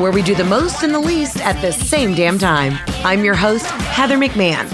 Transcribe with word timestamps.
where 0.00 0.12
we 0.12 0.22
do 0.22 0.34
the 0.34 0.44
most 0.44 0.82
and 0.82 0.94
the 0.94 0.98
least 0.98 1.44
at 1.44 1.60
the 1.60 1.72
same 1.72 2.14
damn 2.14 2.38
time. 2.38 2.78
I'm 3.04 3.24
your 3.24 3.34
host, 3.34 3.66
Heather 3.66 4.16
McMahon. 4.16 4.66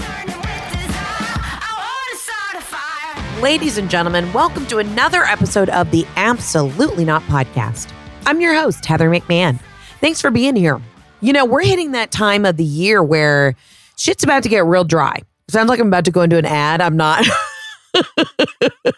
Ladies 3.41 3.79
and 3.79 3.91
gentlemen, 3.91 4.33
welcome 4.33 4.67
to 4.67 4.79
another 4.79 5.23
episode 5.25 5.69
of 5.71 5.91
the 5.91 6.07
Absolutely 6.17 7.05
Not 7.05 7.23
podcast. 7.23 7.93
I'm 8.27 8.41
your 8.41 8.55
host, 8.55 8.85
Heather 8.87 9.11
McMahon. 9.11 9.61
Thanks 10.01 10.21
for 10.21 10.31
being 10.31 10.57
here. 10.57 10.81
You 11.21 11.33
know, 11.33 11.45
we're 11.45 11.65
hitting 11.65 11.93
that 11.93 12.11
time 12.11 12.45
of 12.45 12.57
the 12.57 12.65
year 12.65 13.03
where 13.03 13.55
shit's 13.97 14.25
about 14.25 14.43
to 14.45 14.49
get 14.49 14.65
real 14.65 14.85
dry. 14.85 15.21
Sounds 15.49 15.69
like 15.69 15.81
I'm 15.81 15.89
about 15.89 16.07
to 16.07 16.11
go 16.11 16.23
into 16.23 16.39
an 16.39 16.47
ad. 16.47 16.81
I'm 16.81 16.97
not. 16.97 17.27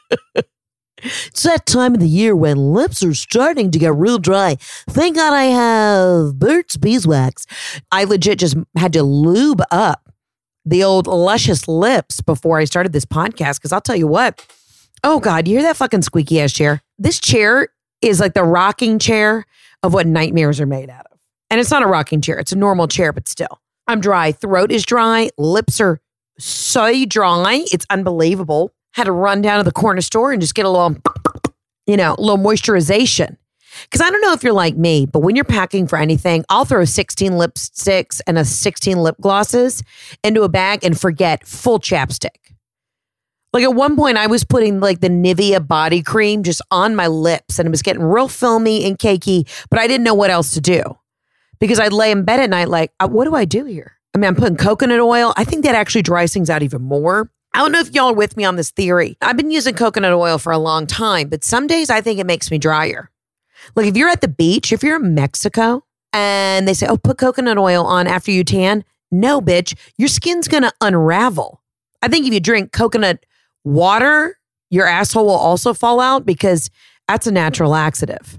It's 1.27 1.43
that 1.43 1.67
time 1.67 1.95
of 1.95 2.01
the 2.01 2.09
year 2.09 2.35
when 2.35 2.57
lips 2.57 3.03
are 3.03 3.15
starting 3.15 3.71
to 3.71 3.79
get 3.79 3.95
real 3.95 4.19
dry. 4.19 4.57
Thank 4.91 5.17
God 5.17 5.33
I 5.33 5.45
have 5.45 6.39
Burt's 6.39 6.77
Beeswax. 6.77 7.47
I 7.91 8.05
legit 8.05 8.39
just 8.39 8.57
had 8.77 8.93
to 8.95 9.03
lube 9.03 9.63
up 9.71 10.13
the 10.65 10.83
old 10.83 11.07
luscious 11.07 11.69
lips 11.69 12.21
before 12.21 12.59
I 12.59 12.65
started 12.65 12.93
this 12.93 13.05
podcast 13.05 13.57
because 13.57 13.73
I'll 13.73 13.81
tell 13.81 13.97
you 13.97 14.07
what. 14.07 14.45
Oh 15.05 15.21
God, 15.21 15.47
you 15.47 15.55
hear 15.55 15.63
that 15.63 15.77
fucking 15.77 16.03
squeaky 16.03 16.41
ass 16.41 16.53
chair? 16.53 16.83
This 16.99 17.21
chair 17.21 17.69
is 18.03 18.21
like 18.21 18.35
the 18.35 18.43
rocking 18.43 18.99
chair 18.99 19.45
of 19.83 19.95
what 19.95 20.07
nightmares 20.07 20.61
are 20.61 20.67
made 20.67 20.91
out 20.91 21.07
of. 21.13 21.19
And 21.49 21.61
it's 21.61 21.71
not 21.71 21.83
a 21.83 21.87
rocking 21.87 22.21
chair, 22.21 22.39
it's 22.39 22.53
a 22.53 22.57
normal 22.57 22.89
chair, 22.89 23.13
but 23.13 23.29
still. 23.29 23.61
I'm 23.87 24.01
dry. 24.01 24.33
Throat 24.33 24.73
is 24.73 24.85
dry. 24.85 25.31
Lips 25.39 25.81
are 25.81 26.01
so 26.39 27.05
dry. 27.05 27.65
It's 27.73 27.87
unbelievable 27.89 28.73
had 28.97 29.05
to 29.05 29.13
run 29.13 29.43
down 29.43 29.59
to 29.59 29.63
the 29.63 29.73
corner 29.73 30.01
store 30.01 30.33
and 30.33 30.41
just 30.41 30.55
get 30.55 30.65
a 30.65 30.71
little, 30.71 30.97
you 31.87 31.99
know, 31.99 32.15
a 32.17 32.21
little 32.21 32.39
moisturization. 32.39 33.37
Because 33.85 34.01
I 34.01 34.09
don't 34.09 34.23
know 34.23 34.33
if 34.33 34.43
you're 34.43 34.55
like 34.55 34.75
me, 34.75 35.05
but 35.05 35.19
when 35.19 35.37
you're 35.37 35.45
packing 35.45 35.87
for 35.87 35.99
anything, 35.99 36.47
I'll 36.49 36.65
throw 36.65 36.83
16 36.87 37.33
lipsticks 37.33 38.23
and 38.27 38.39
a 38.39 38.45
16 38.45 38.97
lip 38.97 39.17
glosses 39.21 39.83
into 40.25 40.45
a 40.45 40.49
bag 40.49 40.83
and 40.83 40.99
forget 40.99 41.47
full 41.47 41.79
chapstick. 41.79 42.55
Like 43.53 43.65
at 43.65 43.75
one 43.75 43.97
point, 43.97 44.17
I 44.17 44.29
was 44.29 44.45
putting 44.45 44.81
like 44.81 45.01
the 45.01 45.11
Nivea 45.11 45.69
body 45.69 46.03
cream 46.03 46.43
just 46.43 46.63
on 46.71 46.97
my 46.97 47.07
lips 47.07 47.59
and 47.59 47.67
it 47.67 47.71
was 47.71 47.83
getting 47.83 48.03
real 48.03 48.29
filmy 48.29 48.87
and 48.87 48.99
cakey, 48.99 49.47
but 49.69 49.79
I 49.79 49.87
didn't 49.87 50.05
know 50.05 50.15
what 50.15 50.31
else 50.31 50.55
to 50.55 50.61
do 50.63 50.83
because 51.61 51.79
I'd 51.79 51.93
lay 51.93 52.11
in 52.11 52.25
bed 52.25 52.41
at 52.41 52.49
night 52.49 52.69
like, 52.69 52.93
uh, 52.99 53.09
what 53.09 53.25
do 53.25 53.35
I 53.35 53.45
do 53.45 53.67
here? 53.67 53.93
I 54.15 54.19
mean, 54.19 54.29
I'm 54.29 54.37
putting 54.37 54.57
coconut 54.57 55.01
oil. 55.01 55.35
I 55.37 55.45
think 55.45 55.65
that 55.65 55.75
actually 55.75 56.01
dries 56.01 56.33
things 56.33 56.49
out 56.49 56.63
even 56.63 56.81
more. 56.81 57.31
I 57.57 57.61
don't 57.61 57.73
know 57.73 57.81
if 57.81 57.95
y'all 57.95 58.11
are 58.11 58.13
with 58.13 58.37
me 58.37 58.45
on 58.45 58.57
this 58.57 58.71
theory. 58.71 59.17
I've 59.23 59.39
been 59.39 59.51
using 59.51 59.75
coconut 59.75 60.13
oil 60.13 60.37
for 60.37 60.53
a 60.53 60.59
long 60.59 60.87
time, 60.87 61.31
but 61.31 61.43
some 61.43 61.67
days 61.67 61.89
I 61.89 62.03
think 62.03 62.21
it 62.21 62.27
makes 62.27 62.51
me 62.51 62.59
drier. 62.59 63.11
Like 63.75 63.87
if 63.87 63.97
you're 63.97 64.11
at 64.11 64.21
the 64.21 64.29
beach, 64.29 64.75
if 64.75 64.83
you're 64.83 65.03
in 65.03 65.15
Mexico 65.15 65.83
and 66.13 66.69
they 66.69 66.75
say, 66.75 66.87
oh, 66.87 66.99
put 66.99 67.17
coconut 67.17 67.57
oil 67.57 67.87
on 67.87 68.07
after 68.07 68.31
you 68.31 68.45
tan, 68.45 68.85
no, 69.11 69.41
bitch, 69.41 69.75
your 69.97 70.09
skin's 70.09 70.49
gonna 70.49 70.71
unravel. 70.83 71.63
I 72.03 72.09
think 72.09 72.27
if 72.27 72.35
you 72.35 72.41
drink 72.41 72.73
coconut 72.73 73.25
water, 73.65 74.39
your 74.69 74.87
asshole 74.87 75.25
will 75.25 75.33
also 75.33 75.73
fall 75.73 75.99
out 75.99 76.27
because 76.27 76.69
that's 77.09 77.27
a 77.27 77.33
natural 77.33 77.71
laxative. 77.71 78.39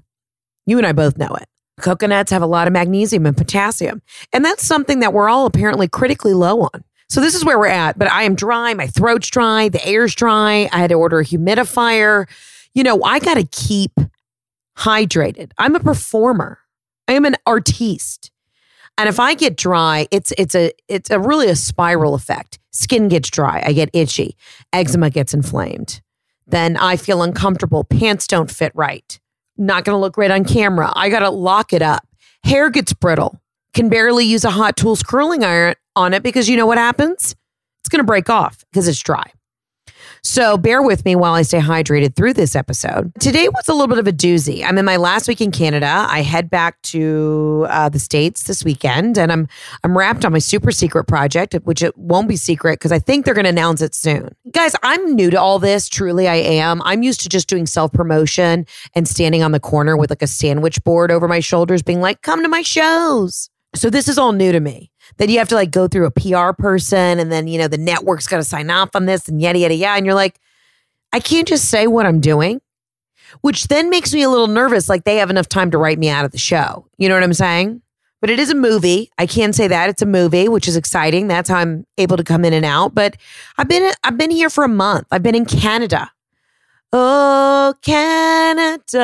You 0.67 0.77
and 0.77 0.85
I 0.85 0.91
both 0.91 1.17
know 1.17 1.35
it. 1.41 1.47
Coconuts 1.81 2.31
have 2.31 2.43
a 2.43 2.47
lot 2.47 2.67
of 2.67 2.73
magnesium 2.73 3.25
and 3.25 3.35
potassium, 3.35 4.03
and 4.31 4.45
that's 4.45 4.63
something 4.63 4.99
that 4.99 5.11
we're 5.11 5.27
all 5.27 5.47
apparently 5.47 5.87
critically 5.87 6.35
low 6.35 6.61
on. 6.61 6.83
So 7.09 7.21
this 7.21 7.35
is 7.35 7.45
where 7.45 7.57
we're 7.57 7.67
at. 7.67 7.97
But 7.97 8.11
I 8.11 8.23
am 8.23 8.35
dry. 8.35 8.73
My 8.73 8.87
throat's 8.87 9.29
dry. 9.29 9.69
The 9.69 9.85
air's 9.85 10.13
dry. 10.13 10.69
I 10.71 10.77
had 10.77 10.89
to 10.89 10.95
order 10.95 11.19
a 11.19 11.25
humidifier. 11.25 12.27
You 12.73 12.83
know, 12.83 13.01
I 13.03 13.19
got 13.19 13.35
to 13.35 13.43
keep 13.45 13.91
hydrated. 14.77 15.51
I'm 15.57 15.75
a 15.75 15.79
performer. 15.79 16.59
I 17.07 17.13
am 17.13 17.25
an 17.25 17.35
artiste. 17.45 18.31
And 18.97 19.07
if 19.07 19.19
I 19.19 19.35
get 19.35 19.57
dry, 19.57 20.07
it's 20.11 20.33
it's 20.37 20.55
a 20.55 20.71
it's 20.87 21.09
a 21.09 21.19
really 21.19 21.49
a 21.49 21.55
spiral 21.55 22.15
effect. 22.15 22.59
Skin 22.71 23.07
gets 23.07 23.29
dry, 23.29 23.63
I 23.65 23.73
get 23.73 23.89
itchy, 23.93 24.35
eczema 24.73 25.09
gets 25.09 25.33
inflamed. 25.33 26.01
Then 26.47 26.77
I 26.77 26.95
feel 26.95 27.21
uncomfortable, 27.21 27.83
pants 27.83 28.27
don't 28.27 28.49
fit 28.49 28.71
right. 28.75 29.19
Not 29.57 29.83
going 29.83 29.95
to 29.95 29.99
look 29.99 30.13
great 30.13 30.31
on 30.31 30.45
camera. 30.45 30.91
I 30.95 31.09
got 31.09 31.19
to 31.19 31.29
lock 31.29 31.73
it 31.73 31.81
up. 31.81 32.07
Hair 32.43 32.69
gets 32.69 32.93
brittle. 32.93 33.39
Can 33.73 33.89
barely 33.89 34.25
use 34.25 34.43
a 34.43 34.51
hot 34.51 34.77
tools 34.77 35.03
curling 35.03 35.43
iron 35.43 35.75
on 35.97 36.13
it 36.13 36.23
because 36.23 36.47
you 36.47 36.55
know 36.55 36.65
what 36.65 36.77
happens? 36.77 37.35
It's 37.81 37.89
going 37.89 37.99
to 37.99 38.05
break 38.05 38.29
off 38.29 38.63
because 38.71 38.87
it's 38.87 39.01
dry. 39.01 39.31
So 40.23 40.57
bear 40.57 40.81
with 40.81 41.05
me 41.05 41.15
while 41.15 41.33
I 41.33 41.43
stay 41.43 41.59
hydrated 41.59 42.15
through 42.15 42.33
this 42.33 42.55
episode. 42.55 43.13
Today 43.19 43.47
was 43.47 43.67
a 43.69 43.71
little 43.71 43.87
bit 43.87 43.97
of 43.97 44.07
a 44.07 44.11
doozy. 44.11 44.63
I'm 44.63 44.77
in 44.77 44.83
my 44.83 44.97
last 44.97 45.27
week 45.27 45.39
in 45.39 45.51
Canada. 45.51 46.05
I 46.09 46.21
head 46.21 46.49
back 46.49 46.81
to 46.83 47.65
uh, 47.69 47.87
the 47.87 47.99
states 47.99 48.43
this 48.43 48.63
weekend, 48.63 49.17
and 49.17 49.31
I'm 49.31 49.47
I'm 49.85 49.97
wrapped 49.97 50.25
on 50.25 50.33
my 50.33 50.39
super 50.39 50.71
secret 50.71 51.05
project, 51.05 51.53
which 51.63 51.81
it 51.81 51.97
won't 51.97 52.27
be 52.27 52.35
secret 52.35 52.73
because 52.73 52.91
I 52.91 52.99
think 52.99 53.23
they're 53.23 53.33
going 53.33 53.45
to 53.45 53.49
announce 53.49 53.81
it 53.81 53.95
soon. 53.95 54.29
Guys, 54.51 54.75
I'm 54.83 55.15
new 55.15 55.29
to 55.29 55.39
all 55.39 55.59
this. 55.59 55.87
Truly, 55.87 56.27
I 56.27 56.35
am. 56.35 56.81
I'm 56.83 57.03
used 57.03 57.21
to 57.21 57.29
just 57.29 57.47
doing 57.47 57.65
self 57.65 57.93
promotion 57.93 58.65
and 58.95 59.07
standing 59.07 59.43
on 59.43 59.53
the 59.53 59.59
corner 59.59 59.95
with 59.95 60.09
like 60.09 60.21
a 60.21 60.27
sandwich 60.27 60.83
board 60.83 61.09
over 61.09 61.27
my 61.27 61.39
shoulders, 61.39 61.81
being 61.81 62.01
like, 62.01 62.21
"Come 62.21 62.43
to 62.43 62.49
my 62.49 62.63
shows." 62.63 63.49
So 63.75 63.89
this 63.89 64.07
is 64.07 64.17
all 64.17 64.31
new 64.31 64.51
to 64.51 64.59
me 64.59 64.91
that 65.17 65.29
you 65.29 65.37
have 65.39 65.49
to 65.49 65.55
like 65.55 65.71
go 65.71 65.87
through 65.87 66.05
a 66.05 66.11
PR 66.11 66.53
person 66.53 67.19
and 67.19 67.31
then, 67.31 67.47
you 67.47 67.57
know, 67.57 67.67
the 67.67 67.77
network's 67.77 68.27
got 68.27 68.37
to 68.37 68.43
sign 68.43 68.69
off 68.69 68.95
on 68.95 69.05
this 69.05 69.27
and 69.27 69.41
yada, 69.41 69.59
yada, 69.59 69.73
yada. 69.75 69.97
And 69.97 70.05
you're 70.05 70.15
like, 70.15 70.39
I 71.13 71.19
can't 71.19 71.47
just 71.47 71.65
say 71.65 71.87
what 71.87 72.05
I'm 72.05 72.19
doing, 72.19 72.61
which 73.41 73.67
then 73.67 73.89
makes 73.89 74.13
me 74.13 74.21
a 74.21 74.29
little 74.29 74.47
nervous. 74.47 74.87
Like 74.89 75.03
they 75.03 75.17
have 75.17 75.29
enough 75.29 75.49
time 75.49 75.71
to 75.71 75.77
write 75.77 75.99
me 75.99 76.09
out 76.09 76.25
of 76.25 76.31
the 76.31 76.37
show. 76.37 76.87
You 76.97 77.09
know 77.09 77.15
what 77.15 77.23
I'm 77.23 77.33
saying? 77.33 77.81
But 78.19 78.29
it 78.31 78.39
is 78.39 78.49
a 78.49 78.55
movie. 78.55 79.11
I 79.17 79.25
can 79.27 79.53
say 79.53 79.67
that 79.67 79.89
it's 79.89 80.01
a 80.01 80.05
movie, 80.05 80.47
which 80.49 80.67
is 80.67 80.75
exciting. 80.75 81.27
That's 81.27 81.49
how 81.49 81.57
I'm 81.57 81.85
able 81.97 82.17
to 82.17 82.23
come 82.23 82.43
in 82.45 82.53
and 82.53 82.65
out. 82.65 82.95
But 82.95 83.15
I've 83.57 83.67
been 83.67 83.91
I've 84.03 84.17
been 84.17 84.31
here 84.31 84.49
for 84.49 84.63
a 84.63 84.69
month. 84.69 85.07
I've 85.11 85.23
been 85.23 85.35
in 85.35 85.45
Canada. 85.45 86.11
Oh, 86.91 87.75
Canada. 87.83 88.95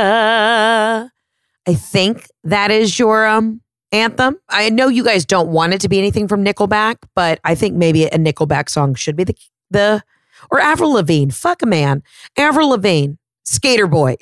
I 1.68 1.74
think 1.76 2.28
that 2.44 2.72
is 2.72 2.98
your 2.98 3.28
um 3.28 3.62
anthem. 3.94 4.38
I 4.50 4.69
know 4.69 4.88
you 4.88 5.04
guys 5.04 5.25
don't 5.25 5.50
want 5.50 5.74
it 5.74 5.81
to 5.81 5.90
be 5.90 6.00
anything 6.00 6.28
from 6.28 6.44
Nickelback, 6.44 6.98
but 7.16 7.40
I 7.44 7.56
think 7.56 7.75
maybe 7.75 8.06
a 8.06 8.18
Nickelback 8.18 8.69
song 8.69 8.95
should 8.95 9.16
be 9.16 9.24
the 9.24 9.36
the 9.72 10.04
or 10.51 10.60
Avril 10.60 10.92
Lavigne. 10.92 11.31
Fuck 11.31 11.62
a 11.62 11.66
man, 11.66 12.04
Avril 12.38 12.69
Lavigne, 12.69 13.13
Skater 13.45 13.88
Boy. 13.88 14.16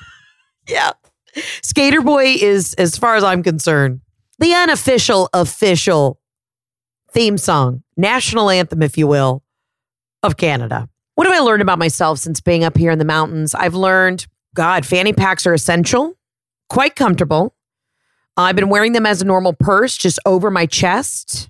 yeah, 0.68 0.92
Skater 1.62 2.00
Boy 2.00 2.36
is, 2.40 2.74
as 2.74 2.96
far 2.96 3.16
as 3.16 3.24
I'm 3.24 3.42
concerned, 3.42 4.00
the 4.38 4.54
unofficial 4.54 5.28
official 5.32 6.20
theme 7.12 7.38
song, 7.38 7.82
national 7.96 8.50
anthem, 8.50 8.82
if 8.82 8.96
you 8.96 9.06
will, 9.06 9.42
of 10.22 10.36
Canada. 10.36 10.88
What 11.14 11.26
have 11.26 11.36
I 11.36 11.40
learned 11.40 11.62
about 11.62 11.78
myself 11.78 12.18
since 12.18 12.40
being 12.40 12.64
up 12.64 12.76
here 12.76 12.90
in 12.90 12.98
the 12.98 13.04
mountains? 13.04 13.54
I've 13.54 13.74
learned, 13.74 14.26
God, 14.54 14.86
fanny 14.86 15.12
packs 15.12 15.46
are 15.46 15.52
essential, 15.52 16.14
quite 16.68 16.96
comfortable. 16.96 17.54
I've 18.36 18.56
been 18.56 18.68
wearing 18.68 18.92
them 18.92 19.06
as 19.06 19.20
a 19.20 19.24
normal 19.24 19.52
purse 19.52 19.96
just 19.96 20.18
over 20.24 20.50
my 20.50 20.66
chest. 20.66 21.48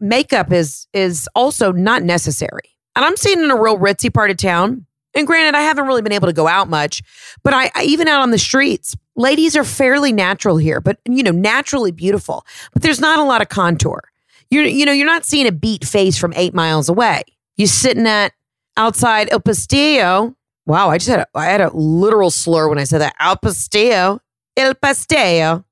Makeup 0.00 0.52
is 0.52 0.86
is 0.92 1.28
also 1.34 1.72
not 1.72 2.02
necessary. 2.02 2.70
And 2.96 3.04
I'm 3.04 3.16
staying 3.16 3.42
in 3.42 3.50
a 3.50 3.60
real 3.60 3.78
ritzy 3.78 4.12
part 4.12 4.30
of 4.30 4.36
town. 4.36 4.86
And 5.14 5.26
granted, 5.26 5.56
I 5.56 5.62
haven't 5.62 5.86
really 5.86 6.02
been 6.02 6.12
able 6.12 6.28
to 6.28 6.32
go 6.32 6.48
out 6.48 6.68
much, 6.68 7.02
but 7.42 7.52
I, 7.52 7.70
I 7.74 7.84
even 7.84 8.08
out 8.08 8.22
on 8.22 8.30
the 8.30 8.38
streets, 8.38 8.96
ladies 9.14 9.54
are 9.56 9.64
fairly 9.64 10.10
natural 10.10 10.56
here, 10.56 10.80
but 10.80 10.98
you 11.06 11.22
know, 11.22 11.30
naturally 11.30 11.92
beautiful. 11.92 12.46
But 12.72 12.82
there's 12.82 13.00
not 13.00 13.18
a 13.18 13.24
lot 13.24 13.42
of 13.42 13.48
contour. 13.48 14.10
You're 14.50 14.64
you 14.64 14.86
know, 14.86 14.92
you're 14.92 15.06
not 15.06 15.24
seeing 15.24 15.46
a 15.46 15.52
beat 15.52 15.84
face 15.84 16.18
from 16.18 16.32
eight 16.34 16.54
miles 16.54 16.88
away. 16.88 17.22
You're 17.56 17.68
sitting 17.68 18.06
at 18.06 18.32
outside 18.76 19.30
El 19.30 19.40
Pastillo. 19.40 20.34
Wow, 20.64 20.90
I 20.90 20.98
just 20.98 21.10
had 21.10 21.20
a, 21.20 21.26
I 21.34 21.46
had 21.46 21.60
a 21.60 21.70
literal 21.76 22.30
slur 22.30 22.68
when 22.68 22.78
I 22.78 22.84
said 22.84 23.00
that. 23.00 23.14
El 23.20 23.36
Pastillo, 23.36 24.20
El 24.56 24.74
Pastillo, 24.74 25.64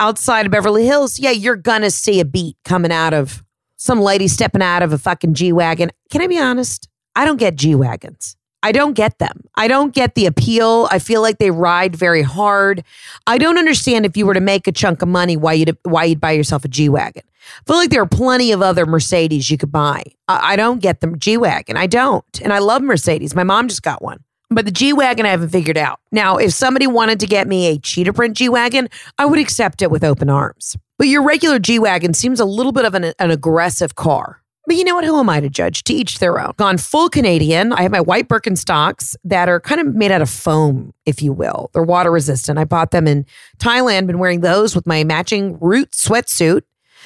outside 0.00 0.46
of 0.46 0.52
Beverly 0.52 0.86
Hills. 0.86 1.18
Yeah, 1.18 1.30
you're 1.30 1.56
gonna 1.56 1.90
see 1.90 2.20
a 2.20 2.24
beat 2.24 2.56
coming 2.64 2.92
out 2.92 3.14
of 3.14 3.44
some 3.76 4.00
lady 4.00 4.28
stepping 4.28 4.62
out 4.62 4.82
of 4.82 4.92
a 4.92 4.98
fucking 4.98 5.34
G 5.34 5.52
wagon. 5.52 5.90
Can 6.10 6.20
I 6.20 6.26
be 6.26 6.38
honest? 6.38 6.88
I 7.14 7.24
don't 7.24 7.38
get 7.38 7.56
G 7.56 7.74
wagons. 7.74 8.36
I 8.62 8.72
don't 8.72 8.94
get 8.94 9.18
them. 9.18 9.44
I 9.54 9.68
don't 9.68 9.94
get 9.94 10.14
the 10.14 10.26
appeal. 10.26 10.88
I 10.90 10.98
feel 10.98 11.22
like 11.22 11.38
they 11.38 11.50
ride 11.50 11.94
very 11.94 12.22
hard. 12.22 12.82
I 13.26 13.38
don't 13.38 13.56
understand 13.56 14.04
if 14.04 14.16
you 14.16 14.26
were 14.26 14.34
to 14.34 14.40
make 14.40 14.66
a 14.66 14.72
chunk 14.72 15.00
of 15.00 15.08
money 15.08 15.36
why 15.36 15.52
you'd 15.52 15.76
why 15.84 16.04
you'd 16.04 16.20
buy 16.20 16.32
yourself 16.32 16.64
a 16.64 16.68
G 16.68 16.88
wagon. 16.88 17.22
I 17.26 17.62
feel 17.66 17.76
like 17.76 17.90
there 17.90 18.02
are 18.02 18.08
plenty 18.08 18.52
of 18.52 18.60
other 18.60 18.84
Mercedes 18.84 19.48
you 19.50 19.56
could 19.56 19.72
buy. 19.72 20.02
I, 20.26 20.54
I 20.54 20.56
don't 20.56 20.80
get 20.80 21.00
the 21.00 21.14
G 21.16 21.36
wagon. 21.36 21.76
I 21.76 21.86
don't, 21.86 22.24
and 22.42 22.52
I 22.52 22.58
love 22.58 22.82
Mercedes. 22.82 23.34
My 23.34 23.44
mom 23.44 23.68
just 23.68 23.82
got 23.82 24.02
one. 24.02 24.24
But 24.50 24.64
the 24.64 24.70
G 24.70 24.92
Wagon 24.94 25.26
I 25.26 25.30
haven't 25.30 25.50
figured 25.50 25.76
out. 25.76 26.00
Now, 26.10 26.38
if 26.38 26.52
somebody 26.54 26.86
wanted 26.86 27.20
to 27.20 27.26
get 27.26 27.46
me 27.46 27.66
a 27.66 27.78
cheetah 27.78 28.14
print 28.14 28.36
G 28.36 28.48
Wagon, 28.48 28.88
I 29.18 29.26
would 29.26 29.38
accept 29.38 29.82
it 29.82 29.90
with 29.90 30.02
open 30.02 30.30
arms. 30.30 30.76
But 30.96 31.08
your 31.08 31.22
regular 31.22 31.58
G 31.58 31.78
Wagon 31.78 32.14
seems 32.14 32.40
a 32.40 32.46
little 32.46 32.72
bit 32.72 32.84
of 32.84 32.94
an, 32.94 33.12
an 33.18 33.30
aggressive 33.30 33.94
car. 33.94 34.42
But 34.66 34.76
you 34.76 34.84
know 34.84 34.94
what? 34.94 35.04
Who 35.04 35.18
am 35.18 35.30
I 35.30 35.40
to 35.40 35.48
judge? 35.48 35.84
To 35.84 35.94
each 35.94 36.18
their 36.18 36.38
own. 36.38 36.52
Gone 36.58 36.76
full 36.76 37.08
Canadian. 37.08 37.72
I 37.72 37.82
have 37.82 37.90
my 37.90 38.02
white 38.02 38.28
Birkenstocks 38.28 39.16
that 39.24 39.48
are 39.48 39.60
kind 39.60 39.80
of 39.80 39.94
made 39.94 40.10
out 40.10 40.20
of 40.20 40.28
foam, 40.28 40.92
if 41.06 41.22
you 41.22 41.32
will. 41.32 41.70
They're 41.72 41.82
water 41.82 42.10
resistant. 42.10 42.58
I 42.58 42.64
bought 42.64 42.90
them 42.90 43.06
in 43.06 43.24
Thailand, 43.58 44.06
been 44.06 44.18
wearing 44.18 44.40
those 44.40 44.76
with 44.76 44.86
my 44.86 45.04
matching 45.04 45.58
Roots 45.58 46.06
sweatsuit. 46.06 46.62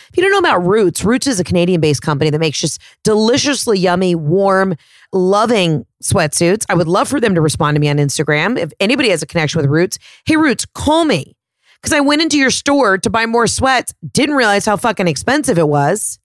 If 0.09 0.17
you 0.17 0.23
don't 0.23 0.33
know 0.33 0.39
about 0.39 0.67
Roots, 0.67 1.05
Roots 1.05 1.29
is 1.29 1.39
a 1.39 1.45
Canadian 1.45 1.81
based 1.81 2.03
company 2.03 2.31
that 2.31 2.39
makes 2.41 2.59
just 2.59 2.81
deliciously 3.05 3.79
yummy, 3.79 4.15
warm, 4.15 4.75
loving 5.13 5.87
sweatsuits. 6.03 6.65
I 6.69 6.75
would 6.75 6.89
love 6.89 7.09
for 7.09 7.21
them 7.21 7.35
to 7.35 7.41
respond 7.41 7.75
to 7.77 7.81
me 7.81 7.89
on 7.89 7.97
Instagram. 7.97 8.59
If 8.59 8.73
anybody 8.81 9.11
has 9.11 9.23
a 9.23 9.27
connection 9.27 9.61
with 9.61 9.71
Roots, 9.71 9.99
hey, 10.25 10.37
Roots, 10.37 10.67
call 10.75 11.05
me. 11.05 11.37
Because 11.81 11.93
I 11.93 12.01
went 12.01 12.23
into 12.23 12.39
your 12.39 12.51
store 12.51 12.97
to 12.99 13.11
buy 13.11 13.27
more 13.27 13.47
sweats, 13.47 13.93
didn't 14.13 14.37
realize 14.37 14.67
how 14.67 14.77
fucking 14.77 15.09
expensive 15.09 15.59
it 15.59 15.69
was. 15.69 16.19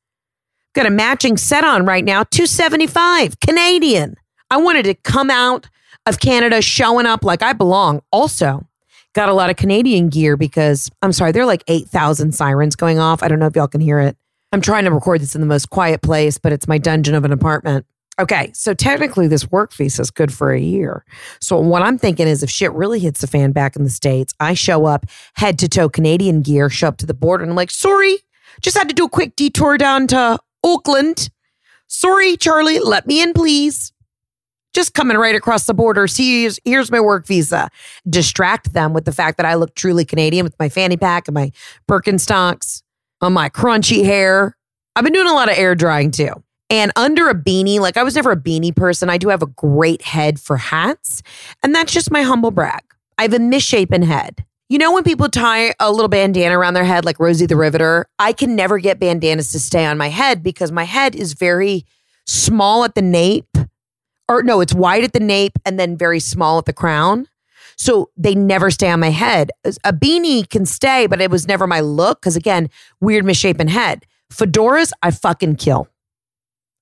Got 0.74 0.85
a 0.85 0.91
matching 0.91 1.38
set 1.38 1.63
on 1.63 1.85
right 1.85 2.06
now, 2.06 2.24
275 2.24 3.39
Canadian. 3.39 4.15
I 4.51 4.57
wanted 4.57 4.83
to 4.83 4.94
come 4.94 5.31
out 5.31 5.68
of 6.06 6.19
Canada 6.19 6.62
showing 6.62 7.06
up 7.06 7.23
like 7.23 7.41
I 7.41 7.53
belong. 7.53 8.01
Also, 8.12 8.68
got 9.13 9.30
a 9.30 9.33
lot 9.33 9.50
of 9.50 9.56
Canadian 9.56 10.09
gear 10.09 10.38
because 10.38 10.91
I'm 11.01 11.12
sorry, 11.12 11.31
there 11.31 11.41
are 11.41 11.47
like 11.47 11.63
8,000 11.68 12.33
sirens 12.33 12.75
going 12.75 13.00
off. 13.00 13.23
I 13.23 13.27
don't 13.27 13.39
know 13.39 13.47
if 13.47 13.56
y'all 13.56 13.68
can 13.68 13.81
hear 13.81 14.00
it. 14.00 14.15
I'm 14.51 14.62
trying 14.62 14.85
to 14.85 14.91
record 14.91 15.21
this 15.21 15.35
in 15.35 15.41
the 15.41 15.47
most 15.47 15.69
quiet 15.69 16.01
place, 16.01 16.38
but 16.38 16.53
it's 16.53 16.68
my 16.68 16.77
dungeon 16.77 17.15
of 17.15 17.25
an 17.25 17.31
apartment. 17.31 17.85
Okay, 18.19 18.51
so 18.53 18.73
technically 18.73 19.27
this 19.27 19.51
work 19.51 19.71
visa 19.73 20.01
is 20.01 20.09
good 20.09 20.33
for 20.33 20.51
a 20.51 20.59
year. 20.59 21.05
So 21.39 21.59
what 21.59 21.83
I'm 21.83 21.99
thinking 21.99 22.27
is 22.27 22.41
if 22.41 22.49
shit 22.49 22.71
really 22.73 22.99
hits 22.99 23.21
the 23.21 23.27
fan 23.27 23.51
back 23.51 23.75
in 23.75 23.83
the 23.83 23.91
States, 23.91 24.33
I 24.39 24.55
show 24.55 24.85
up 24.85 25.05
head 25.35 25.59
to 25.59 25.69
toe 25.69 25.87
Canadian 25.87 26.41
gear, 26.41 26.67
show 26.69 26.87
up 26.87 26.97
to 26.97 27.05
the 27.05 27.13
border, 27.13 27.43
and 27.43 27.51
I'm 27.51 27.55
like, 27.55 27.69
sorry, 27.69 28.17
just 28.59 28.75
had 28.75 28.89
to 28.89 28.95
do 28.95 29.05
a 29.05 29.09
quick 29.09 29.35
detour 29.35 29.77
down 29.77 30.07
to 30.07 30.39
Oakland. 30.63 31.29
Sorry, 31.85 32.37
Charlie, 32.37 32.79
let 32.79 33.05
me 33.05 33.21
in, 33.21 33.33
please. 33.33 33.93
Just 34.73 34.95
coming 34.95 35.17
right 35.17 35.35
across 35.35 35.65
the 35.65 35.73
border. 35.75 36.07
See, 36.07 36.41
here's, 36.41 36.59
here's 36.65 36.91
my 36.91 36.99
work 36.99 37.27
visa. 37.27 37.69
Distract 38.09 38.73
them 38.73 38.93
with 38.93 39.05
the 39.05 39.11
fact 39.11 39.37
that 39.37 39.45
I 39.45 39.53
look 39.55 39.75
truly 39.75 40.05
Canadian 40.05 40.43
with 40.43 40.55
my 40.59 40.69
fanny 40.69 40.97
pack 40.97 41.27
and 41.27 41.35
my 41.35 41.51
Birkenstocks 41.87 42.81
on 43.21 43.33
my 43.33 43.49
crunchy 43.49 44.03
hair. 44.03 44.57
I've 44.95 45.03
been 45.03 45.13
doing 45.13 45.29
a 45.29 45.33
lot 45.33 45.49
of 45.49 45.57
air 45.57 45.75
drying 45.75 46.09
too. 46.09 46.43
And 46.69 46.91
under 46.95 47.29
a 47.29 47.35
beanie, 47.35 47.79
like 47.79 47.97
I 47.97 48.03
was 48.03 48.15
never 48.15 48.31
a 48.31 48.37
beanie 48.37 48.75
person, 48.75 49.09
I 49.09 49.17
do 49.17 49.29
have 49.29 49.41
a 49.41 49.47
great 49.47 50.01
head 50.01 50.39
for 50.39 50.57
hats. 50.57 51.23
And 51.63 51.73
that's 51.73 51.93
just 51.93 52.11
my 52.11 52.21
humble 52.23 52.51
brag. 52.51 52.81
I 53.17 53.23
have 53.23 53.33
a 53.33 53.39
misshapen 53.39 54.01
head. 54.01 54.43
You 54.69 54.77
know, 54.77 54.93
when 54.93 55.03
people 55.03 55.29
tie 55.29 55.73
a 55.79 55.91
little 55.91 56.09
bandana 56.09 56.59
around 56.59 56.73
their 56.73 56.83
head, 56.83 57.05
like 57.05 57.19
Rosie 57.19 57.45
the 57.45 57.55
Riveter, 57.55 58.05
I 58.19 58.33
can 58.33 58.53
never 58.53 58.79
get 58.79 58.99
bandanas 58.99 59.53
to 59.53 59.59
stay 59.59 59.85
on 59.85 59.97
my 59.97 60.09
head 60.09 60.43
because 60.43 60.73
my 60.73 60.83
head 60.83 61.15
is 61.15 61.33
very 61.33 61.85
small 62.25 62.83
at 62.83 62.93
the 62.93 63.01
nape. 63.01 63.57
Or 64.27 64.43
no, 64.43 64.59
it's 64.59 64.73
wide 64.73 65.05
at 65.05 65.13
the 65.13 65.21
nape 65.21 65.53
and 65.63 65.79
then 65.79 65.95
very 65.95 66.19
small 66.19 66.57
at 66.57 66.65
the 66.65 66.73
crown. 66.73 67.29
So 67.77 68.09
they 68.17 68.35
never 68.35 68.69
stay 68.69 68.89
on 68.89 68.99
my 68.99 69.11
head. 69.11 69.51
A 69.85 69.93
beanie 69.93 70.49
can 70.49 70.65
stay, 70.65 71.07
but 71.07 71.21
it 71.21 71.31
was 71.31 71.47
never 71.47 71.65
my 71.65 71.79
look 71.79 72.19
because, 72.19 72.35
again, 72.35 72.69
weird 72.99 73.23
misshapen 73.23 73.69
head. 73.69 74.05
Fedoras, 74.33 74.91
I 75.01 75.11
fucking 75.11 75.55
kill. 75.55 75.87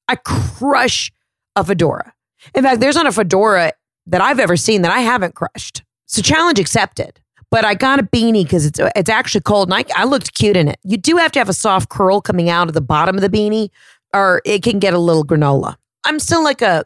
I 0.08 0.16
crush 0.16 1.12
a 1.56 1.64
fedora. 1.64 2.14
In 2.54 2.64
fact, 2.64 2.80
there's 2.80 2.96
not 2.96 3.08
a 3.08 3.12
fedora 3.12 3.74
that 4.08 4.22
I've 4.22 4.40
ever 4.40 4.58
seen 4.58 4.82
that 4.84 4.92
I 4.92 5.00
haven't 5.00 5.36
crushed. 5.36 5.84
So 6.06 6.22
challenge 6.22 6.60
accepted. 6.60 7.20
But 7.52 7.64
I 7.64 7.74
got 7.74 8.00
a 8.00 8.04
beanie 8.04 8.44
because 8.44 8.66
it's 8.66 8.80
it's 8.96 9.10
actually 9.10 9.42
cold, 9.42 9.70
and 9.70 9.76
I, 9.76 9.86
I 9.96 10.04
looked 10.06 10.34
cute 10.34 10.58
in 10.58 10.68
it. 10.68 10.78
You 10.84 10.98
do 10.98 11.16
have 11.18 11.32
to 11.34 11.40
have 11.40 11.48
a 11.48 11.54
soft 11.54 11.90
curl 11.90 12.20
coming 12.20 12.50
out 12.50 12.68
of 12.68 12.74
the 12.74 12.82
bottom 12.82 13.16
of 13.16 13.22
the 13.22 13.30
beanie, 13.30 13.70
or 14.14 14.42
it 14.46 14.62
can 14.64 14.80
get 14.80 14.94
a 14.94 15.00
little 15.00 15.24
granola. 15.24 15.78
I'm 16.04 16.20
still 16.20 16.44
like 16.44 16.62
a 16.62 16.86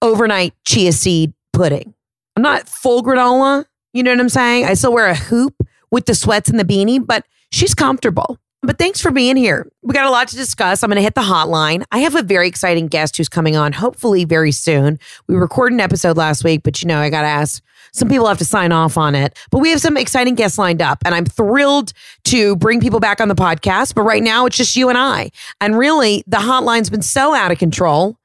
overnight 0.00 0.54
chia 0.64 0.92
seed 0.92 1.32
pudding. 1.52 1.94
I'm 2.36 2.42
not 2.42 2.68
full 2.68 3.02
granola. 3.02 3.64
You 3.92 4.02
know 4.02 4.12
what 4.12 4.20
I'm 4.20 4.28
saying? 4.28 4.66
I 4.66 4.74
still 4.74 4.92
wear 4.92 5.08
a 5.08 5.14
hoop 5.16 5.54
with 5.90 6.06
the 6.06 6.14
sweats 6.14 6.48
and 6.48 6.60
the 6.60 6.64
beanie, 6.64 7.04
but 7.04 7.26
she's 7.50 7.74
comfortable. 7.74 8.38
But 8.62 8.76
thanks 8.76 9.00
for 9.00 9.12
being 9.12 9.36
here. 9.36 9.70
We 9.82 9.94
got 9.94 10.06
a 10.06 10.10
lot 10.10 10.26
to 10.28 10.36
discuss. 10.36 10.82
I'm 10.82 10.90
going 10.90 10.96
to 10.96 11.02
hit 11.02 11.14
the 11.14 11.20
hotline. 11.20 11.84
I 11.92 11.98
have 11.98 12.16
a 12.16 12.22
very 12.22 12.48
exciting 12.48 12.88
guest 12.88 13.16
who's 13.16 13.28
coming 13.28 13.56
on, 13.56 13.72
hopefully 13.72 14.24
very 14.24 14.50
soon. 14.50 14.98
We 15.28 15.36
recorded 15.36 15.74
an 15.74 15.80
episode 15.80 16.16
last 16.16 16.42
week, 16.42 16.62
but 16.64 16.82
you 16.82 16.88
know, 16.88 16.98
I 16.98 17.08
got 17.08 17.22
to 17.22 17.28
ask. 17.28 17.62
Some 17.92 18.08
people 18.08 18.26
have 18.26 18.38
to 18.38 18.44
sign 18.44 18.72
off 18.72 18.98
on 18.98 19.14
it, 19.14 19.38
but 19.50 19.58
we 19.58 19.70
have 19.70 19.80
some 19.80 19.96
exciting 19.96 20.34
guests 20.34 20.58
lined 20.58 20.82
up, 20.82 20.98
and 21.06 21.14
I'm 21.14 21.24
thrilled 21.24 21.92
to 22.24 22.54
bring 22.56 22.80
people 22.80 23.00
back 23.00 23.20
on 23.20 23.28
the 23.28 23.34
podcast. 23.34 23.94
But 23.94 24.02
right 24.02 24.22
now, 24.22 24.44
it's 24.44 24.56
just 24.58 24.76
you 24.76 24.88
and 24.88 24.98
I. 24.98 25.30
And 25.60 25.78
really, 25.78 26.22
the 26.26 26.36
hotline's 26.36 26.90
been 26.90 27.00
so 27.00 27.34
out 27.34 27.50
of 27.50 27.58
control. 27.58 28.18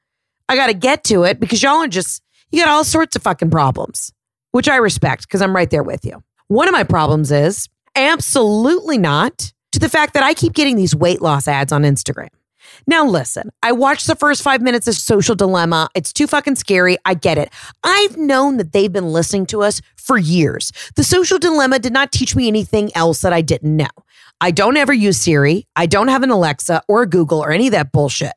I 0.48 0.56
got 0.56 0.66
to 0.66 0.74
get 0.74 1.04
to 1.04 1.22
it 1.22 1.40
because 1.40 1.62
y'all 1.62 1.76
are 1.76 1.88
just, 1.88 2.22
you 2.50 2.60
got 2.60 2.68
all 2.68 2.84
sorts 2.84 3.16
of 3.16 3.22
fucking 3.22 3.50
problems, 3.50 4.12
which 4.50 4.68
I 4.68 4.76
respect 4.76 5.22
because 5.22 5.40
I'm 5.40 5.56
right 5.56 5.70
there 5.70 5.82
with 5.82 6.04
you. 6.04 6.22
One 6.48 6.68
of 6.68 6.72
my 6.72 6.84
problems 6.84 7.32
is 7.32 7.68
absolutely 7.96 8.98
not 8.98 9.52
to 9.74 9.80
the 9.80 9.88
fact 9.88 10.14
that 10.14 10.22
I 10.22 10.34
keep 10.34 10.54
getting 10.54 10.76
these 10.76 10.94
weight 10.94 11.20
loss 11.20 11.46
ads 11.46 11.72
on 11.72 11.82
Instagram. 11.82 12.28
Now, 12.86 13.04
listen, 13.04 13.50
I 13.62 13.72
watched 13.72 14.06
the 14.06 14.14
first 14.14 14.42
five 14.42 14.62
minutes 14.62 14.88
of 14.88 14.94
Social 14.94 15.34
Dilemma. 15.34 15.88
It's 15.94 16.12
too 16.12 16.26
fucking 16.26 16.56
scary. 16.56 16.96
I 17.04 17.14
get 17.14 17.38
it. 17.38 17.52
I've 17.82 18.16
known 18.16 18.56
that 18.56 18.72
they've 18.72 18.92
been 18.92 19.12
listening 19.12 19.46
to 19.46 19.62
us 19.62 19.80
for 19.96 20.18
years. 20.18 20.72
The 20.96 21.04
Social 21.04 21.38
Dilemma 21.38 21.78
did 21.78 21.92
not 21.92 22.12
teach 22.12 22.34
me 22.34 22.48
anything 22.48 22.90
else 22.96 23.20
that 23.20 23.32
I 23.32 23.42
didn't 23.42 23.76
know. 23.76 23.88
I 24.40 24.50
don't 24.50 24.76
ever 24.76 24.92
use 24.92 25.18
Siri. 25.18 25.66
I 25.76 25.86
don't 25.86 26.08
have 26.08 26.22
an 26.22 26.30
Alexa 26.30 26.82
or 26.88 27.02
a 27.02 27.08
Google 27.08 27.42
or 27.42 27.52
any 27.52 27.66
of 27.66 27.72
that 27.72 27.92
bullshit. 27.92 28.32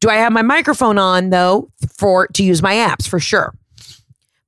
Do 0.00 0.08
I 0.08 0.16
have 0.16 0.32
my 0.32 0.42
microphone 0.42 0.98
on 0.98 1.30
though 1.30 1.70
for 1.96 2.26
to 2.28 2.42
use 2.42 2.62
my 2.62 2.74
apps 2.74 3.08
for 3.08 3.20
sure? 3.20 3.54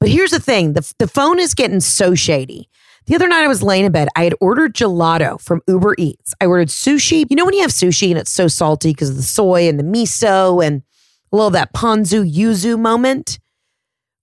But 0.00 0.08
here's 0.08 0.30
the 0.30 0.40
thing: 0.40 0.72
the 0.72 0.92
the 0.98 1.06
phone 1.06 1.38
is 1.38 1.54
getting 1.54 1.80
so 1.80 2.14
shady. 2.14 2.68
The 3.06 3.14
other 3.16 3.28
night 3.28 3.44
I 3.44 3.48
was 3.48 3.62
laying 3.62 3.84
in 3.84 3.92
bed. 3.92 4.08
I 4.14 4.24
had 4.24 4.34
ordered 4.40 4.74
gelato 4.74 5.40
from 5.40 5.60
Uber 5.66 5.96
Eats. 5.98 6.34
I 6.40 6.46
ordered 6.46 6.68
sushi. 6.68 7.24
You 7.28 7.36
know 7.36 7.44
when 7.44 7.54
you 7.54 7.62
have 7.62 7.70
sushi 7.70 8.10
and 8.10 8.18
it's 8.18 8.30
so 8.32 8.48
salty 8.48 8.90
because 8.90 9.10
of 9.10 9.16
the 9.16 9.22
soy 9.22 9.68
and 9.68 9.78
the 9.78 9.84
miso 9.84 10.64
and 10.64 10.82
a 11.32 11.36
little 11.36 11.50
that 11.50 11.74
ponzu 11.74 12.30
yuzu 12.30 12.78
moment? 12.78 13.40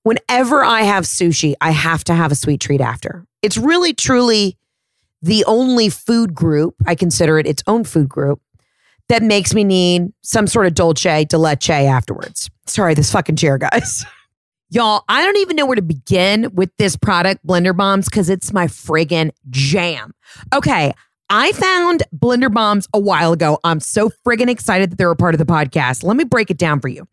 Whenever 0.03 0.63
I 0.63 0.81
have 0.83 1.03
sushi, 1.03 1.55
I 1.59 1.71
have 1.71 2.05
to 2.05 2.13
have 2.13 2.31
a 2.31 2.35
sweet 2.35 2.61
treat 2.61 2.79
after. 2.79 3.25
It's 3.41 3.57
really, 3.57 3.93
truly 3.93 4.57
the 5.21 5.43
only 5.45 5.89
food 5.89 6.33
group, 6.33 6.75
I 6.87 6.95
consider 6.95 7.37
it 7.37 7.45
its 7.45 7.61
own 7.67 7.83
food 7.83 8.07
group, 8.07 8.41
that 9.09 9.23
makes 9.23 9.53
me 9.53 9.63
need 9.63 10.13
some 10.21 10.47
sort 10.47 10.67
of 10.67 10.75
dolce 10.75 11.25
de 11.25 11.37
leche 11.37 11.69
afterwards. 11.69 12.49
Sorry, 12.67 12.93
this 12.93 13.11
fucking 13.11 13.35
chair, 13.35 13.57
guys. 13.57 14.05
Y'all, 14.71 15.03
I 15.09 15.25
don't 15.25 15.37
even 15.37 15.55
know 15.55 15.65
where 15.65 15.75
to 15.75 15.81
begin 15.81 16.51
with 16.53 16.69
this 16.77 16.95
product, 16.95 17.45
Blender 17.45 17.75
Bombs, 17.75 18.05
because 18.05 18.29
it's 18.29 18.53
my 18.53 18.67
friggin' 18.67 19.31
jam. 19.49 20.13
Okay, 20.53 20.93
I 21.31 21.51
found 21.53 22.03
blender 22.15 22.53
bombs 22.53 22.87
a 22.93 22.99
while 22.99 23.33
ago. 23.33 23.59
I'm 23.63 23.79
so 23.79 24.11
friggin' 24.25 24.47
excited 24.47 24.91
that 24.91 24.97
they're 24.97 25.09
a 25.09 25.15
part 25.15 25.33
of 25.33 25.39
the 25.39 25.45
podcast. 25.45 26.03
Let 26.03 26.17
me 26.17 26.23
break 26.23 26.51
it 26.51 26.57
down 26.57 26.81
for 26.81 26.87
you. 26.87 27.07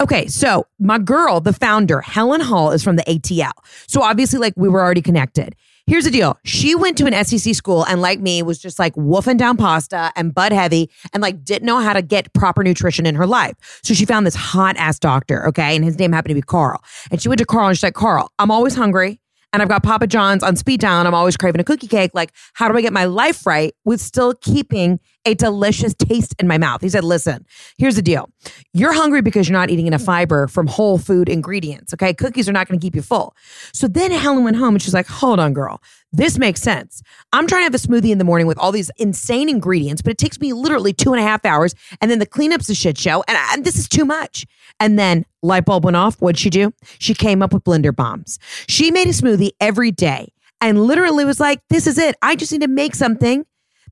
Okay, 0.00 0.28
so 0.28 0.66
my 0.78 0.98
girl, 0.98 1.40
the 1.40 1.52
founder, 1.52 2.00
Helen 2.00 2.40
Hall, 2.40 2.70
is 2.70 2.82
from 2.82 2.94
the 2.94 3.02
ATL. 3.02 3.52
So 3.88 4.02
obviously, 4.02 4.38
like 4.38 4.54
we 4.56 4.68
were 4.68 4.80
already 4.80 5.02
connected. 5.02 5.56
Here's 5.90 6.04
the 6.04 6.12
deal. 6.12 6.38
She 6.44 6.76
went 6.76 6.96
to 6.98 7.06
an 7.06 7.24
SEC 7.24 7.52
school 7.52 7.84
and, 7.84 8.00
like 8.00 8.20
me, 8.20 8.44
was 8.44 8.60
just 8.60 8.78
like 8.78 8.94
woofing 8.94 9.36
down 9.36 9.56
pasta 9.56 10.12
and 10.14 10.32
butt 10.32 10.52
heavy 10.52 10.88
and 11.12 11.20
like 11.20 11.42
didn't 11.42 11.66
know 11.66 11.80
how 11.80 11.94
to 11.94 12.00
get 12.00 12.32
proper 12.32 12.62
nutrition 12.62 13.06
in 13.06 13.16
her 13.16 13.26
life. 13.26 13.80
So 13.82 13.92
she 13.92 14.04
found 14.04 14.24
this 14.24 14.36
hot 14.36 14.76
ass 14.76 15.00
doctor, 15.00 15.48
okay? 15.48 15.74
And 15.74 15.84
his 15.84 15.98
name 15.98 16.12
happened 16.12 16.30
to 16.30 16.36
be 16.36 16.42
Carl. 16.42 16.80
And 17.10 17.20
she 17.20 17.28
went 17.28 17.40
to 17.40 17.44
Carl 17.44 17.66
and 17.66 17.76
she's 17.76 17.82
like, 17.82 17.94
Carl, 17.94 18.30
I'm 18.38 18.52
always 18.52 18.76
hungry 18.76 19.20
and 19.52 19.62
I've 19.62 19.68
got 19.68 19.82
Papa 19.82 20.06
John's 20.06 20.44
on 20.44 20.54
speed 20.54 20.78
dial 20.78 21.00
and 21.00 21.08
I'm 21.08 21.14
always 21.14 21.36
craving 21.36 21.60
a 21.60 21.64
cookie 21.64 21.88
cake. 21.88 22.12
Like, 22.14 22.30
how 22.52 22.68
do 22.68 22.78
I 22.78 22.82
get 22.82 22.92
my 22.92 23.06
life 23.06 23.44
right 23.44 23.74
with 23.84 24.00
still 24.00 24.34
keeping 24.34 25.00
a 25.24 25.34
delicious 25.34 25.94
taste 25.94 26.34
in 26.38 26.46
my 26.48 26.58
mouth? 26.58 26.80
He 26.80 26.88
said, 26.88 27.04
listen, 27.04 27.44
here's 27.78 27.96
the 27.96 28.02
deal. 28.02 28.30
You're 28.72 28.92
hungry 28.92 29.22
because 29.22 29.48
you're 29.48 29.58
not 29.58 29.70
eating 29.70 29.86
enough 29.86 30.02
fiber 30.02 30.48
from 30.48 30.66
whole 30.66 30.98
food 30.98 31.28
ingredients. 31.28 31.92
Okay. 31.94 32.14
Cookies 32.14 32.48
are 32.48 32.52
not 32.52 32.68
going 32.68 32.78
to 32.78 32.84
keep 32.84 32.94
you 32.94 33.02
full. 33.02 33.34
So 33.72 33.86
then 33.88 34.10
Helen 34.10 34.44
went 34.44 34.56
home 34.56 34.74
and 34.74 34.82
she's 34.82 34.94
like, 34.94 35.06
hold 35.06 35.38
on, 35.38 35.52
girl. 35.52 35.82
This 36.12 36.38
makes 36.38 36.60
sense. 36.60 37.02
I'm 37.32 37.46
trying 37.46 37.60
to 37.60 37.64
have 37.64 37.74
a 37.74 37.78
smoothie 37.78 38.10
in 38.10 38.18
the 38.18 38.24
morning 38.24 38.46
with 38.46 38.58
all 38.58 38.72
these 38.72 38.90
insane 38.96 39.48
ingredients, 39.48 40.02
but 40.02 40.10
it 40.10 40.18
takes 40.18 40.40
me 40.40 40.52
literally 40.52 40.92
two 40.92 41.12
and 41.12 41.20
a 41.20 41.24
half 41.24 41.44
hours. 41.44 41.74
And 42.00 42.10
then 42.10 42.18
the 42.18 42.26
cleanup's 42.26 42.68
a 42.68 42.74
shit 42.74 42.98
show. 42.98 43.22
And, 43.28 43.36
I, 43.36 43.54
and 43.54 43.64
this 43.64 43.76
is 43.78 43.88
too 43.88 44.04
much. 44.04 44.46
And 44.80 44.98
then 44.98 45.24
light 45.42 45.66
bulb 45.66 45.84
went 45.84 45.96
off. 45.96 46.20
What'd 46.20 46.38
she 46.38 46.50
do? 46.50 46.72
She 46.98 47.14
came 47.14 47.42
up 47.42 47.52
with 47.52 47.64
blender 47.64 47.94
bombs. 47.94 48.38
She 48.68 48.90
made 48.90 49.06
a 49.06 49.12
smoothie 49.12 49.50
every 49.60 49.92
day 49.92 50.32
and 50.60 50.82
literally 50.84 51.24
was 51.24 51.40
like, 51.40 51.60
this 51.68 51.86
is 51.86 51.98
it. 51.98 52.16
I 52.22 52.36
just 52.36 52.50
need 52.52 52.62
to 52.62 52.68
make 52.68 52.94
something 52.94 53.46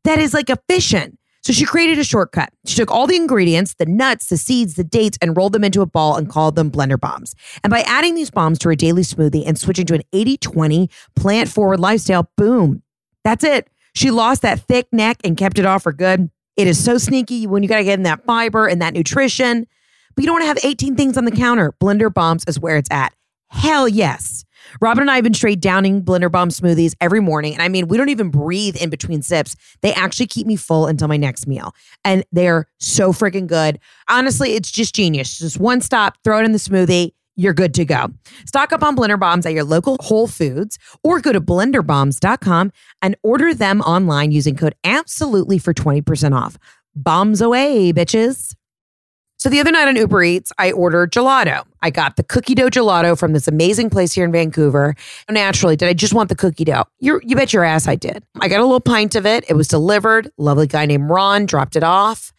that 0.05 0.19
is 0.19 0.35
like 0.35 0.51
efficient. 0.51 1.18
So 1.43 1.53
she 1.53 1.65
created 1.65 1.99
a 1.99 2.05
shortcut. 2.05 2.51
She 2.67 2.77
took 2.77 2.91
all 2.91 3.07
the 3.07 3.17
ingredients, 3.17 3.75
the 3.75 3.87
nuts, 3.87 4.27
the 4.27 4.37
seeds, 4.37 4.75
the 4.75 4.85
dates, 4.85 5.17
and 5.23 5.37
rolled 5.37 5.53
them 5.53 5.65
into 5.65 5.81
a 5.81 5.87
ball 5.87 6.17
and 6.17 6.29
called 6.29 6.57
them 6.57 6.71
blender 6.71 7.01
bombs. 7.01 7.35
And 7.63 7.71
by 7.71 7.81
adding 7.83 8.15
these 8.15 8.31
bombs 8.31 8.59
to 8.61 8.69
her 8.69 8.75
daily 8.75 9.03
smoothie 9.03 9.45
and 9.47 9.59
switching 9.59 9.87
to 9.87 9.95
an 9.95 10.03
80 10.13 10.37
20 10.39 10.91
plant 11.17 11.49
forward 11.49 11.81
lifestyle, 11.81 12.31
boom, 12.37 12.83
that's 13.25 13.45
it. 13.45 13.69
She 13.95 14.11
lost 14.11 14.43
that 14.43 14.61
thick 14.61 14.89
neck 14.93 15.19
and 15.25 15.37
kept 15.37 15.59
it 15.59 15.65
off 15.65 15.83
for 15.83 15.93
good. 15.93 16.31
It 16.57 16.67
is 16.67 16.83
so 16.83 16.99
sneaky 16.99 17.47
when 17.47 17.63
you 17.63 17.69
got 17.69 17.79
to 17.79 17.85
get 17.85 17.99
in 17.99 18.03
that 18.03 18.25
fiber 18.25 18.67
and 18.67 18.83
that 18.83 18.93
nutrition, 18.93 19.67
but 20.15 20.23
you 20.23 20.27
don't 20.27 20.35
want 20.35 20.43
to 20.43 20.49
have 20.49 20.59
18 20.65 20.97
things 20.97 21.17
on 21.17 21.25
the 21.25 21.31
counter. 21.31 21.73
Blender 21.81 22.13
bombs 22.13 22.45
is 22.49 22.59
where 22.59 22.77
it's 22.77 22.91
at. 22.91 23.13
Hell 23.51 23.89
yes. 23.89 24.45
Robin 24.81 25.03
and 25.03 25.11
I 25.11 25.17
have 25.17 25.25
been 25.25 25.35
straight 25.35 25.61
downing 25.61 26.03
blender 26.03 26.31
bomb 26.31 26.49
smoothies 26.51 26.95
every 27.01 27.21
morning. 27.21 27.53
And 27.53 27.63
I 27.63 27.69
mean, 27.69 27.89
we 27.89 27.97
don't 27.97 28.09
even 28.09 28.31
breathe 28.31 28.77
in 28.77 28.91
between 28.91 29.23
sips. 29.23 29.57
They 29.83 29.93
actually 29.95 30.27
keep 30.27 30.47
me 30.47 30.57
full 30.57 30.87
until 30.87 31.09
my 31.09 31.17
next 31.17 31.47
meal. 31.47 31.75
And 32.05 32.25
they're 32.33 32.69
so 32.79 33.13
freaking 33.13 33.47
good. 33.47 33.79
Honestly, 34.09 34.55
it's 34.55 34.71
just 34.71 34.95
genius. 34.95 35.39
Just 35.39 35.59
one 35.59 35.81
stop, 35.81 36.19
throw 36.25 36.39
it 36.39 36.45
in 36.45 36.53
the 36.53 36.59
smoothie. 36.59 37.13
You're 37.37 37.55
good 37.55 37.73
to 37.75 37.85
go. 37.85 38.09
Stock 38.47 38.73
up 38.73 38.83
on 38.83 38.97
blender 38.97 39.19
bombs 39.19 39.47
at 39.47 39.53
your 39.53 39.63
local 39.63 39.97
Whole 40.01 40.27
Foods 40.27 40.77
or 41.05 41.21
go 41.21 41.33
to 41.33 41.41
blenderbombs.com 41.41 42.73
and 43.01 43.17
order 43.23 43.55
them 43.55 43.81
online 43.83 44.33
using 44.33 44.57
code 44.57 44.75
absolutely 44.83 45.59
for 45.59 45.73
20% 45.73 46.35
off. 46.35 46.59
Bombs 46.97 47.41
away, 47.41 47.93
bitches. 47.93 48.57
So 49.39 49.49
the 49.49 49.61
other 49.61 49.71
night 49.71 49.87
on 49.87 49.95
Uber 49.95 50.25
Eats, 50.25 50.53
I 50.59 50.73
ordered 50.73 51.13
gelato. 51.13 51.65
I 51.81 51.91
got 51.91 52.17
the 52.17 52.25
cookie 52.25 52.57
dough 52.57 52.71
gelato 52.71 53.17
from 53.17 53.33
this 53.33 53.47
amazing 53.47 53.89
place 53.89 54.13
here 54.13 54.25
in 54.25 54.33
Vancouver. 54.33 54.97
Naturally, 55.31 55.77
did 55.77 55.89
I 55.89 55.93
just 55.93 56.13
want 56.13 56.29
the 56.29 56.35
cookie 56.35 56.65
dough? 56.65 56.85
you 56.99 57.21
you 57.23 57.37
bet 57.37 57.53
your 57.53 57.63
ass 57.63 57.87
I 57.87 57.95
did. 57.95 58.25
I 58.41 58.49
got 58.49 58.59
a 58.59 58.65
little 58.65 58.81
pint 58.81 59.15
of 59.15 59.27
it. 59.27 59.45
It 59.49 59.55
was 59.55 59.69
delivered. 59.69 60.29
Lovely 60.39 60.67
guy 60.67 60.87
named 60.87 61.09
Ron 61.09 61.47
dropped 61.47 61.77
it 61.77 61.85
off. 61.85 62.33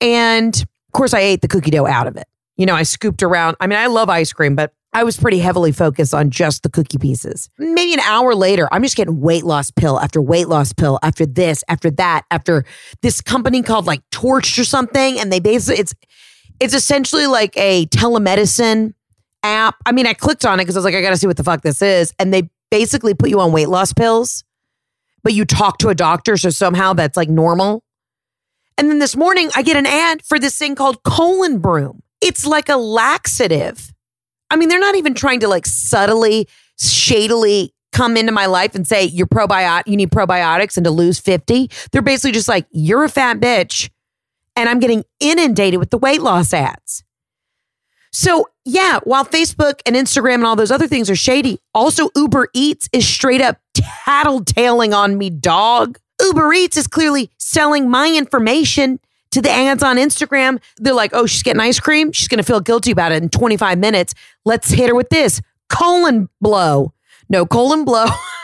And 0.00 0.56
of 0.56 0.92
course, 0.92 1.12
I 1.12 1.20
ate 1.20 1.42
the 1.42 1.48
cookie 1.48 1.70
dough 1.70 1.86
out 1.86 2.06
of 2.06 2.16
it. 2.16 2.26
You 2.56 2.64
know, 2.64 2.74
I 2.74 2.82
scooped 2.82 3.22
around. 3.22 3.58
I 3.60 3.66
mean, 3.66 3.78
I 3.78 3.86
love 3.86 4.08
ice 4.08 4.32
cream, 4.32 4.56
but 4.56 4.72
I 4.94 5.04
was 5.04 5.18
pretty 5.18 5.38
heavily 5.38 5.70
focused 5.70 6.14
on 6.14 6.30
just 6.30 6.62
the 6.62 6.70
cookie 6.70 6.96
pieces. 6.96 7.50
Maybe 7.58 7.92
an 7.92 8.00
hour 8.00 8.34
later, 8.34 8.68
I'm 8.72 8.82
just 8.82 8.96
getting 8.96 9.20
weight 9.20 9.44
loss 9.44 9.70
pill 9.70 10.00
after 10.00 10.22
weight 10.22 10.48
loss 10.48 10.72
pill 10.72 10.98
after 11.02 11.26
this, 11.26 11.62
after 11.68 11.90
that, 11.92 12.22
after 12.30 12.64
this 13.02 13.20
company 13.20 13.62
called 13.62 13.86
like 13.86 14.00
Torch 14.10 14.58
or 14.58 14.64
something. 14.64 15.20
And 15.20 15.30
they 15.30 15.40
basically, 15.40 15.80
it's, 15.80 15.94
it's 16.60 16.74
essentially 16.74 17.26
like 17.26 17.56
a 17.56 17.86
telemedicine 17.86 18.94
app. 19.42 19.76
I 19.86 19.92
mean, 19.92 20.06
I 20.06 20.14
clicked 20.14 20.44
on 20.44 20.58
it 20.60 20.64
because 20.64 20.76
I 20.76 20.80
was 20.80 20.84
like, 20.84 20.94
I 20.94 21.00
got 21.00 21.10
to 21.10 21.16
see 21.16 21.26
what 21.26 21.36
the 21.36 21.44
fuck 21.44 21.62
this 21.62 21.82
is. 21.82 22.12
And 22.18 22.32
they 22.32 22.50
basically 22.70 23.14
put 23.14 23.30
you 23.30 23.40
on 23.40 23.52
weight 23.52 23.68
loss 23.68 23.92
pills, 23.92 24.44
but 25.22 25.32
you 25.32 25.44
talk 25.44 25.78
to 25.78 25.88
a 25.88 25.94
doctor. 25.94 26.36
So 26.36 26.50
somehow 26.50 26.92
that's 26.92 27.16
like 27.16 27.28
normal. 27.28 27.82
And 28.76 28.88
then 28.88 28.98
this 28.98 29.16
morning, 29.16 29.50
I 29.56 29.62
get 29.62 29.76
an 29.76 29.86
ad 29.86 30.24
for 30.24 30.38
this 30.38 30.56
thing 30.56 30.74
called 30.74 31.02
Colon 31.02 31.58
Broom. 31.58 32.02
It's 32.20 32.46
like 32.46 32.68
a 32.68 32.76
laxative. 32.76 33.92
I 34.50 34.56
mean, 34.56 34.68
they're 34.68 34.80
not 34.80 34.94
even 34.94 35.14
trying 35.14 35.40
to 35.40 35.48
like 35.48 35.66
subtly, 35.66 36.48
shadily 36.80 37.74
come 37.92 38.16
into 38.16 38.32
my 38.32 38.46
life 38.46 38.74
and 38.74 38.86
say, 38.86 39.04
you're 39.04 39.26
probiotic, 39.26 39.84
you 39.86 39.96
need 39.96 40.10
probiotics 40.10 40.76
and 40.76 40.84
to 40.84 40.90
lose 40.90 41.18
50. 41.18 41.70
They're 41.90 42.02
basically 42.02 42.32
just 42.32 42.48
like, 42.48 42.66
you're 42.70 43.04
a 43.04 43.08
fat 43.08 43.38
bitch 43.38 43.90
and 44.58 44.68
I'm 44.68 44.80
getting 44.80 45.04
inundated 45.20 45.78
with 45.78 45.90
the 45.90 45.98
weight 45.98 46.20
loss 46.20 46.52
ads. 46.52 47.04
So, 48.10 48.46
yeah, 48.64 48.98
while 49.04 49.24
Facebook 49.24 49.80
and 49.86 49.94
Instagram 49.94 50.34
and 50.34 50.46
all 50.46 50.56
those 50.56 50.72
other 50.72 50.88
things 50.88 51.08
are 51.08 51.16
shady, 51.16 51.60
also 51.74 52.08
Uber 52.16 52.48
Eats 52.54 52.88
is 52.92 53.06
straight 53.06 53.40
up 53.40 53.60
tattletaling 53.74 54.92
on 54.92 55.16
me, 55.16 55.30
dog. 55.30 55.98
Uber 56.20 56.52
Eats 56.52 56.76
is 56.76 56.88
clearly 56.88 57.30
selling 57.38 57.88
my 57.88 58.12
information 58.12 58.98
to 59.30 59.40
the 59.40 59.50
ads 59.50 59.84
on 59.84 59.96
Instagram. 59.96 60.60
They're 60.78 60.92
like, 60.92 61.12
oh, 61.14 61.26
she's 61.26 61.44
getting 61.44 61.60
ice 61.60 61.78
cream. 61.78 62.10
She's 62.10 62.26
going 62.26 62.38
to 62.38 62.44
feel 62.44 62.60
guilty 62.60 62.90
about 62.90 63.12
it 63.12 63.22
in 63.22 63.28
25 63.28 63.78
minutes. 63.78 64.14
Let's 64.44 64.70
hit 64.70 64.88
her 64.88 64.94
with 64.94 65.10
this 65.10 65.40
colon 65.68 66.28
blow. 66.40 66.92
No, 67.28 67.46
colon 67.46 67.84
blow. 67.84 68.06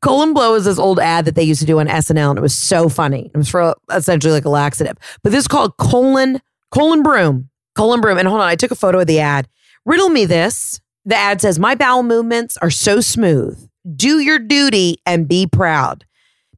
Colon 0.00 0.34
blow 0.34 0.54
is 0.54 0.64
this 0.64 0.78
old 0.78 0.98
ad 0.98 1.24
that 1.24 1.34
they 1.34 1.42
used 1.42 1.60
to 1.60 1.66
do 1.66 1.80
on 1.80 1.86
SNL, 1.86 2.30
and 2.30 2.38
it 2.38 2.42
was 2.42 2.54
so 2.54 2.88
funny. 2.88 3.30
It 3.34 3.36
was 3.36 3.48
for 3.48 3.74
essentially 3.92 4.32
like 4.32 4.44
a 4.44 4.50
laxative, 4.50 4.96
but 5.22 5.32
this 5.32 5.40
is 5.40 5.48
called 5.48 5.76
colon 5.76 6.40
colon 6.70 7.02
broom, 7.02 7.50
colon 7.74 8.00
broom. 8.00 8.18
And 8.18 8.28
hold 8.28 8.40
on, 8.40 8.48
I 8.48 8.56
took 8.56 8.70
a 8.70 8.76
photo 8.76 9.00
of 9.00 9.06
the 9.06 9.20
ad. 9.20 9.48
Riddle 9.84 10.08
me 10.08 10.24
this. 10.24 10.80
The 11.04 11.16
ad 11.16 11.40
says, 11.40 11.58
"My 11.58 11.74
bowel 11.74 12.02
movements 12.02 12.56
are 12.58 12.70
so 12.70 13.00
smooth. 13.00 13.68
Do 13.94 14.18
your 14.18 14.38
duty 14.38 14.98
and 15.06 15.28
be 15.28 15.46
proud. 15.46 16.04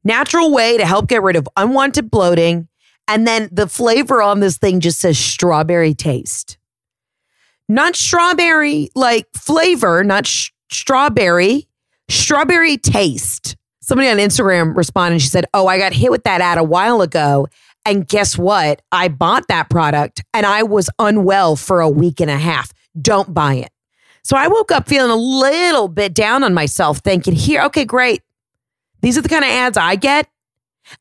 Natural 0.03 0.51
way 0.51 0.77
to 0.77 0.85
help 0.85 1.07
get 1.07 1.21
rid 1.21 1.35
of 1.35 1.47
unwanted 1.55 2.09
bloating." 2.09 2.67
And 3.07 3.27
then 3.27 3.49
the 3.51 3.67
flavor 3.67 4.21
on 4.21 4.39
this 4.39 4.57
thing 4.57 4.79
just 4.79 4.99
says 4.99 5.17
strawberry 5.17 5.95
taste. 5.95 6.57
Not 7.67 7.95
strawberry 7.95 8.89
like 8.95 9.27
flavor, 9.35 10.03
not 10.03 10.25
sh- 10.25 10.49
strawberry 10.71 11.68
strawberry 12.09 12.77
taste. 12.77 13.55
Somebody 13.81 14.09
on 14.09 14.17
Instagram 14.17 14.75
responded. 14.75 15.21
She 15.21 15.27
said, 15.27 15.45
Oh, 15.53 15.67
I 15.67 15.77
got 15.77 15.93
hit 15.93 16.11
with 16.11 16.23
that 16.23 16.41
ad 16.41 16.57
a 16.57 16.63
while 16.63 17.01
ago. 17.01 17.47
And 17.85 18.07
guess 18.07 18.37
what? 18.37 18.81
I 18.91 19.07
bought 19.07 19.47
that 19.47 19.69
product 19.69 20.23
and 20.33 20.45
I 20.45 20.63
was 20.63 20.89
unwell 20.99 21.55
for 21.55 21.79
a 21.79 21.89
week 21.89 22.19
and 22.19 22.29
a 22.29 22.37
half. 22.37 22.71
Don't 23.01 23.33
buy 23.33 23.55
it. 23.55 23.71
So 24.23 24.37
I 24.37 24.47
woke 24.47 24.71
up 24.71 24.87
feeling 24.87 25.11
a 25.11 25.15
little 25.15 25.87
bit 25.87 26.13
down 26.13 26.43
on 26.43 26.53
myself, 26.53 26.99
thinking, 26.99 27.33
Here, 27.33 27.61
okay, 27.63 27.85
great. 27.85 28.21
These 29.01 29.17
are 29.17 29.21
the 29.21 29.29
kind 29.29 29.45
of 29.45 29.49
ads 29.49 29.77
I 29.77 29.95
get. 29.95 30.27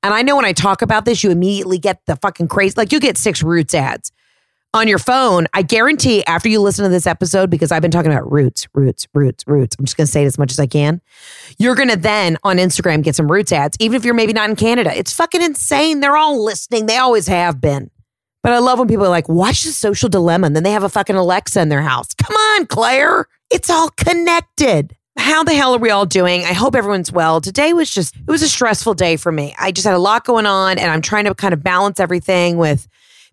And 0.02 0.14
I 0.14 0.22
know 0.22 0.36
when 0.36 0.44
I 0.44 0.52
talk 0.52 0.82
about 0.82 1.04
this, 1.04 1.24
you 1.24 1.30
immediately 1.30 1.78
get 1.78 2.00
the 2.06 2.16
fucking 2.16 2.48
crazy, 2.48 2.74
like 2.76 2.92
you 2.92 3.00
get 3.00 3.16
six 3.16 3.42
roots 3.42 3.74
ads 3.74 4.12
on 4.74 4.86
your 4.86 4.98
phone, 4.98 5.46
I 5.54 5.62
guarantee 5.62 6.24
after 6.26 6.48
you 6.48 6.60
listen 6.60 6.84
to 6.84 6.90
this 6.90 7.06
episode, 7.06 7.48
because 7.48 7.72
I've 7.72 7.82
been 7.82 7.90
talking 7.90 8.12
about 8.12 8.30
roots, 8.30 8.66
roots, 8.74 9.06
roots, 9.14 9.44
roots. 9.46 9.76
I'm 9.78 9.84
just 9.84 9.96
going 9.96 10.06
to 10.06 10.12
say 10.12 10.22
it 10.22 10.26
as 10.26 10.38
much 10.38 10.52
as 10.52 10.58
I 10.58 10.66
can. 10.66 11.00
You're 11.58 11.74
going 11.74 11.88
to 11.88 11.96
then 11.96 12.36
on 12.44 12.58
Instagram 12.58 13.02
get 13.02 13.16
some 13.16 13.30
roots 13.30 13.50
ads, 13.50 13.76
even 13.80 13.96
if 13.96 14.04
you're 14.04 14.14
maybe 14.14 14.32
not 14.32 14.50
in 14.50 14.56
Canada. 14.56 14.96
It's 14.96 15.12
fucking 15.12 15.42
insane. 15.42 16.00
They're 16.00 16.16
all 16.16 16.44
listening. 16.44 16.86
They 16.86 16.98
always 16.98 17.26
have 17.28 17.60
been. 17.60 17.90
But 18.42 18.52
I 18.52 18.58
love 18.58 18.78
when 18.78 18.88
people 18.88 19.06
are 19.06 19.10
like, 19.10 19.28
watch 19.28 19.64
the 19.64 19.72
social 19.72 20.08
dilemma. 20.08 20.46
And 20.46 20.56
then 20.56 20.62
they 20.62 20.70
have 20.70 20.84
a 20.84 20.88
fucking 20.88 21.16
Alexa 21.16 21.60
in 21.60 21.70
their 21.70 21.82
house. 21.82 22.14
Come 22.14 22.36
on, 22.36 22.66
Claire. 22.66 23.26
It's 23.50 23.70
all 23.70 23.90
connected. 23.90 24.94
How 25.16 25.42
the 25.42 25.54
hell 25.54 25.74
are 25.74 25.78
we 25.78 25.90
all 25.90 26.06
doing? 26.06 26.44
I 26.44 26.52
hope 26.52 26.76
everyone's 26.76 27.10
well. 27.10 27.40
Today 27.40 27.72
was 27.72 27.90
just, 27.90 28.14
it 28.14 28.30
was 28.30 28.42
a 28.42 28.48
stressful 28.48 28.94
day 28.94 29.16
for 29.16 29.32
me. 29.32 29.54
I 29.58 29.72
just 29.72 29.86
had 29.86 29.94
a 29.94 29.98
lot 29.98 30.24
going 30.24 30.46
on 30.46 30.78
and 30.78 30.90
I'm 30.90 31.02
trying 31.02 31.24
to 31.24 31.34
kind 31.34 31.52
of 31.52 31.62
balance 31.62 31.98
everything 31.98 32.56
with 32.56 32.86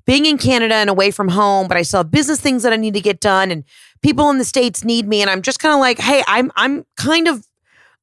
being 0.05 0.25
in 0.25 0.37
Canada 0.37 0.75
and 0.75 0.89
away 0.89 1.11
from 1.11 1.29
home, 1.29 1.67
but 1.67 1.77
I 1.77 1.81
still 1.81 1.99
have 1.99 2.11
business 2.11 2.39
things 2.39 2.63
that 2.63 2.73
I 2.73 2.75
need 2.75 2.93
to 2.93 3.01
get 3.01 3.19
done 3.19 3.51
and 3.51 3.63
people 4.01 4.29
in 4.29 4.37
the 4.37 4.45
States 4.45 4.83
need 4.83 5.07
me. 5.07 5.21
And 5.21 5.29
I'm 5.29 5.41
just 5.41 5.59
kind 5.59 5.73
of 5.73 5.79
like, 5.79 5.99
hey, 5.99 6.23
I'm 6.27 6.51
I'm 6.55 6.85
kind 6.95 7.27
of 7.27 7.45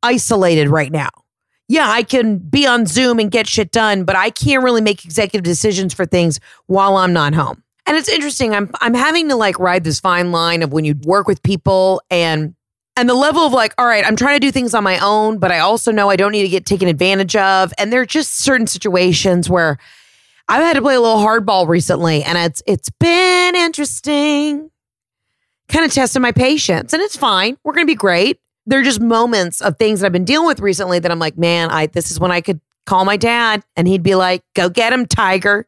isolated 0.03 0.69
right 0.69 0.91
now. 0.91 1.11
Yeah, 1.69 1.89
I 1.89 2.03
can 2.03 2.39
be 2.39 2.67
on 2.67 2.87
Zoom 2.87 3.19
and 3.19 3.31
get 3.31 3.47
shit 3.47 3.71
done, 3.71 4.05
but 4.05 4.17
I 4.17 4.31
can't 4.31 4.63
really 4.63 4.81
make 4.81 5.05
executive 5.05 5.45
decisions 5.45 5.95
for 5.95 6.05
things 6.05 6.41
while 6.67 6.97
I'm 6.97 7.13
not 7.13 7.35
home. 7.35 7.63
And 7.87 7.97
it's 7.97 8.09
interesting. 8.09 8.55
I'm 8.55 8.71
I'm 8.81 8.95
having 8.95 9.29
to 9.29 9.37
like 9.37 9.59
ride 9.59 9.85
this 9.85 10.01
fine 10.01 10.33
line 10.33 10.63
of 10.63 10.73
when 10.73 10.85
you 10.85 10.97
work 11.05 11.27
with 11.27 11.43
people 11.43 12.03
and 12.11 12.55
And 12.97 13.09
the 13.09 13.15
level 13.15 13.43
of 13.47 13.53
like, 13.55 13.73
all 13.79 13.87
right, 13.87 14.05
I'm 14.07 14.17
trying 14.17 14.37
to 14.37 14.47
do 14.47 14.53
things 14.53 14.75
on 14.75 14.85
my 14.85 14.99
own, 14.99 15.39
but 15.39 15.51
I 15.51 15.61
also 15.61 15.93
know 15.93 16.11
I 16.11 16.17
don't 16.17 16.33
need 16.33 16.43
to 16.43 16.49
get 16.49 16.67
taken 16.67 16.89
advantage 16.89 17.35
of. 17.37 17.73
And 17.79 17.91
there 17.91 18.03
are 18.03 18.07
just 18.07 18.41
certain 18.41 18.67
situations 18.67 19.49
where 19.49 19.79
I've 20.53 20.63
had 20.63 20.75
to 20.75 20.83
play 20.83 20.95
a 20.95 21.01
little 21.01 21.17
hardball 21.17 21.67
recently, 21.67 22.23
and 22.23 22.37
it's 22.37 22.63
it's 22.67 22.91
been 23.01 23.57
interesting. 23.57 24.71
Kind 25.71 25.87
of 25.87 25.95
testing 25.95 26.21
my 26.21 26.31
patience, 26.31 26.93
and 26.93 27.01
it's 27.01 27.17
fine. 27.17 27.57
We're 27.65 27.73
gonna 27.73 27.87
be 27.87 27.95
great. 27.95 28.39
There 28.67 28.79
are 28.79 28.83
just 28.83 29.01
moments 29.01 29.63
of 29.63 29.79
things 29.79 30.01
that 30.01 30.07
I've 30.07 30.13
been 30.13 30.27
dealing 30.27 30.47
with 30.47 30.61
recently 30.61 30.99
that 30.99 31.11
I'm 31.11 31.19
like, 31.19 31.39
man, 31.39 31.71
I 31.71 31.87
this 31.87 32.11
is 32.11 32.21
when 32.21 32.31
I 32.31 32.43
could 32.43 32.61
call 32.85 33.07
my 33.07 33.17
dad, 33.17 33.65
and 33.77 33.89
he'd 33.89 34.03
be 34.03 34.15
like, 34.15 34.45
"Go 34.55 34.69
get 34.69 34.93
him, 34.93 35.07
Tiger," 35.07 35.67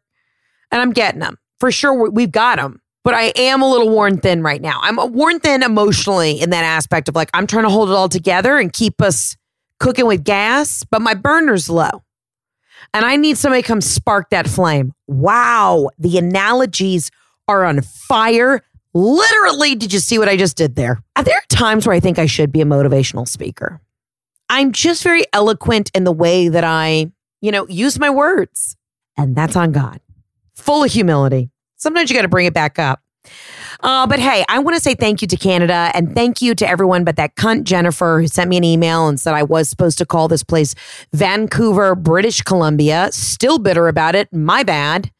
and 0.71 0.83
I'm 0.83 0.93
getting 0.93 1.23
him 1.23 1.39
for 1.59 1.73
sure. 1.73 2.11
We've 2.11 2.31
got 2.31 2.59
him 2.59 2.83
but 3.05 3.13
I 3.13 3.33
am 3.37 3.61
a 3.61 3.71
little 3.71 3.91
worn 3.91 4.17
thin 4.19 4.43
right 4.43 4.63
now. 4.63 4.81
I'm 4.83 4.97
worn 5.13 5.39
thin 5.39 5.63
emotionally 5.63 6.41
in 6.41 6.49
that 6.51 6.65
aspect 6.65 7.07
of 7.11 7.15
like, 7.15 7.29
I'm 7.35 7.47
trying 7.47 7.65
to 7.65 7.71
hold 7.71 7.91
it 7.91 7.93
all 7.93 8.09
together 8.09 8.59
and 8.59 8.73
keep 8.73 9.03
us 9.03 9.37
cooking 9.79 10.07
with 10.07 10.25
gas, 10.25 10.85
but 10.91 11.03
my 11.03 11.13
burner's 11.13 11.69
low. 11.69 12.03
And 12.93 13.05
I 13.05 13.17
need 13.17 13.39
somebody 13.39 13.63
to 13.63 13.69
come 13.69 13.81
spark 13.81 14.31
that 14.31 14.49
flame. 14.49 14.93
Wow. 15.07 15.91
The 15.99 16.19
analogies 16.19 17.11
are 17.49 17.65
on 17.65 17.81
fire. 17.83 18.63
Literally, 18.93 19.75
did 19.75 19.93
you 19.93 19.99
see 19.99 20.19
what 20.19 20.29
I 20.29 20.37
just 20.37 20.57
did 20.57 20.77
there? 20.77 21.03
There 21.23 21.37
are 21.37 21.43
times 21.49 21.87
where 21.87 21.97
I 21.97 22.01
think 22.01 22.19
I 22.19 22.27
should 22.27 22.53
be 22.53 22.61
a 22.61 22.65
motivational 22.65 23.27
speaker? 23.27 23.81
I'm 24.49 24.73
just 24.73 25.03
very 25.03 25.25
eloquent 25.33 25.91
in 25.95 26.05
the 26.05 26.13
way 26.13 26.49
that 26.49 26.65
I, 26.65 27.11
you 27.41 27.51
know, 27.51 27.67
use 27.69 27.99
my 27.99 28.11
words. 28.11 28.77
And 29.17 29.35
that's 29.35 29.57
on 29.57 29.73
God. 29.73 30.01
Full 30.55 30.85
of 30.85 30.93
humility. 30.93 31.51
Sometimes 31.77 32.11
you 32.11 32.17
got 32.17 32.23
to 32.23 32.29
bring 32.29 32.47
it 32.47 32.55
back 32.55 32.79
up. 32.79 33.01
Uh, 33.85 34.07
but 34.07 34.19
hey, 34.19 34.47
I 34.49 34.61
want 34.61 34.77
to 34.77 34.83
say 34.83 34.95
thank 34.95 35.21
you 35.21 35.29
to 35.29 35.37
Canada 35.37 35.91
and 35.93 36.15
thank 36.15 36.41
you 36.41 36.55
to 36.55 36.67
everyone 36.67 37.05
but 37.05 37.17
that 37.17 37.37
cunt 37.37 37.65
Jennifer 37.65 38.19
who 38.19 38.27
sent 38.27 38.49
me 38.49 38.57
an 38.57 38.65
email 38.65 39.07
and 39.09 39.21
said 39.21 39.35
I 39.35 39.43
was 39.43 39.69
supposed 39.69 39.99
to 39.99 40.07
call 40.07 40.27
this 40.27 40.43
place 40.43 40.75
Vancouver, 41.13 41.95
British 41.95 42.41
Columbia. 42.41 43.11
Still 43.13 43.59
bitter 43.59 43.87
about 43.87 44.15
it. 44.15 44.33
My 44.33 44.63
bad. 44.63 45.11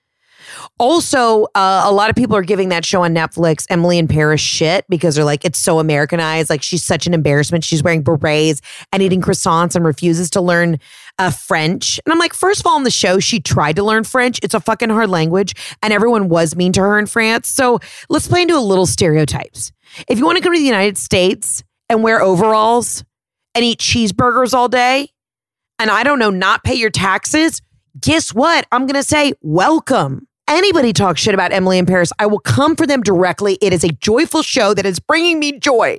Also, 0.81 1.45
uh, 1.55 1.83
a 1.85 1.93
lot 1.93 2.11
of 2.11 2.17
people 2.17 2.35
are 2.35 2.43
giving 2.43 2.71
that 2.71 2.85
show 2.85 3.05
on 3.05 3.15
Netflix, 3.15 3.65
Emily 3.71 3.97
in 3.97 4.09
Paris, 4.09 4.41
shit 4.41 4.85
because 4.89 5.15
they're 5.15 5.25
like, 5.25 5.45
it's 5.45 5.59
so 5.59 5.79
Americanized. 5.79 6.51
Like, 6.51 6.65
she's 6.65 6.83
such 6.83 7.07
an 7.07 7.15
embarrassment. 7.15 7.63
She's 7.63 7.81
wearing 7.81 8.03
berets 8.03 8.61
and 8.93 9.01
eating 9.01 9.21
croissants 9.21 9.77
and 9.77 9.85
refuses 9.85 10.31
to 10.31 10.41
learn 10.41 10.79
uh, 11.21 11.31
French. 11.31 12.01
And 12.05 12.13
I'm 12.13 12.19
like, 12.19 12.35
first 12.35 12.61
of 12.61 12.67
all, 12.67 12.75
on 12.75 12.83
the 12.83 12.91
show, 12.91 13.21
she 13.21 13.39
tried 13.39 13.77
to 13.77 13.85
learn 13.85 14.03
French. 14.03 14.41
It's 14.43 14.55
a 14.55 14.59
fucking 14.59 14.91
hard 14.91 15.11
language, 15.11 15.55
and 15.81 15.93
everyone 15.93 16.29
was 16.29 16.57
mean 16.57 16.73
to 16.73 16.81
her 16.81 16.99
in 16.99 17.07
France. 17.07 17.49
So 17.49 17.79
let's 18.09 18.27
play 18.27 18.43
into 18.43 18.57
a 18.57 18.59
little 18.59 18.87
stereotypes. 18.87 19.71
If 20.09 20.19
you 20.19 20.25
want 20.25 20.39
to 20.39 20.43
come 20.43 20.55
to 20.55 20.59
the 20.59 20.65
United 20.65 20.99
States 20.99 21.63
and 21.89 22.03
wear 22.03 22.21
overalls 22.21 23.05
and 23.55 23.65
eat 23.65 23.79
cheeseburgers 23.79 24.53
all 24.55 24.69
day, 24.69 25.09
and 25.79 25.89
I 25.89 26.03
don't 26.03 26.19
know, 26.19 26.31
not 26.31 26.65
pay 26.65 26.75
your 26.75 26.91
taxes, 26.91 27.63
guess 28.01 28.35
what? 28.35 28.67
I'm 28.73 28.87
going 28.87 28.95
to 28.95 29.05
say, 29.05 29.35
welcome 29.41 30.27
anybody 30.49 30.93
talks 30.93 31.21
shit 31.21 31.35
about 31.35 31.53
Emily 31.53 31.79
in 31.79 31.87
Paris, 31.87 32.13
I 32.19 32.27
will 32.27 32.39
come 32.39 32.77
for 32.77 32.87
them 32.87 33.03
directly. 33.03 33.59
It 33.61 33.73
is 33.73 33.85
a 33.85 33.89
joyful 33.89 34.43
show 34.43 34.75
that 34.75 34.87
is 34.87 34.99
bringing 35.01 35.39
me 35.39 35.59
joy. 35.59 35.99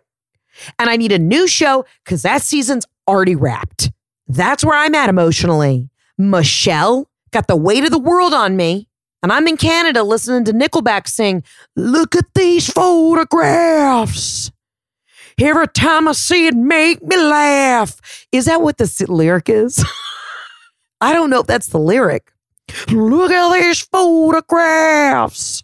And 0.79 0.89
I 0.89 0.95
need 0.95 1.11
a 1.11 1.19
new 1.19 1.47
show 1.47 1.85
because 2.03 2.21
that 2.21 2.41
season's 2.41 2.85
already 3.07 3.35
wrapped. 3.35 3.91
That's 4.27 4.63
where 4.63 4.77
I'm 4.77 4.95
at 4.95 5.09
emotionally. 5.09 5.89
Michelle 6.17 7.09
got 7.31 7.47
the 7.47 7.55
weight 7.55 7.83
of 7.83 7.91
the 7.91 7.99
world 7.99 8.33
on 8.33 8.55
me. 8.55 8.87
And 9.21 9.31
I'm 9.31 9.47
in 9.47 9.57
Canada 9.57 10.03
listening 10.03 10.45
to 10.45 10.53
Nickelback 10.53 11.07
sing, 11.07 11.43
Look 11.75 12.15
at 12.15 12.25
these 12.35 12.69
photographs. 12.71 14.51
Every 15.39 15.67
time 15.67 16.07
I 16.07 16.13
see 16.13 16.47
it, 16.47 16.53
make 16.53 17.01
me 17.01 17.17
laugh. 17.17 18.27
Is 18.31 18.45
that 18.45 18.61
what 18.61 18.77
the 18.77 19.05
lyric 19.09 19.49
is? 19.49 19.83
I 21.01 21.11
don't 21.11 21.29
know 21.29 21.41
if 21.41 21.47
that's 21.47 21.67
the 21.67 21.79
lyric. 21.79 22.31
Look 22.91 23.31
at 23.31 23.53
these 23.53 23.81
photographs. 23.81 25.63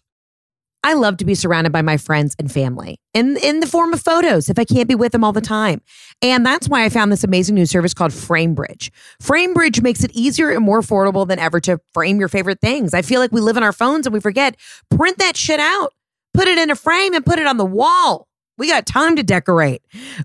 I 0.83 0.93
love 0.93 1.17
to 1.17 1.25
be 1.25 1.35
surrounded 1.35 1.71
by 1.71 1.83
my 1.83 1.97
friends 1.97 2.35
and 2.39 2.51
family 2.51 2.99
in, 3.13 3.37
in 3.37 3.59
the 3.59 3.67
form 3.67 3.93
of 3.93 4.01
photos 4.01 4.49
if 4.49 4.57
I 4.57 4.65
can't 4.65 4.89
be 4.89 4.95
with 4.95 5.11
them 5.11 5.23
all 5.23 5.31
the 5.31 5.39
time. 5.39 5.81
And 6.23 6.43
that's 6.43 6.67
why 6.67 6.83
I 6.83 6.89
found 6.89 7.11
this 7.11 7.23
amazing 7.23 7.53
new 7.53 7.67
service 7.67 7.93
called 7.93 8.11
FrameBridge. 8.11 8.89
FrameBridge 9.21 9.83
makes 9.83 10.03
it 10.03 10.11
easier 10.13 10.49
and 10.49 10.65
more 10.65 10.81
affordable 10.81 11.27
than 11.27 11.37
ever 11.37 11.59
to 11.61 11.79
frame 11.93 12.19
your 12.19 12.29
favorite 12.29 12.61
things. 12.61 12.95
I 12.95 13.03
feel 13.03 13.19
like 13.19 13.31
we 13.31 13.41
live 13.41 13.57
in 13.57 13.63
our 13.63 13.73
phones 13.73 14.07
and 14.07 14.13
we 14.13 14.19
forget. 14.19 14.55
Print 14.89 15.19
that 15.19 15.37
shit 15.37 15.59
out, 15.59 15.93
put 16.33 16.47
it 16.47 16.57
in 16.57 16.71
a 16.71 16.75
frame, 16.75 17.13
and 17.13 17.23
put 17.23 17.37
it 17.37 17.45
on 17.45 17.57
the 17.57 17.65
wall. 17.65 18.27
We 18.61 18.67
got 18.67 18.85
time 18.85 19.15
to 19.15 19.23
decorate. 19.23 19.81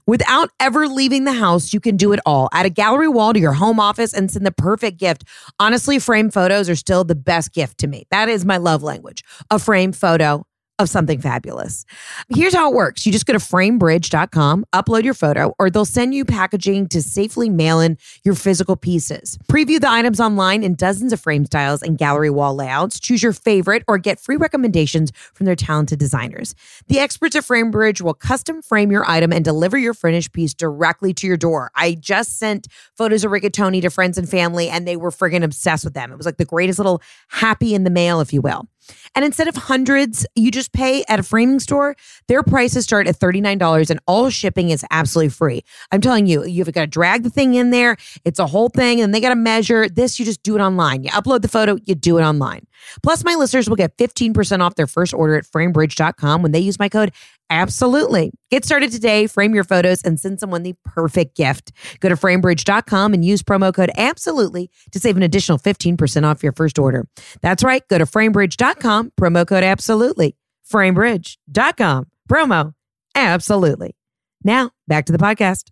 Without 0.07 0.51
ever 0.61 0.89
leaving 0.89 1.25
the 1.25 1.33
house, 1.33 1.73
you 1.73 1.81
can 1.81 1.97
do 1.97 2.13
it 2.13 2.21
all. 2.27 2.51
Add 2.53 2.67
a 2.67 2.69
gallery 2.69 3.09
wall 3.09 3.33
to 3.33 3.41
your 3.41 3.55
home 3.55 3.81
office 3.81 4.13
and 4.13 4.31
send 4.31 4.45
the 4.45 4.53
perfect 4.53 5.01
gift. 5.01 5.25
Honestly, 5.59 5.99
frame 5.99 6.31
photos 6.31 6.69
are 6.69 6.77
still 6.77 7.03
the 7.03 7.15
best 7.15 7.55
gift 7.55 7.79
to 7.79 7.87
me. 7.87 8.05
That 8.11 8.29
is 8.29 8.45
my 8.45 8.59
love 8.59 8.83
language. 8.83 9.25
A 9.51 9.59
frame 9.59 9.93
photo 9.93 10.45
of 10.79 10.89
something 10.89 11.21
fabulous. 11.21 11.85
Here's 12.29 12.55
how 12.55 12.71
it 12.71 12.75
works. 12.75 13.07
You 13.07 13.13
just 13.13 13.27
go 13.27 13.33
to 13.33 13.39
framebridge.com, 13.39 14.67
upload 14.75 15.05
your 15.05 15.15
photo, 15.15 15.55
or 15.59 15.71
they'll 15.71 15.85
send 15.85 16.15
you 16.15 16.25
packaging 16.25 16.89
to 16.89 17.03
safely 17.03 17.49
mail 17.49 17.81
in 17.81 17.97
your 18.25 18.35
physical 18.35 18.77
pieces. 18.77 19.39
Preview 19.51 19.81
the 19.81 19.91
items 19.91 20.21
online 20.21 20.63
in 20.63 20.75
dozens 20.75 21.13
of 21.13 21.21
frame 21.21 21.47
styles 21.47 21.83
and 21.83 21.97
gallery 21.97 22.31
wall 22.31 22.55
layouts. 22.55 23.01
Choose 23.01 23.23
your 23.23 23.33
favorite 23.33 23.85
or 23.89 23.99
get 23.99 24.21
free 24.21 24.37
recommendations 24.37 25.13
from 25.35 25.47
their 25.47 25.57
talented 25.57 25.99
designers. 25.99 26.55
The 26.89 26.99
experts 26.99 27.37
at 27.37 27.45
Framebridge 27.45 28.03
will 28.03 28.15
custom 28.15 28.61
frame 28.63 28.91
your 28.91 29.09
item 29.09 29.33
and 29.33 29.45
deliver 29.45 29.79
your 29.79 29.95
finished 29.95 30.33
piece 30.33 30.53
directly 30.53 31.15
to 31.15 31.27
your 31.27 31.37
door. 31.37 31.71
I 31.75 31.95
just 31.95 32.39
sent 32.39 32.69
photos 32.97 33.25
of 33.25 33.31
Rigatoni 33.31 33.81
to 33.83 33.91
friends 33.91 34.19
and 34.19 34.29
family, 34.29 34.69
and 34.69 34.87
they 34.87 34.97
were 34.97 35.11
friggin' 35.11 35.45
obsessed 35.45 35.85
with 35.85 35.95
them. 35.95 36.13
It 36.13 36.17
was 36.17 36.27
like 36.27 36.37
the 36.37 36.45
greatest 36.45 36.79
little 36.79 37.01
happy 37.29 37.75
in 37.75 37.85
the 37.85 37.91
mail, 37.91 38.21
if 38.21 38.33
you 38.33 38.41
will. 38.41 38.67
And 39.15 39.25
instead 39.25 39.49
of 39.49 39.57
hundreds, 39.57 40.27
you 40.35 40.51
just 40.51 40.73
pay 40.73 41.05
at 41.09 41.19
a 41.19 41.23
framing 41.23 41.61
store. 41.61 41.97
Their 42.29 42.43
prices 42.43 42.85
start 42.85 43.07
at 43.07 43.19
$39 43.19 43.91
and 43.91 44.01
all 44.07 44.31
shipping 44.31 44.71
is 44.71 44.85
absolutely 44.91 45.31
free. 45.31 45.65
I'm 45.93 46.01
telling 46.01 46.27
you, 46.27 46.45
you've 46.45 46.73
got 46.73 46.83
to 46.83 46.87
drag 46.87 47.23
the 47.23 47.31
thing 47.31 47.55
in 47.55 47.71
there. 47.71 47.97
It's 48.25 48.39
a 48.39 48.47
whole 48.47 48.69
thing 48.69 49.01
and 49.01 49.15
they 49.15 49.21
got 49.21 49.31
to 49.31 49.37
measure. 49.37 49.89
This, 49.89 50.19
you 50.19 50.25
just 50.25 50.43
do 50.43 50.57
it 50.57 50.61
online. 50.61 51.05
You 51.05 51.11
upload 51.11 51.43
the 51.43 51.49
photo, 51.49 51.79
you 51.85 51.95
do 51.95 52.19
it 52.19 52.23
online. 52.23 52.67
Plus, 53.03 53.25
my 53.25 53.35
listeners 53.35 53.69
will 53.69 53.77
get 53.77 53.97
15% 53.97 54.61
off 54.61 54.75
their 54.75 54.87
first 54.87 55.15
order 55.15 55.37
at 55.37 55.45
framebridge.com 55.45 56.43
when 56.43 56.53
they 56.53 56.61
use 56.61 56.79
my 56.79 56.89
code 56.89 57.13
Absolutely. 57.49 58.33
Get 58.51 58.65
started 58.65 58.91
today, 58.91 59.27
frame 59.27 59.55
your 59.55 59.65
photos, 59.65 60.03
and 60.03 60.19
send 60.19 60.41
someone 60.41 60.63
the 60.63 60.75
perfect 60.85 61.37
gift. 61.37 61.73
Go 62.01 62.09
to 62.09 62.17
framebridge.com 62.17 63.15
and 63.15 63.25
use 63.25 63.43
promo 63.43 63.73
code 63.73 63.91
Absolutely 63.97 64.71
to 64.91 64.99
save 64.99 65.17
an 65.17 65.23
additional 65.23 65.59
15% 65.59 66.25
off 66.25 66.43
your 66.43 66.53
first 66.53 66.79
order. 66.79 67.07
That's 67.43 67.63
right. 67.63 67.87
Go 67.89 67.99
to 67.99 68.05
framebridge.com, 68.05 69.13
promo 69.19 69.47
code 69.47 69.63
Absolutely. 69.63 70.37
Framebridge.com, 70.71 72.07
promo 72.29 72.75
Absolutely. 73.15 73.95
Now, 74.43 74.71
back 74.87 75.07
to 75.07 75.13
the 75.13 75.19
podcast. 75.19 75.71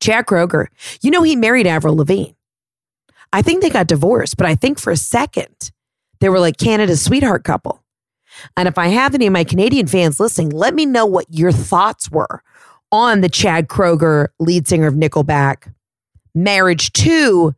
Chad 0.00 0.26
Kroeger, 0.26 0.66
you 1.02 1.10
know, 1.10 1.22
he 1.22 1.36
married 1.36 1.66
Avril 1.66 1.96
Lavigne. 1.96 2.32
I 3.32 3.42
think 3.42 3.62
they 3.62 3.70
got 3.70 3.86
divorced, 3.86 4.36
but 4.36 4.46
I 4.46 4.54
think 4.54 4.78
for 4.78 4.90
a 4.90 4.96
second 4.96 5.72
they 6.20 6.28
were 6.28 6.40
like 6.40 6.56
Canada's 6.56 7.02
sweetheart 7.02 7.44
couple. 7.44 7.82
And 8.56 8.68
if 8.68 8.78
I 8.78 8.88
have 8.88 9.14
any 9.14 9.26
of 9.26 9.32
my 9.32 9.44
Canadian 9.44 9.86
fans 9.86 10.20
listening, 10.20 10.50
let 10.50 10.74
me 10.74 10.86
know 10.86 11.06
what 11.06 11.26
your 11.30 11.52
thoughts 11.52 12.10
were 12.10 12.42
on 12.92 13.20
the 13.20 13.28
Chad 13.28 13.68
Kroeger, 13.68 14.28
lead 14.38 14.66
singer 14.66 14.86
of 14.86 14.94
Nickelback, 14.94 15.72
marriage 16.34 16.92
to 16.94 17.54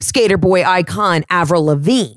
skater 0.00 0.38
boy 0.38 0.64
icon 0.64 1.24
Avril 1.30 1.66
Lavigne. 1.66 2.16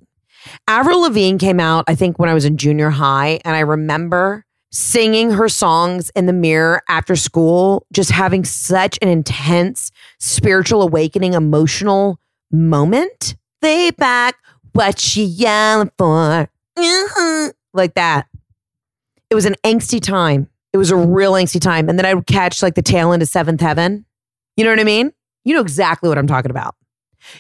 Avril 0.67 1.01
Lavigne 1.01 1.37
came 1.37 1.59
out, 1.59 1.85
I 1.87 1.95
think, 1.95 2.19
when 2.19 2.29
I 2.29 2.33
was 2.33 2.45
in 2.45 2.57
junior 2.57 2.89
high. 2.89 3.39
And 3.45 3.55
I 3.55 3.61
remember 3.61 4.45
singing 4.71 5.31
her 5.31 5.47
songs 5.47 6.11
in 6.15 6.25
the 6.25 6.33
mirror 6.33 6.81
after 6.89 7.15
school, 7.15 7.85
just 7.93 8.11
having 8.11 8.43
such 8.43 8.97
an 9.01 9.07
intense 9.07 9.91
spiritual 10.19 10.81
awakening, 10.81 11.33
emotional 11.33 12.19
moment. 12.51 13.35
Lay 13.61 13.91
back, 13.91 14.35
what 14.73 15.15
you 15.15 15.25
yelling 15.25 15.91
for? 15.97 16.49
Uh-huh 16.75 17.51
like 17.73 17.95
that. 17.95 18.27
It 19.29 19.35
was 19.35 19.45
an 19.45 19.55
angsty 19.63 19.99
time. 19.99 20.47
It 20.71 20.77
was 20.77 20.91
a 20.91 20.95
real 20.95 21.33
angsty 21.33 21.59
time. 21.59 21.89
And 21.89 21.97
then 21.97 22.05
I 22.05 22.13
would 22.13 22.27
catch 22.27 22.61
like 22.61 22.75
the 22.75 22.81
tail 22.81 23.11
end 23.11 23.21
of 23.21 23.27
Seventh 23.27 23.61
Heaven. 23.61 24.05
You 24.55 24.63
know 24.63 24.69
what 24.69 24.79
I 24.79 24.83
mean? 24.83 25.11
You 25.43 25.55
know 25.55 25.61
exactly 25.61 26.09
what 26.09 26.17
I'm 26.17 26.27
talking 26.27 26.51
about. 26.51 26.75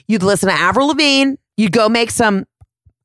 You'd 0.07 0.23
listen 0.23 0.49
to 0.49 0.55
Avril 0.55 0.87
Lavigne. 0.87 1.35
You'd 1.57 1.71
go 1.71 1.87
make 1.87 2.09
some, 2.09 2.45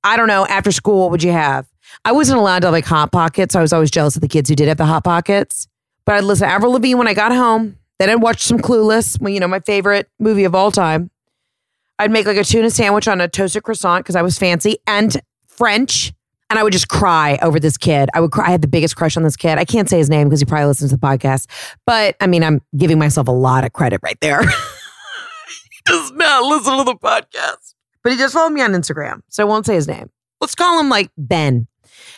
I 0.03 0.17
don't 0.17 0.29
know, 0.29 0.47
after 0.47 0.73
school, 0.73 1.01
what 1.01 1.11
would 1.11 1.23
you 1.23 1.33
have? 1.33 1.67
I 2.05 2.13
wasn't 2.13 2.39
allowed 2.39 2.61
to 2.61 2.69
have 2.69 2.73
like 2.73 2.87
Hot 2.87 3.13
Pockets. 3.13 3.53
So 3.53 3.59
I 3.59 3.63
was 3.63 3.73
always 3.73 3.91
jealous 3.91 4.17
of 4.17 4.23
the 4.23 4.29
kids 4.29 4.49
who 4.49 4.55
did 4.55 4.69
have 4.69 4.79
the 4.79 4.87
Hot 4.87 5.05
Pockets. 5.05 5.69
But 6.05 6.17
I'd 6.17 6.25
listen 6.25 6.49
to 6.49 6.53
Avril 6.55 6.73
Lavigne 6.73 6.95
when 6.95 7.09
I 7.09 7.15
got 7.15 7.33
home. 7.33 7.77
Then 7.99 8.11
I'd 8.11 8.23
watch 8.23 8.43
some 8.43 8.59
Clueless, 8.59 9.21
well, 9.21 9.33
you 9.33 9.41
know, 9.41 9.49
my 9.49 9.61
favorite 9.61 10.09
movie 10.19 10.45
of 10.45 10.55
all 10.55 10.71
time. 10.71 11.11
I'd 11.99 12.11
make 12.11 12.27
like 12.27 12.37
a 12.37 12.45
tuna 12.45 12.71
sandwich 12.71 13.09
on 13.09 13.21
a 13.21 13.29
toasted 13.29 13.63
croissant 13.63 14.05
because 14.05 14.17
I 14.17 14.23
was 14.23 14.39
fancy 14.39 14.79
and 14.87 15.21
French. 15.47 16.13
And 16.51 16.59
I 16.59 16.63
would 16.63 16.73
just 16.73 16.89
cry 16.89 17.39
over 17.43 17.61
this 17.61 17.77
kid. 17.77 18.09
I 18.15 18.21
would 18.21 18.31
cry. 18.31 18.47
I 18.47 18.51
had 18.51 18.63
the 18.63 18.69
biggest 18.69 18.97
crush 18.97 19.19
on 19.19 19.23
this 19.23 19.37
kid. 19.37 19.59
I 19.59 19.67
can't 19.67 19.87
say 19.87 19.99
his 19.99 20.09
name 20.09 20.29
because 20.29 20.41
he 20.41 20.47
probably 20.47 20.67
listens 20.67 20.93
to 20.93 20.97
the 20.97 21.07
podcast. 21.07 21.47
But 21.85 22.17
I 22.21 22.27
mean, 22.27 22.43
I'm 22.43 22.63
giving 22.75 22.99
myself 22.99 23.29
a 23.29 23.33
lot 23.33 23.65
of 23.65 23.75
credit 23.75 24.01
right 24.03 24.17
there. 24.23 24.41
he 24.43 24.49
does 25.85 26.11
not 26.13 26.45
listen 26.45 26.79
to 26.79 26.85
the 26.85 26.95
podcast. 26.95 27.75
But 28.03 28.13
he 28.13 28.19
just 28.19 28.33
followed 28.33 28.55
me 28.55 28.63
on 28.63 28.71
Instagram. 28.73 29.21
So 29.29 29.43
I 29.43 29.47
won't 29.47 29.67
say 29.67 29.75
his 29.75 29.87
name. 29.87 30.09
Let's 30.41 30.55
call 30.55 30.81
him 30.81 30.89
like 30.89 31.11
Ben. 31.19 31.67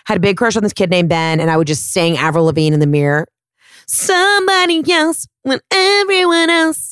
Had 0.04 0.18
a 0.18 0.20
big 0.20 0.36
crush 0.36 0.56
on 0.56 0.62
this 0.62 0.72
kid 0.72 0.90
named 0.90 1.08
Ben, 1.08 1.40
and 1.40 1.50
I 1.50 1.56
would 1.56 1.66
just 1.66 1.92
sing 1.92 2.16
Avril 2.16 2.44
Lavigne 2.44 2.74
in 2.74 2.80
the 2.80 2.86
mirror. 2.86 3.26
Somebody 3.86 4.84
else 4.92 5.26
when 5.42 5.60
everyone 5.72 6.50
else. 6.50 6.89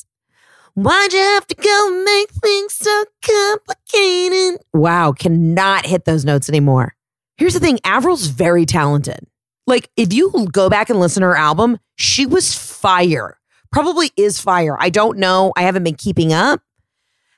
Why'd 0.81 1.11
you 1.11 1.19
have 1.19 1.45
to 1.47 1.55
go 1.55 2.03
make 2.05 2.29
things 2.29 2.73
so 2.73 3.03
complicated? 3.21 4.61
Wow, 4.73 5.11
cannot 5.11 5.85
hit 5.85 6.05
those 6.05 6.23
notes 6.23 6.47
anymore. 6.47 6.95
Here's 7.35 7.53
the 7.53 7.59
thing 7.59 7.79
Avril's 7.83 8.27
very 8.27 8.65
talented. 8.65 9.27
Like, 9.67 9.89
if 9.97 10.13
you 10.13 10.47
go 10.53 10.69
back 10.69 10.89
and 10.89 10.97
listen 10.97 11.19
to 11.19 11.27
her 11.27 11.35
album, 11.35 11.79
she 11.97 12.25
was 12.25 12.55
fire. 12.55 13.37
Probably 13.73 14.11
is 14.15 14.39
fire. 14.39 14.77
I 14.79 14.89
don't 14.89 15.17
know. 15.17 15.51
I 15.57 15.63
haven't 15.63 15.83
been 15.83 15.95
keeping 15.95 16.31
up. 16.31 16.61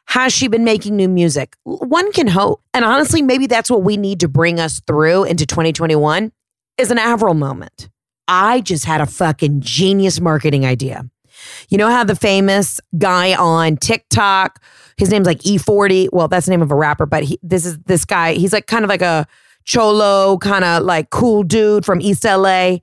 Has 0.10 0.32
she 0.32 0.48
been 0.48 0.64
making 0.64 0.96
new 0.96 1.10
music? 1.10 1.56
One 1.64 2.12
can 2.12 2.28
hope. 2.28 2.62
And 2.76 2.86
honestly, 2.86 3.24
maybe 3.24 3.48
that's 3.48 3.72
what 3.72 3.82
we 3.82 3.98
need 3.98 4.20
to 4.20 4.28
bring 4.28 4.60
us 4.60 4.82
through 4.86 5.24
into 5.24 5.48
2021 5.48 6.32
is 6.78 6.92
an 6.92 7.00
Avril 7.00 7.34
moment. 7.34 7.90
I 8.28 8.62
just 8.62 8.86
had 8.86 9.02
a 9.02 9.08
fucking 9.08 9.62
genius 9.62 10.22
marketing 10.22 10.64
idea. 10.64 11.10
You 11.70 11.78
know 11.78 11.90
how 11.90 12.04
the 12.04 12.16
famous 12.16 12.80
guy 12.98 13.36
on 13.36 13.78
TikTok, 13.78 14.62
his 14.98 15.10
name's 15.10 15.28
like 15.28 15.40
E40. 15.40 16.10
Well, 16.12 16.28
that's 16.28 16.46
the 16.46 16.52
name 16.52 16.62
of 16.62 16.72
a 16.72 16.76
rapper, 16.76 17.06
but 17.06 17.24
he, 17.24 17.40
this 17.42 17.66
is 17.66 17.78
this 17.80 18.06
guy. 18.06 18.34
He's 18.34 18.54
like 18.54 18.68
kind 18.68 18.84
of 18.84 18.90
like 18.90 19.02
a 19.02 19.28
cholo, 19.64 20.38
kind 20.38 20.64
of 20.64 20.84
like 20.84 21.10
cool 21.10 21.44
dude 21.44 21.86
from 21.86 22.02
East 22.02 22.24
LA. 22.24 22.78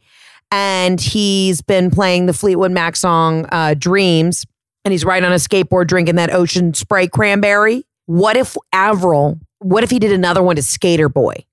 And 0.50 1.00
he's 1.00 1.60
been 1.60 1.90
playing 1.90 2.26
the 2.26 2.32
Fleetwood 2.32 2.72
Mac 2.72 2.96
song 2.96 3.46
uh, 3.52 3.74
Dreams. 3.74 4.46
And 4.84 4.92
he's 4.92 5.04
riding 5.04 5.26
on 5.26 5.32
a 5.32 5.36
skateboard 5.36 5.86
drinking 5.86 6.14
that 6.14 6.32
ocean 6.32 6.72
spray 6.72 7.08
cranberry. 7.08 7.84
What 8.06 8.36
if 8.36 8.56
Avril, 8.72 9.38
what 9.58 9.84
if 9.84 9.90
he 9.90 9.98
did 9.98 10.12
another 10.12 10.42
one 10.42 10.56
to 10.56 10.62
Skater 10.62 11.10
Boy? 11.10 11.44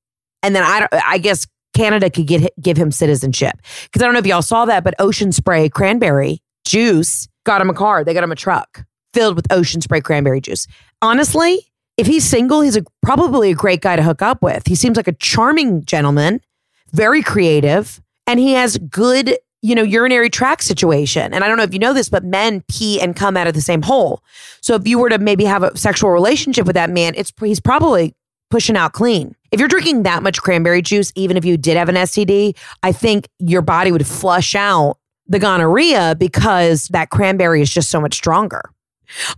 And 0.41 0.55
then 0.55 0.63
I, 0.63 0.87
I 1.05 1.17
guess 1.17 1.45
Canada 1.75 2.09
could 2.09 2.27
get 2.27 2.53
give 2.61 2.77
him 2.77 2.91
citizenship. 2.91 3.57
Because 3.83 4.01
I 4.01 4.05
don't 4.05 4.13
know 4.13 4.19
if 4.19 4.25
y'all 4.25 4.41
saw 4.41 4.65
that, 4.65 4.83
but 4.83 4.95
Ocean 4.99 5.31
Spray 5.31 5.67
Cranberry 5.67 6.41
juice 6.65 7.27
got 7.45 7.61
him 7.61 7.69
a 7.69 7.73
car. 7.73 8.03
They 8.03 8.13
got 8.13 8.23
him 8.23 8.31
a 8.31 8.35
truck 8.35 8.85
filled 9.13 9.35
with 9.35 9.51
Ocean 9.51 9.81
Spray 9.81 10.01
Cranberry 10.01 10.41
juice. 10.41 10.67
Honestly, 11.01 11.65
if 11.97 12.07
he's 12.07 12.25
single, 12.25 12.61
he's 12.61 12.75
a, 12.75 12.83
probably 13.01 13.51
a 13.51 13.55
great 13.55 13.81
guy 13.81 13.95
to 13.95 14.03
hook 14.03 14.21
up 14.21 14.41
with. 14.41 14.67
He 14.67 14.75
seems 14.75 14.97
like 14.97 15.07
a 15.07 15.13
charming 15.13 15.85
gentleman, 15.85 16.41
very 16.91 17.21
creative, 17.21 18.01
and 18.27 18.39
he 18.39 18.53
has 18.53 18.77
good, 18.77 19.37
you 19.61 19.73
know, 19.73 19.83
urinary 19.83 20.29
tract 20.29 20.63
situation. 20.63 21.33
And 21.33 21.43
I 21.43 21.47
don't 21.47 21.55
know 21.55 21.63
if 21.63 21.73
you 21.73 21.79
know 21.79 21.93
this, 21.93 22.09
but 22.09 22.25
men 22.25 22.63
pee 22.69 22.99
and 22.99 23.15
come 23.15 23.37
out 23.37 23.47
of 23.47 23.53
the 23.53 23.61
same 23.61 23.81
hole. 23.81 24.21
So 24.61 24.75
if 24.75 24.85
you 24.85 24.99
were 24.99 25.09
to 25.09 25.17
maybe 25.17 25.45
have 25.45 25.63
a 25.63 25.75
sexual 25.77 26.09
relationship 26.09 26.65
with 26.65 26.75
that 26.75 26.89
man, 26.89 27.13
it's 27.15 27.31
he's 27.39 27.61
probably 27.61 28.13
pushing 28.49 28.75
out 28.75 28.93
clean. 28.93 29.35
If 29.51 29.59
you're 29.59 29.69
drinking 29.69 30.03
that 30.03 30.21
much 30.21 30.41
cranberry 30.41 30.81
juice, 30.81 31.13
even 31.15 31.37
if 31.37 31.45
you 31.45 31.55
did 31.55 31.77
have 31.77 31.87
an 31.87 31.95
STD, 31.95 32.57
I 32.83 32.91
think 32.91 33.29
your 33.39 33.61
body 33.61 33.91
would 33.91 34.05
flush 34.05 34.55
out 34.55 34.97
the 35.27 35.39
gonorrhea 35.39 36.15
because 36.17 36.87
that 36.89 37.09
cranberry 37.09 37.61
is 37.61 37.69
just 37.69 37.89
so 37.89 37.99
much 37.99 38.13
stronger. 38.13 38.61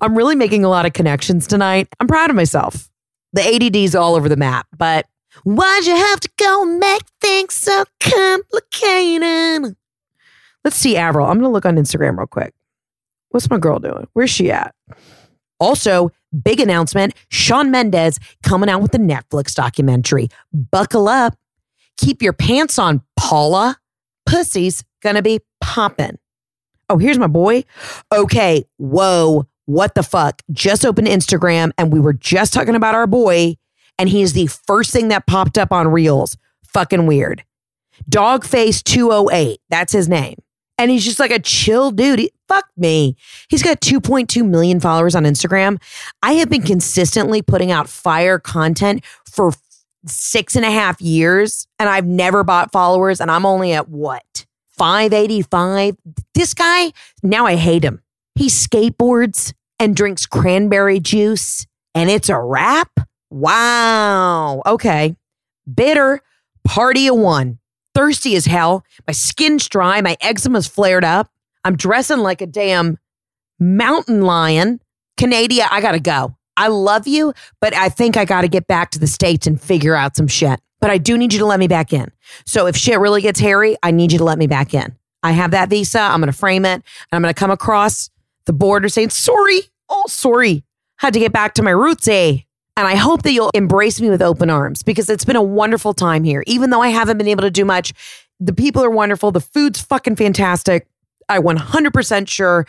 I'm 0.02 0.17
really 0.17 0.36
making 0.36 0.63
a 0.63 0.69
lot 0.69 0.86
of 0.86 0.93
connections 0.93 1.47
tonight. 1.47 1.88
I'm 2.00 2.08
proud 2.08 2.30
of 2.30 2.36
myself. 2.36 2.89
The 3.34 3.41
ADD's 3.41 3.95
all 3.95 4.15
over 4.15 4.30
the 4.30 4.38
map, 4.38 4.67
but 4.78 5.06
why'd 5.43 5.86
you 5.86 5.95
have 5.95 6.19
to 6.21 6.30
go 6.38 6.65
make 6.65 7.04
things 7.21 7.54
so 7.54 7.84
complicated? 8.00 9.76
Let's 10.63 10.78
see, 10.78 10.97
Avril. 10.97 11.28
I'm 11.28 11.39
going 11.39 11.50
to 11.50 11.54
look 11.54 11.65
on 11.65 11.76
Instagram 11.76 12.17
real 12.17 12.28
quick. 12.28 12.54
What's 13.30 13.50
my 13.50 13.58
girl 13.58 13.80
doing? 13.80 14.08
Where's 14.13 14.30
she 14.30 14.52
at? 14.52 14.73
Also, 15.60 16.12
big 16.43 16.60
announcement 16.60 17.13
Shawn 17.30 17.71
Mendes 17.71 18.19
coming 18.43 18.69
out 18.69 18.82
with 18.82 18.91
the 18.91 18.97
Netflix 18.97 19.54
documentary. 19.54 20.30
Buckle 20.54 21.08
up. 21.08 21.36
Keep 21.97 22.21
your 22.21 22.34
pants 22.34 22.78
on, 22.78 23.02
Paula. 23.17 23.78
Pussy's 24.26 24.84
gonna 25.02 25.21
be 25.21 25.39
popping. 25.61 26.17
Oh, 26.89 26.97
here's 26.97 27.17
my 27.17 27.27
boy. 27.27 27.63
Okay, 28.13 28.65
whoa, 28.77 29.45
what 29.65 29.95
the 29.95 30.03
fuck? 30.03 30.41
Just 30.51 30.85
opened 30.85 31.07
Instagram 31.07 31.71
and 31.77 31.91
we 31.91 31.99
were 31.99 32.13
just 32.13 32.53
talking 32.53 32.75
about 32.75 32.95
our 32.95 33.07
boy, 33.07 33.55
and 33.99 34.09
he's 34.09 34.33
the 34.33 34.47
first 34.47 34.91
thing 34.91 35.09
that 35.09 35.27
popped 35.27 35.57
up 35.57 35.71
on 35.71 35.87
Reels. 35.89 36.37
Fucking 36.73 37.05
weird. 37.05 37.43
Dogface208, 38.09 39.57
that's 39.69 39.93
his 39.93 40.07
name. 40.07 40.35
And 40.77 40.91
he's 40.91 41.03
just 41.03 41.19
like 41.19 41.31
a 41.31 41.39
chill 41.39 41.91
dude. 41.91 42.19
He, 42.19 42.31
fuck 42.47 42.67
me. 42.77 43.15
He's 43.49 43.63
got 43.63 43.81
2.2 43.81 44.47
million 44.47 44.79
followers 44.79 45.15
on 45.15 45.23
Instagram. 45.23 45.81
I 46.21 46.33
have 46.33 46.49
been 46.49 46.61
consistently 46.61 47.41
putting 47.41 47.71
out 47.71 47.89
fire 47.89 48.37
content 48.37 49.03
for 49.25 49.53
six 50.05 50.55
and 50.55 50.63
a 50.63 50.71
half 50.71 51.01
years, 51.01 51.67
and 51.79 51.89
I've 51.89 52.05
never 52.05 52.43
bought 52.43 52.71
followers, 52.71 53.19
and 53.19 53.31
I'm 53.31 53.45
only 53.45 53.73
at 53.73 53.89
what? 53.89 54.45
585. 54.77 55.95
This 56.33 56.53
guy, 56.53 56.91
now 57.23 57.45
I 57.45 57.55
hate 57.55 57.83
him. 57.83 58.01
He 58.35 58.47
skateboards 58.47 59.53
and 59.79 59.95
drinks 59.95 60.25
cranberry 60.25 60.99
juice, 60.99 61.65
and 61.95 62.09
it's 62.09 62.29
a 62.29 62.39
wrap. 62.39 62.91
Wow. 63.29 64.61
Okay. 64.65 65.15
Bitter, 65.71 66.21
party 66.63 67.07
of 67.07 67.17
one. 67.17 67.59
Thirsty 67.93 68.35
as 68.35 68.45
hell. 68.45 68.85
My 69.07 69.13
skin's 69.13 69.67
dry. 69.67 70.01
My 70.01 70.17
eczema's 70.21 70.67
flared 70.67 71.03
up. 71.03 71.31
I'm 71.63 71.75
dressing 71.75 72.19
like 72.19 72.41
a 72.41 72.47
damn 72.47 72.97
mountain 73.59 74.21
lion. 74.21 74.79
Canada, 75.17 75.67
I 75.71 75.81
gotta 75.81 75.99
go. 75.99 76.35
I 76.55 76.67
love 76.67 77.07
you, 77.07 77.33
but 77.59 77.75
I 77.75 77.89
think 77.89 78.17
I 78.17 78.25
gotta 78.25 78.47
get 78.47 78.67
back 78.67 78.91
to 78.91 78.99
the 78.99 79.07
States 79.07 79.47
and 79.47 79.59
figure 79.59 79.95
out 79.95 80.15
some 80.15 80.27
shit. 80.27 80.59
But 80.79 80.89
I 80.89 80.97
do 80.97 81.17
need 81.17 81.33
you 81.33 81.39
to 81.39 81.45
let 81.45 81.59
me 81.59 81.67
back 81.67 81.91
in. 81.91 82.11
So 82.45 82.67
if 82.67 82.75
shit 82.75 82.99
really 82.99 83.21
gets 83.21 83.39
hairy, 83.39 83.77
I 83.81 83.91
need 83.91 84.11
you 84.11 84.17
to 84.19 84.23
let 84.23 84.37
me 84.37 84.47
back 84.47 84.73
in. 84.73 84.95
I 85.23 85.31
have 85.31 85.51
that 85.51 85.69
visa. 85.69 85.99
I'm 85.99 86.19
gonna 86.19 86.31
frame 86.31 86.65
it 86.65 86.75
and 86.75 86.83
I'm 87.11 87.21
gonna 87.21 87.33
come 87.33 87.51
across 87.51 88.09
the 88.45 88.53
border 88.53 88.89
saying, 88.89 89.09
sorry. 89.09 89.61
Oh, 89.89 90.05
sorry. 90.07 90.63
Had 90.97 91.13
to 91.13 91.19
get 91.19 91.31
back 91.31 91.53
to 91.55 91.63
my 91.63 91.71
roots, 91.71 92.07
eh? 92.07 92.39
And 92.75 92.87
I 92.87 92.95
hope 92.95 93.23
that 93.23 93.31
you'll 93.31 93.51
embrace 93.53 93.99
me 93.99 94.09
with 94.09 94.21
open 94.21 94.49
arms 94.49 94.83
because 94.83 95.09
it's 95.09 95.25
been 95.25 95.35
a 95.35 95.41
wonderful 95.41 95.93
time 95.93 96.23
here. 96.23 96.43
Even 96.45 96.69
though 96.69 96.81
I 96.81 96.89
haven't 96.89 97.17
been 97.17 97.27
able 97.27 97.41
to 97.41 97.51
do 97.51 97.65
much, 97.65 97.93
the 98.39 98.53
people 98.53 98.83
are 98.83 98.89
wonderful. 98.89 99.31
The 99.31 99.41
food's 99.41 99.81
fucking 99.81 100.15
fantastic. 100.15 100.87
I 101.29 101.39
100% 101.39 102.29
sure 102.29 102.65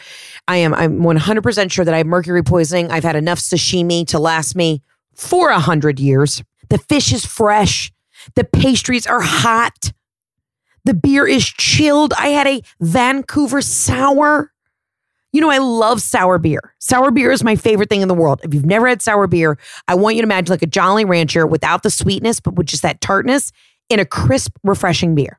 I 0.49 0.57
am 0.57 0.75
I'm 0.75 1.01
100% 1.01 1.71
sure 1.71 1.85
that 1.85 1.95
I 1.95 1.99
have 1.99 2.07
mercury 2.07 2.43
poisoning. 2.43 2.91
I've 2.91 3.05
had 3.05 3.17
enough 3.17 3.39
sashimi 3.39 4.07
to 4.09 4.19
last 4.19 4.57
me 4.57 4.83
for 5.15 5.51
a 5.51 5.61
hundred 5.61 6.01
years. 6.01 6.43
The 6.69 6.79
fish 6.79 7.13
is 7.13 7.25
fresh. 7.25 7.93
The 8.35 8.45
pastries 8.45 9.07
are 9.07 9.21
hot. 9.21 9.93
The 10.85 10.95
beer 10.95 11.27
is 11.27 11.45
chilled. 11.45 12.13
I 12.15 12.29
had 12.29 12.47
a 12.47 12.63
Vancouver 12.81 13.61
sour. 13.61 14.53
You 15.33 15.43
know, 15.43 15.51
I 15.51 15.59
love 15.59 16.01
sour 16.01 16.39
beer. 16.39 16.75
Sour 16.79 17.11
beer 17.11 17.31
is 17.31 17.45
my 17.45 17.57
favorite 17.57 17.91
thing 17.91 18.01
in 18.01 18.09
the 18.09 18.15
world. 18.15 18.41
If 18.43 18.55
you've 18.55 18.65
never 18.65 18.89
had 18.89 19.03
sour 19.03 19.27
beer, 19.27 19.59
I 19.87 19.95
want 19.95 20.17
you 20.17 20.23
to 20.23 20.27
imagine 20.27 20.51
like 20.51 20.63
a 20.63 20.67
Jolly 20.67 21.05
Rancher 21.05 21.47
without 21.47 21.83
the 21.83 21.91
sweetness, 21.91 22.41
but 22.41 22.55
with 22.55 22.67
just 22.67 22.83
that 22.83 23.01
tartness 23.01 23.53
in 23.91 24.01
a 24.01 24.07
crisp, 24.07 24.57
refreshing 24.65 25.15
beer. 25.15 25.39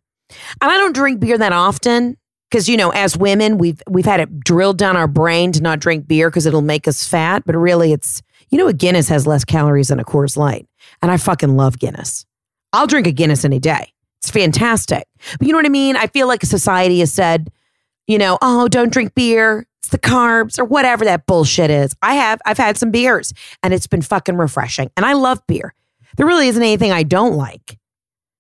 And 0.62 0.72
I 0.72 0.78
don't 0.78 0.94
drink 0.94 1.20
beer 1.20 1.38
that 1.38 1.54
often 1.54 2.18
because 2.50 2.70
you 2.70 2.78
know, 2.78 2.92
as 2.92 3.18
women, 3.18 3.58
we've 3.58 3.82
we've 3.90 4.06
had 4.06 4.20
it 4.20 4.40
drilled 4.40 4.78
down 4.78 4.98
our 4.98 5.08
brain 5.08 5.52
to 5.54 5.62
not 5.62 5.80
drink 5.80 6.08
beer 6.08 6.30
because 6.30 6.46
it'll 6.46 6.62
make 6.62 6.88
us 6.88 7.08
fat. 7.08 7.44
But 7.46 7.56
really, 7.56 7.92
it's 7.92 8.22
you 8.50 8.58
know, 8.58 8.68
a 8.68 8.74
Guinness 8.74 9.10
has 9.10 9.28
less 9.28 9.46
calories 9.46 9.90
than 9.90 10.00
a 10.00 10.04
Coors 10.04 10.38
Light, 10.38 10.68
and 11.02 11.12
I 11.12 11.18
fucking 11.18 11.56
love 11.56 11.80
Guinness. 11.80 12.26
I'll 12.74 12.88
drink 12.88 13.08
a 13.08 13.12
Guinness 13.12 13.46
any 13.46 13.60
day. 13.60 13.94
It's 14.22 14.30
fantastic. 14.32 15.08
But 15.38 15.48
you 15.48 15.54
know 15.54 15.60
what 15.60 15.66
I 15.66 15.70
mean? 15.70 15.96
I 15.96 16.08
feel 16.08 16.28
like 16.28 16.44
society 16.44 17.00
has 17.00 17.14
said, 17.14 17.52
you 18.08 18.18
know, 18.18 18.38
oh, 18.42 18.68
don't 18.68 18.92
drink 18.92 19.16
beer. 19.16 19.66
It's 19.82 19.90
the 19.90 20.00
carbs 20.00 20.60
or 20.60 20.66
whatever 20.66 21.06
that 21.06 21.26
bullshit 21.26 21.70
is. 21.70 21.96
I 22.02 22.16
have, 22.16 22.42
I've 22.46 22.58
had 22.58 22.78
some 22.78 22.92
beers 22.92 23.34
and 23.64 23.74
it's 23.74 23.88
been 23.88 24.02
fucking 24.02 24.36
refreshing. 24.36 24.92
And 24.98 25.06
I 25.06 25.14
love 25.14 25.40
beer. 25.48 25.74
There 26.18 26.26
really 26.26 26.48
isn't 26.50 26.62
anything 26.62 26.92
I 26.92 27.04
don't 27.04 27.36
like, 27.36 27.78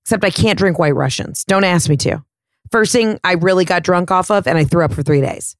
except 0.03 0.25
I 0.25 0.31
can't 0.31 0.57
drink 0.57 0.79
white 0.79 0.95
Russians. 0.95 1.45
Don't 1.45 1.63
ask 1.63 1.87
me 1.89 1.95
to. 1.97 2.23
First 2.71 2.91
thing 2.91 3.19
I 3.23 3.33
really 3.33 3.65
got 3.65 3.83
drunk 3.83 4.11
off 4.11 4.29
of 4.29 4.47
and 4.47 4.57
I 4.57 4.65
threw 4.65 4.83
up 4.83 4.93
for 4.93 5.01
three 5.01 5.21
days. 5.21 5.55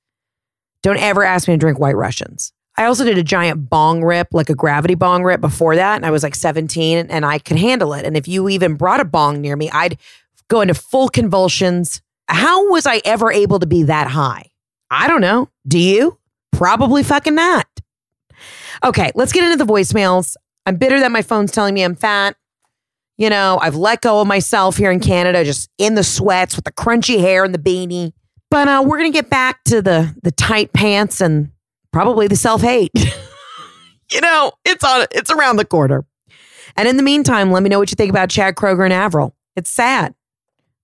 Don't 0.83 0.99
ever 0.99 1.23
ask 1.23 1.47
me 1.47 1.53
to 1.53 1.57
drink 1.57 1.79
white 1.79 1.95
Russians. 1.95 2.51
I 2.79 2.85
also 2.85 3.03
did 3.03 3.17
a 3.17 3.23
giant 3.23 3.69
bong 3.69 4.05
rip, 4.05 4.29
like 4.31 4.49
a 4.49 4.55
gravity 4.55 4.95
bong 4.95 5.25
rip 5.25 5.41
before 5.41 5.75
that. 5.75 5.97
And 5.97 6.05
I 6.05 6.11
was 6.11 6.23
like 6.23 6.33
17 6.33 7.07
and 7.09 7.25
I 7.25 7.37
could 7.37 7.57
handle 7.57 7.93
it. 7.93 8.05
And 8.05 8.15
if 8.15 8.25
you 8.25 8.47
even 8.47 8.75
brought 8.75 9.01
a 9.01 9.05
bong 9.05 9.41
near 9.41 9.57
me, 9.57 9.69
I'd 9.69 9.97
go 10.47 10.61
into 10.61 10.73
full 10.73 11.09
convulsions. 11.09 12.01
How 12.29 12.69
was 12.71 12.87
I 12.87 13.01
ever 13.03 13.33
able 13.33 13.59
to 13.59 13.65
be 13.65 13.83
that 13.83 14.07
high? 14.07 14.45
I 14.89 15.09
don't 15.09 15.19
know. 15.19 15.49
Do 15.67 15.77
you? 15.77 16.19
Probably 16.53 17.03
fucking 17.03 17.35
not. 17.35 17.67
Okay, 18.81 19.11
let's 19.13 19.33
get 19.33 19.43
into 19.43 19.61
the 19.61 19.69
voicemails. 19.69 20.37
I'm 20.65 20.77
bitter 20.77 21.01
that 21.01 21.11
my 21.11 21.21
phone's 21.21 21.51
telling 21.51 21.73
me 21.73 21.83
I'm 21.83 21.95
fat. 21.95 22.37
You 23.17 23.29
know, 23.29 23.59
I've 23.61 23.75
let 23.75 23.99
go 23.99 24.21
of 24.21 24.27
myself 24.27 24.77
here 24.77 24.89
in 24.89 25.01
Canada, 25.01 25.43
just 25.43 25.69
in 25.77 25.95
the 25.95 26.03
sweats 26.05 26.55
with 26.55 26.63
the 26.63 26.71
crunchy 26.71 27.19
hair 27.19 27.43
and 27.43 27.53
the 27.53 27.59
beanie. 27.59 28.13
But 28.49 28.69
uh, 28.69 28.85
we're 28.87 28.97
gonna 28.97 29.11
get 29.11 29.29
back 29.29 29.65
to 29.65 29.81
the 29.81 30.15
the 30.23 30.31
tight 30.31 30.71
pants 30.71 31.19
and 31.19 31.51
probably 31.91 32.27
the 32.27 32.35
self 32.35 32.61
hate. 32.61 32.91
you 34.11 34.21
know, 34.21 34.51
it's 34.65 34.83
on 34.83 35.05
it's 35.11 35.31
around 35.31 35.57
the 35.57 35.65
corner. 35.65 36.05
And 36.77 36.87
in 36.87 36.97
the 36.97 37.03
meantime, 37.03 37.51
let 37.51 37.63
me 37.63 37.69
know 37.69 37.79
what 37.79 37.91
you 37.91 37.95
think 37.95 38.09
about 38.09 38.29
Chad 38.29 38.55
Kroeger 38.55 38.83
and 38.83 38.93
Avril. 38.93 39.35
It's 39.55 39.69
sad. 39.69 40.13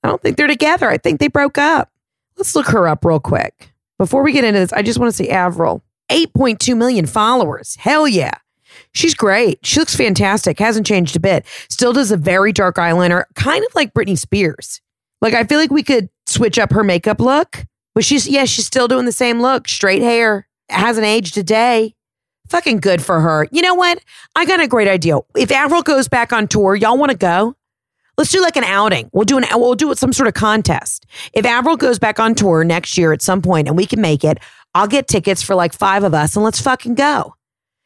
I 0.04 0.08
don't 0.08 0.22
think 0.22 0.38
they're 0.38 0.48
together. 0.48 0.90
I 0.90 0.98
think 0.98 1.20
they 1.20 1.28
broke 1.28 1.58
up. 1.58 1.92
Let's 2.38 2.56
look 2.56 2.68
her 2.68 2.88
up 2.88 3.06
real 3.06 3.20
quick. 3.20 3.72
Before 3.98 4.24
we 4.24 4.34
get 4.34 4.44
into 4.44 4.60
this, 4.60 4.74
I 4.74 4.82
just 4.82 5.00
want 5.00 5.10
to 5.10 5.16
say 5.16 5.30
Avril, 5.30 5.82
8.2 6.10 6.76
million 6.76 7.06
followers. 7.06 7.76
Hell 7.80 8.08
yeah. 8.08 8.34
She's 8.92 9.16
great. 9.16 9.66
She 9.66 9.80
looks 9.80 9.96
fantastic. 9.96 10.60
Hasn't 10.60 10.86
changed 10.86 11.16
a 11.16 11.20
bit. 11.20 11.46
Still 11.70 11.94
does 11.94 12.12
a 12.12 12.18
very 12.18 12.52
dark 12.52 12.76
eyeliner, 12.76 13.24
kind 13.36 13.64
of 13.66 13.74
like 13.74 13.94
Britney 13.94 14.18
Spears. 14.18 14.82
Like 15.22 15.34
I 15.34 15.44
feel 15.44 15.60
like 15.60 15.72
we 15.72 15.84
could 15.84 16.10
switch 16.28 16.60
up 16.60 16.72
her 16.72 16.84
makeup 16.84 17.20
look, 17.20 17.66
but 17.94 18.04
she's 18.04 18.28
yeah, 18.28 18.46
she's 18.46 18.66
still 18.66 18.88
doing 18.88 19.06
the 19.06 19.12
same 19.12 19.42
look. 19.42 19.68
Straight 19.68 20.02
hair. 20.02 20.48
Hasn't 20.70 21.06
aged 21.06 21.38
a 21.38 21.44
day. 21.44 21.96
Fucking 22.50 22.78
good 22.78 23.04
for 23.04 23.20
her. 23.20 23.48
You 23.52 23.62
know 23.62 23.74
what? 23.74 24.00
I 24.36 24.46
got 24.46 24.60
a 24.60 24.68
great 24.68 24.88
idea. 24.88 25.18
If 25.36 25.52
Avril 25.52 25.82
goes 25.82 26.08
back 26.08 26.32
on 26.32 26.48
tour, 26.48 26.76
y'all 26.76 26.98
want 26.98 27.12
to 27.12 27.18
go? 27.18 27.56
Let's 28.18 28.32
do 28.32 28.42
like 28.42 28.56
an 28.56 28.64
outing. 28.64 29.10
We'll 29.14 29.26
do 29.26 29.38
an 29.38 29.46
we'll 29.54 29.76
do 29.76 29.94
some 29.96 30.14
sort 30.14 30.28
of 30.28 30.36
contest. 30.36 31.06
If 31.34 31.46
Avril 31.46 31.76
goes 31.76 32.00
back 32.00 32.20
on 32.20 32.34
tour 32.34 32.64
next 32.64 32.98
year 32.98 33.12
at 33.12 33.22
some 33.22 33.42
point 33.42 33.68
and 33.68 33.76
we 33.76 33.86
can 33.86 34.00
make 34.00 34.24
it, 34.24 34.38
I'll 34.74 34.88
get 34.88 35.08
tickets 35.08 35.42
for 35.42 35.56
like 35.56 35.74
five 35.74 36.04
of 36.04 36.14
us 36.14 36.36
and 36.36 36.46
let's 36.46 36.62
fucking 36.62 36.96
go. 36.96 37.36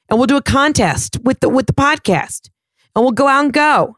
And 0.09 0.19
we'll 0.19 0.27
do 0.27 0.37
a 0.37 0.41
contest 0.41 1.17
with 1.23 1.39
the 1.39 1.49
with 1.49 1.67
the 1.67 1.73
podcast. 1.73 2.49
And 2.95 3.03
we'll 3.03 3.11
go 3.11 3.27
out 3.27 3.45
and 3.45 3.53
go. 3.53 3.97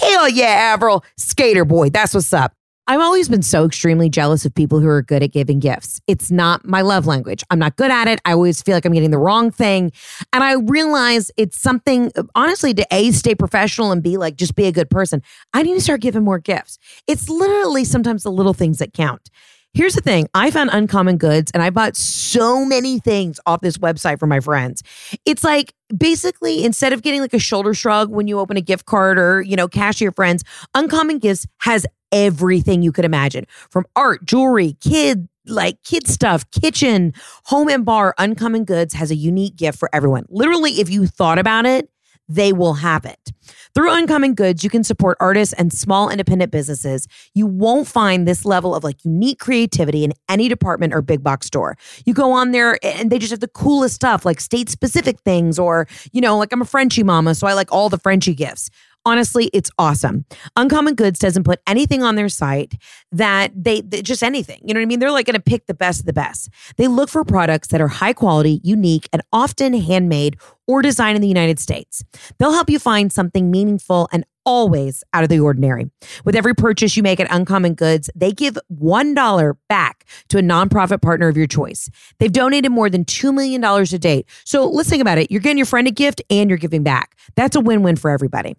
Hell 0.00 0.28
yeah, 0.28 0.72
Avril, 0.74 1.04
skater 1.16 1.64
boy. 1.64 1.90
That's 1.90 2.14
what's 2.14 2.32
up. 2.32 2.52
I've 2.90 3.00
always 3.00 3.28
been 3.28 3.42
so 3.42 3.66
extremely 3.66 4.10
jealous 4.10 4.44
of 4.44 4.52
people 4.52 4.80
who 4.80 4.88
are 4.88 5.00
good 5.00 5.22
at 5.22 5.30
giving 5.30 5.60
gifts. 5.60 6.00
It's 6.08 6.32
not 6.32 6.66
my 6.66 6.80
love 6.80 7.06
language. 7.06 7.44
I'm 7.48 7.60
not 7.60 7.76
good 7.76 7.92
at 7.92 8.08
it. 8.08 8.20
I 8.24 8.32
always 8.32 8.60
feel 8.62 8.74
like 8.74 8.84
I'm 8.84 8.92
getting 8.92 9.12
the 9.12 9.18
wrong 9.18 9.52
thing. 9.52 9.92
And 10.32 10.42
I 10.42 10.54
realize 10.54 11.30
it's 11.36 11.56
something, 11.56 12.10
honestly, 12.34 12.74
to 12.74 12.84
A, 12.90 13.12
stay 13.12 13.36
professional 13.36 13.92
and 13.92 14.02
B, 14.02 14.16
like 14.16 14.34
just 14.34 14.56
be 14.56 14.64
a 14.64 14.72
good 14.72 14.90
person. 14.90 15.22
I 15.54 15.62
need 15.62 15.74
to 15.74 15.80
start 15.80 16.00
giving 16.00 16.24
more 16.24 16.40
gifts. 16.40 16.80
It's 17.06 17.28
literally 17.28 17.84
sometimes 17.84 18.24
the 18.24 18.32
little 18.32 18.54
things 18.54 18.78
that 18.78 18.92
count. 18.92 19.30
Here's 19.72 19.94
the 19.94 20.00
thing 20.00 20.26
I 20.34 20.50
found 20.50 20.70
uncommon 20.72 21.16
goods 21.16 21.52
and 21.54 21.62
I 21.62 21.70
bought 21.70 21.94
so 21.94 22.64
many 22.64 22.98
things 22.98 23.38
off 23.46 23.60
this 23.60 23.78
website 23.78 24.18
for 24.18 24.26
my 24.26 24.40
friends. 24.40 24.82
It's 25.24 25.44
like 25.44 25.74
basically 25.96 26.64
instead 26.64 26.92
of 26.92 27.02
getting 27.02 27.20
like 27.20 27.34
a 27.34 27.38
shoulder 27.38 27.72
shrug 27.72 28.10
when 28.10 28.26
you 28.26 28.40
open 28.40 28.56
a 28.56 28.60
gift 28.60 28.86
card 28.86 29.16
or, 29.16 29.42
you 29.42 29.54
know, 29.54 29.68
cash 29.68 30.00
your 30.00 30.10
friends, 30.10 30.42
Uncommon 30.74 31.20
Gifts 31.20 31.46
has 31.58 31.86
everything 32.12 32.82
you 32.82 32.92
could 32.92 33.04
imagine 33.04 33.46
from 33.70 33.86
art, 33.96 34.24
jewelry, 34.24 34.76
kid 34.80 35.28
like 35.46 35.82
kid 35.82 36.06
stuff, 36.06 36.48
kitchen, 36.50 37.12
home 37.44 37.68
and 37.68 37.84
bar. 37.84 38.14
Uncommon 38.18 38.64
Goods 38.64 38.94
has 38.94 39.10
a 39.10 39.16
unique 39.16 39.56
gift 39.56 39.78
for 39.78 39.88
everyone. 39.92 40.24
Literally, 40.28 40.80
if 40.80 40.90
you 40.90 41.06
thought 41.06 41.38
about 41.38 41.66
it, 41.66 41.90
they 42.28 42.52
will 42.52 42.74
have 42.74 43.04
it. 43.04 43.32
Through 43.74 43.92
Uncommon 43.92 44.34
Goods, 44.34 44.62
you 44.62 44.70
can 44.70 44.84
support 44.84 45.16
artists 45.18 45.52
and 45.54 45.72
small 45.72 46.08
independent 46.08 46.52
businesses. 46.52 47.08
You 47.34 47.44
won't 47.46 47.88
find 47.88 48.26
this 48.26 48.44
level 48.44 48.72
of 48.72 48.84
like 48.84 49.04
unique 49.04 49.40
creativity 49.40 50.04
in 50.04 50.12
any 50.28 50.48
department 50.48 50.94
or 50.94 51.02
big 51.02 51.24
box 51.24 51.48
store. 51.48 51.76
You 52.06 52.14
go 52.14 52.30
on 52.30 52.52
there 52.52 52.78
and 52.84 53.10
they 53.10 53.18
just 53.18 53.32
have 53.32 53.40
the 53.40 53.48
coolest 53.48 53.96
stuff, 53.96 54.24
like 54.24 54.40
state 54.40 54.68
specific 54.68 55.18
things, 55.20 55.58
or, 55.58 55.88
you 56.12 56.20
know, 56.20 56.38
like 56.38 56.52
I'm 56.52 56.62
a 56.62 56.66
Frenchie 56.66 57.02
mama, 57.02 57.34
so 57.34 57.48
I 57.48 57.54
like 57.54 57.72
all 57.72 57.88
the 57.88 57.98
Frenchie 57.98 58.34
gifts. 58.34 58.70
Honestly, 59.10 59.50
it's 59.52 59.72
awesome. 59.76 60.24
Uncommon 60.54 60.94
Goods 60.94 61.18
doesn't 61.18 61.42
put 61.42 61.58
anything 61.66 62.00
on 62.00 62.14
their 62.14 62.28
site 62.28 62.80
that 63.10 63.50
they, 63.56 63.80
they 63.80 64.02
just 64.02 64.22
anything. 64.22 64.60
You 64.64 64.72
know 64.72 64.78
what 64.78 64.84
I 64.84 64.86
mean? 64.86 65.00
They're 65.00 65.10
like 65.10 65.26
going 65.26 65.34
to 65.34 65.40
pick 65.40 65.66
the 65.66 65.74
best 65.74 65.98
of 65.98 66.06
the 66.06 66.12
best. 66.12 66.48
They 66.76 66.86
look 66.86 67.08
for 67.08 67.24
products 67.24 67.68
that 67.68 67.80
are 67.80 67.88
high 67.88 68.12
quality, 68.12 68.60
unique, 68.62 69.08
and 69.12 69.20
often 69.32 69.74
handmade 69.74 70.36
or 70.68 70.80
designed 70.80 71.16
in 71.16 71.22
the 71.22 71.26
United 71.26 71.58
States. 71.58 72.04
They'll 72.38 72.52
help 72.52 72.70
you 72.70 72.78
find 72.78 73.12
something 73.12 73.50
meaningful 73.50 74.08
and 74.12 74.24
always 74.46 75.02
out 75.12 75.24
of 75.24 75.28
the 75.28 75.40
ordinary. 75.40 75.90
With 76.24 76.36
every 76.36 76.54
purchase 76.54 76.96
you 76.96 77.02
make 77.02 77.18
at 77.18 77.26
Uncommon 77.32 77.74
Goods, 77.74 78.10
they 78.14 78.30
give 78.30 78.56
$1 78.72 79.56
back 79.68 80.04
to 80.28 80.38
a 80.38 80.40
nonprofit 80.40 81.02
partner 81.02 81.26
of 81.26 81.36
your 81.36 81.48
choice. 81.48 81.90
They've 82.20 82.30
donated 82.30 82.70
more 82.70 82.88
than 82.88 83.04
$2 83.04 83.34
million 83.34 83.60
to 83.60 83.98
date. 83.98 84.28
So 84.44 84.68
let's 84.68 84.88
think 84.88 85.02
about 85.02 85.18
it. 85.18 85.32
You're 85.32 85.40
getting 85.40 85.58
your 85.58 85.66
friend 85.66 85.88
a 85.88 85.90
gift 85.90 86.22
and 86.30 86.48
you're 86.48 86.58
giving 86.58 86.84
back. 86.84 87.16
That's 87.34 87.56
a 87.56 87.60
win 87.60 87.82
win 87.82 87.96
for 87.96 88.08
everybody. 88.08 88.54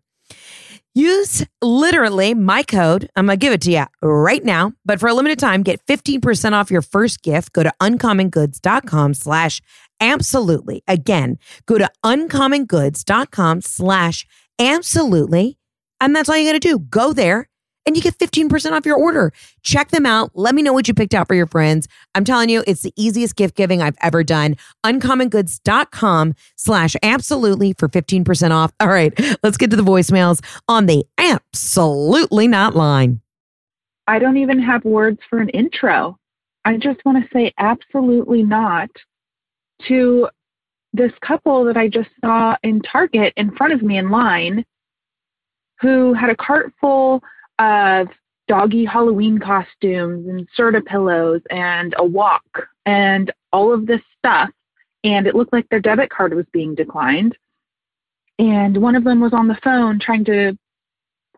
Use 0.94 1.46
literally 1.62 2.34
my 2.34 2.64
code. 2.64 3.10
I'm 3.16 3.28
going 3.28 3.40
to 3.40 3.42
give 3.42 3.54
it 3.54 3.62
to 3.62 3.72
you 3.72 3.86
right 4.02 4.44
now. 4.44 4.74
But 4.84 5.00
for 5.00 5.08
a 5.08 5.14
limited 5.14 5.40
time, 5.40 5.64
get 5.64 5.86
15% 5.86 6.52
off 6.52 6.70
your 6.70 6.82
first 6.82 7.22
gift. 7.24 7.54
Go 7.54 7.64
to 7.64 7.74
uncommongoods.com 7.82 9.14
slash 9.14 9.62
absolutely. 10.02 10.84
Again, 10.88 11.38
go 11.66 11.78
to 11.78 11.90
uncommongoods.com 12.04 13.62
slash 13.62 14.26
absolutely. 14.60 15.58
And 16.02 16.16
that's 16.16 16.28
all 16.28 16.36
you 16.36 16.50
got 16.50 16.54
to 16.54 16.60
do. 16.60 16.80
Go 16.80 17.14
there 17.14 17.48
and 17.86 17.96
you 17.96 18.02
get 18.02 18.18
15% 18.18 18.72
off 18.72 18.86
your 18.86 18.98
order. 18.98 19.34
Check 19.64 19.90
them 19.90 20.06
out. 20.06 20.32
Let 20.34 20.56
me 20.56 20.62
know 20.62 20.74
what 20.74 20.88
you 20.88 20.94
picked 20.94 21.14
out 21.14 21.28
for 21.28 21.36
your 21.36 21.48
friends. 21.48 21.88
I'm 22.16 22.24
telling 22.24 22.50
you, 22.50 22.64
it's 22.68 22.82
the 22.82 22.94
easiest 22.96 23.36
gift 23.36 23.56
giving 23.56 23.82
I've 23.82 23.98
ever 24.02 24.24
done. 24.24 24.56
Uncommongoods.com 24.86 26.36
slash 26.56 26.96
absolutely 27.04 27.74
for 27.74 27.88
15% 27.88 28.52
off. 28.52 28.72
All 28.80 28.88
right, 28.88 29.14
let's 29.44 29.58
get 29.58 29.70
to 29.72 29.76
the 29.76 29.84
voicemails 29.84 30.44
on 30.68 30.86
the 30.86 31.06
absolutely 31.18 32.48
not 32.48 32.76
line. 32.76 33.22
I 34.08 34.20
don't 34.20 34.38
even 34.38 34.60
have 34.60 34.84
words 34.84 35.20
for 35.30 35.40
an 35.40 35.50
intro. 35.50 36.18
I 36.66 36.78
just 36.78 37.04
want 37.06 37.24
to 37.24 37.30
say 37.34 37.54
absolutely 37.58 38.44
not 38.44 38.90
to 39.88 40.30
this 40.94 41.12
couple 41.22 41.64
that 41.66 41.78
I 41.78 41.88
just 41.88 42.10
saw 42.24 42.56
in 42.64 42.82
Target 42.82 43.34
in 43.38 43.56
front 43.56 43.74
of 43.74 43.82
me 43.82 43.98
in 43.98 44.10
line 44.10 44.66
who 45.80 46.14
had 46.14 46.30
a 46.30 46.36
cart 46.36 46.72
full 46.80 47.24
of 47.62 48.08
doggy 48.48 48.86
Halloween 48.86 49.38
costumes 49.38 50.28
and 50.28 50.48
Serta 50.58 50.84
pillows 50.86 51.42
and 51.50 51.94
a 51.98 52.04
walk 52.04 52.68
and 52.86 53.32
all 53.54 53.74
of 53.74 53.86
this 53.86 54.02
stuff. 54.18 54.50
And 55.04 55.28
it 55.28 55.36
looked 55.36 55.54
like 55.54 55.68
their 55.70 55.80
debit 55.80 56.10
card 56.10 56.34
was 56.34 56.46
being 56.52 56.76
declined. 56.76 57.38
And 58.40 58.78
one 58.78 58.96
of 58.96 59.04
them 59.04 59.20
was 59.20 59.34
on 59.34 59.48
the 59.48 59.58
phone 59.64 60.00
trying 60.00 60.26
to 60.26 60.58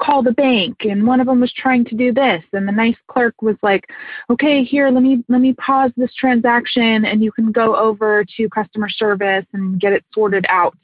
call 0.02 0.24
the 0.24 0.32
bank 0.32 0.76
and 0.82 1.06
one 1.06 1.20
of 1.20 1.28
them 1.28 1.40
was 1.40 1.54
trying 1.54 1.86
to 1.86 1.96
do 1.96 2.12
this 2.12 2.44
and 2.54 2.68
the 2.68 2.72
nice 2.72 2.96
clerk 3.08 3.36
was 3.42 3.56
like 3.62 3.86
okay 4.30 4.64
here 4.64 4.90
let 4.90 5.04
me 5.04 5.24
let 5.30 5.40
me 5.40 5.54
pause 5.54 5.92
this 5.96 6.14
transaction 6.16 7.06
and 7.06 7.24
you 7.24 7.32
can 7.32 7.52
go 7.52 7.76
over 7.76 8.26
to 8.36 8.50
customer 8.50 8.90
service 8.90 9.46
and 9.54 9.80
get 9.80 9.94
it 9.94 10.04
sorted 10.12 10.46
out 10.50 10.76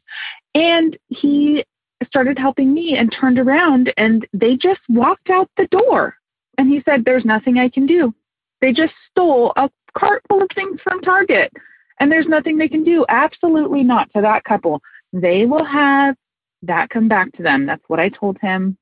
and 0.54 0.96
he 1.08 1.66
started 2.06 2.38
helping 2.38 2.74
me 2.74 2.98
and 2.98 3.12
turned 3.12 3.40
around 3.40 3.94
and 3.98 4.28
they 4.34 4.56
just 4.56 4.82
walked 4.90 5.30
out 5.30 5.50
the 5.58 5.68
door. 5.68 6.16
And 6.58 6.70
he 6.70 6.82
said, 6.84 7.04
There's 7.04 7.26
nothing 7.26 7.58
I 7.58 7.70
can 7.70 7.86
do. 7.86 8.14
They 8.62 8.74
just 8.74 8.94
stole 9.12 9.54
a 9.56 9.70
cart 9.98 10.22
full 10.28 10.42
of 10.42 10.50
things 10.56 10.80
from 10.82 11.02
Target 11.02 11.52
and 12.00 12.12
there's 12.12 12.28
nothing 12.28 12.58
they 12.58 12.68
can 12.68 12.84
do. 12.84 13.06
Absolutely 13.10 13.84
not 13.84 14.12
to 14.16 14.22
that 14.22 14.44
couple. 14.44 14.82
They 15.14 15.46
will 15.46 15.66
have 15.66 16.16
that 16.64 16.90
come 16.90 17.08
back 17.08 17.32
to 17.34 17.44
them. 17.44 17.66
That's 17.66 17.84
what 17.88 18.00
I 18.00 18.10
told 18.10 18.38
him. 18.40 18.78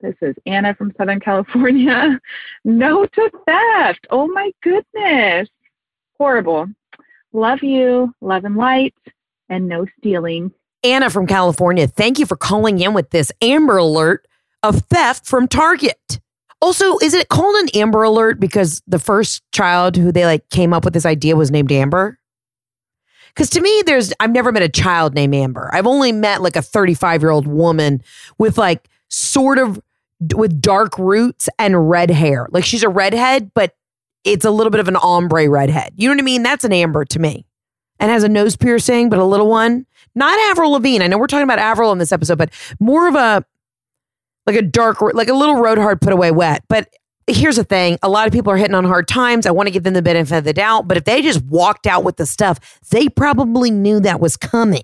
This 0.00 0.14
is 0.22 0.36
Anna 0.46 0.74
from 0.74 0.92
Southern 0.96 1.20
California. 1.20 2.20
no 2.64 3.04
to 3.04 3.30
theft. 3.46 4.06
Oh 4.10 4.28
my 4.28 4.52
goodness. 4.62 5.48
Horrible. 6.18 6.66
Love 7.32 7.62
you. 7.62 8.14
Love 8.20 8.44
and 8.44 8.56
light 8.56 8.94
and 9.48 9.66
no 9.66 9.86
stealing. 9.98 10.52
Anna 10.84 11.10
from 11.10 11.26
California, 11.26 11.86
thank 11.86 12.18
you 12.18 12.26
for 12.26 12.36
calling 12.36 12.78
in 12.78 12.94
with 12.94 13.10
this 13.10 13.32
Amber 13.42 13.78
Alert 13.78 14.26
of 14.62 14.82
theft 14.82 15.26
from 15.26 15.48
Target. 15.48 16.20
Also, 16.60 16.98
is 16.98 17.14
it 17.14 17.28
called 17.28 17.54
an 17.56 17.68
Amber 17.74 18.02
Alert 18.02 18.40
because 18.40 18.82
the 18.86 18.98
first 18.98 19.42
child 19.52 19.96
who 19.96 20.10
they 20.10 20.24
like 20.24 20.48
came 20.50 20.72
up 20.72 20.84
with 20.84 20.94
this 20.94 21.06
idea 21.06 21.36
was 21.36 21.50
named 21.50 21.70
Amber? 21.70 22.18
Because 23.28 23.50
to 23.50 23.60
me, 23.60 23.82
there's 23.86 24.12
I've 24.18 24.32
never 24.32 24.50
met 24.50 24.62
a 24.62 24.68
child 24.68 25.14
named 25.14 25.34
Amber. 25.34 25.70
I've 25.72 25.86
only 25.86 26.10
met 26.10 26.42
like 26.42 26.56
a 26.56 26.62
35 26.62 27.22
year 27.22 27.30
old 27.30 27.46
woman 27.46 28.02
with 28.38 28.58
like 28.58 28.88
sort 29.08 29.58
of 29.58 29.80
with 30.34 30.60
dark 30.60 30.98
roots 30.98 31.48
and 31.58 31.88
red 31.88 32.10
hair. 32.10 32.48
Like 32.50 32.64
she's 32.64 32.82
a 32.82 32.88
redhead, 32.88 33.52
but 33.54 33.76
it's 34.24 34.44
a 34.44 34.50
little 34.50 34.70
bit 34.70 34.80
of 34.80 34.88
an 34.88 34.96
ombre 34.96 35.48
redhead. 35.48 35.92
You 35.96 36.08
know 36.08 36.14
what 36.14 36.22
I 36.22 36.24
mean? 36.24 36.42
That's 36.42 36.64
an 36.64 36.72
Amber 36.72 37.04
to 37.04 37.18
me. 37.20 37.46
And 38.00 38.10
has 38.10 38.24
a 38.24 38.28
nose 38.28 38.56
piercing, 38.56 39.08
but 39.08 39.18
a 39.18 39.24
little 39.24 39.48
one 39.48 39.86
not 40.18 40.38
Avril 40.50 40.72
Lavigne. 40.72 41.02
I 41.02 41.06
know 41.06 41.16
we're 41.16 41.26
talking 41.26 41.44
about 41.44 41.58
Avril 41.58 41.92
in 41.92 41.98
this 41.98 42.12
episode, 42.12 42.38
but 42.38 42.52
more 42.80 43.08
of 43.08 43.14
a 43.14 43.44
like 44.46 44.56
a 44.56 44.62
dark, 44.62 45.00
like 45.00 45.28
a 45.28 45.34
little 45.34 45.56
road 45.56 45.78
hard 45.78 46.00
put 46.00 46.12
away 46.12 46.30
wet. 46.30 46.64
But 46.68 46.88
here's 47.26 47.56
the 47.56 47.64
thing: 47.64 47.98
a 48.02 48.08
lot 48.08 48.26
of 48.26 48.32
people 48.32 48.52
are 48.52 48.56
hitting 48.56 48.74
on 48.74 48.84
hard 48.84 49.08
times. 49.08 49.46
I 49.46 49.50
want 49.50 49.68
to 49.68 49.70
give 49.70 49.84
them 49.84 49.94
the 49.94 50.02
benefit 50.02 50.38
of 50.38 50.44
the 50.44 50.52
doubt, 50.52 50.88
but 50.88 50.96
if 50.96 51.04
they 51.04 51.22
just 51.22 51.42
walked 51.44 51.86
out 51.86 52.04
with 52.04 52.16
the 52.16 52.26
stuff, 52.26 52.80
they 52.90 53.08
probably 53.08 53.70
knew 53.70 54.00
that 54.00 54.20
was 54.20 54.36
coming. 54.36 54.82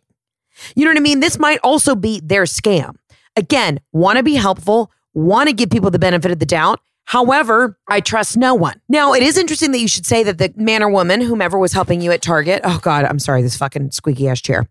You 0.77 0.85
know 0.85 0.93
what 0.93 0.99
I 0.99 1.01
mean? 1.01 1.21
This 1.21 1.39
might 1.39 1.59
also 1.65 1.95
be 1.95 2.21
their 2.21 2.45
scam. 2.45 2.97
Again, 3.37 3.81
want 3.93 4.19
to 4.19 4.23
be 4.23 4.35
helpful, 4.35 4.93
want 5.13 5.49
to 5.49 5.55
give 5.55 5.71
people 5.71 5.91
the 5.91 5.99
benefit 5.99 6.31
of 6.31 6.39
the 6.39 6.47
doubt. 6.47 6.81
However, 7.07 7.79
I 7.89 8.01
trust 8.01 8.37
no 8.37 8.55
one. 8.55 8.81
Now, 8.89 9.13
it 9.13 9.23
is 9.23 9.37
interesting 9.37 9.73
that 9.73 9.79
you 9.79 9.89
should 9.89 10.07
say 10.07 10.23
that 10.23 10.39
the 10.39 10.53
man 10.57 10.83
or 10.83 10.91
woman, 10.91 11.21
whomever 11.21 11.59
was 11.59 11.73
helping 11.73 12.01
you 12.01 12.11
at 12.13 12.23
Target, 12.23 12.63
oh 12.65 12.81
God, 12.83 13.05
I'm 13.05 13.19
sorry, 13.19 13.43
this 13.43 13.57
fucking 13.57 13.91
squeaky 13.91 14.29
ass 14.29 14.41
chair, 14.41 14.67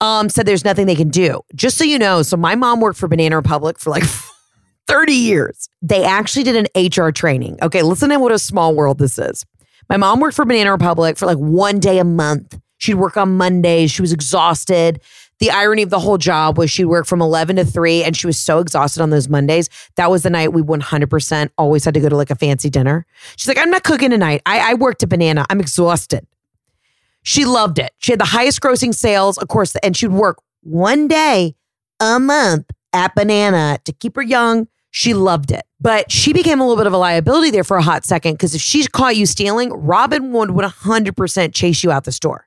um, 0.00 0.28
said 0.28 0.46
there's 0.46 0.64
nothing 0.64 0.86
they 0.86 0.96
can 0.96 1.10
do. 1.10 1.40
Just 1.54 1.78
so 1.78 1.84
you 1.84 1.98
know, 1.98 2.22
so 2.22 2.36
my 2.36 2.54
mom 2.54 2.80
worked 2.80 2.98
for 2.98 3.08
Banana 3.08 3.36
Republic 3.36 3.78
for 3.78 3.90
like 3.90 4.02
30 4.88 5.12
years. 5.12 5.68
They 5.80 6.04
actually 6.04 6.42
did 6.42 6.56
an 6.56 6.66
HR 6.74 7.10
training. 7.10 7.58
Okay, 7.62 7.82
listen 7.82 8.10
to 8.10 8.18
what 8.18 8.32
a 8.32 8.38
small 8.38 8.74
world 8.74 8.98
this 8.98 9.18
is. 9.18 9.44
My 9.88 9.96
mom 9.96 10.18
worked 10.20 10.34
for 10.34 10.44
Banana 10.44 10.72
Republic 10.72 11.16
for 11.16 11.26
like 11.26 11.38
one 11.38 11.78
day 11.78 11.98
a 11.98 12.04
month. 12.04 12.58
She'd 12.78 12.94
work 12.94 13.16
on 13.16 13.36
Mondays. 13.36 13.90
She 13.90 14.02
was 14.02 14.12
exhausted. 14.12 15.00
The 15.38 15.50
irony 15.50 15.82
of 15.82 15.90
the 15.90 15.98
whole 15.98 16.18
job 16.18 16.56
was 16.56 16.70
she'd 16.70 16.86
work 16.86 17.06
from 17.06 17.20
11 17.20 17.56
to 17.56 17.64
3 17.64 18.04
and 18.04 18.16
she 18.16 18.26
was 18.26 18.38
so 18.38 18.58
exhausted 18.58 19.02
on 19.02 19.10
those 19.10 19.28
Mondays. 19.28 19.68
That 19.96 20.10
was 20.10 20.22
the 20.22 20.30
night 20.30 20.52
we 20.52 20.62
100% 20.62 21.50
always 21.58 21.84
had 21.84 21.94
to 21.94 22.00
go 22.00 22.08
to 22.08 22.16
like 22.16 22.30
a 22.30 22.34
fancy 22.34 22.70
dinner. 22.70 23.04
She's 23.36 23.48
like, 23.48 23.58
I'm 23.58 23.70
not 23.70 23.84
cooking 23.84 24.10
tonight. 24.10 24.40
I, 24.46 24.70
I 24.70 24.74
worked 24.74 25.02
at 25.02 25.10
Banana. 25.10 25.44
I'm 25.50 25.60
exhausted. 25.60 26.26
She 27.22 27.44
loved 27.44 27.78
it. 27.78 27.92
She 27.98 28.12
had 28.12 28.20
the 28.20 28.26
highest 28.26 28.60
grossing 28.60 28.94
sales, 28.94 29.36
of 29.36 29.48
course, 29.48 29.74
and 29.76 29.96
she'd 29.96 30.12
work 30.12 30.38
one 30.62 31.08
day 31.08 31.56
a 32.00 32.18
month 32.18 32.70
at 32.92 33.14
Banana 33.14 33.78
to 33.84 33.92
keep 33.92 34.16
her 34.16 34.22
young. 34.22 34.68
She 34.90 35.12
loved 35.12 35.50
it. 35.50 35.64
But 35.80 36.10
she 36.10 36.32
became 36.32 36.60
a 36.60 36.64
little 36.64 36.76
bit 36.76 36.86
of 36.86 36.92
a 36.92 36.98
liability 36.98 37.50
there 37.50 37.64
for 37.64 37.76
a 37.76 37.82
hot 37.82 38.04
second 38.04 38.34
because 38.34 38.54
if 38.54 38.62
she 38.62 38.86
caught 38.86 39.16
you 39.16 39.26
stealing, 39.26 39.70
Robin 39.70 40.32
would 40.32 40.50
100% 40.50 41.54
chase 41.54 41.84
you 41.84 41.90
out 41.90 42.04
the 42.04 42.12
store. 42.12 42.45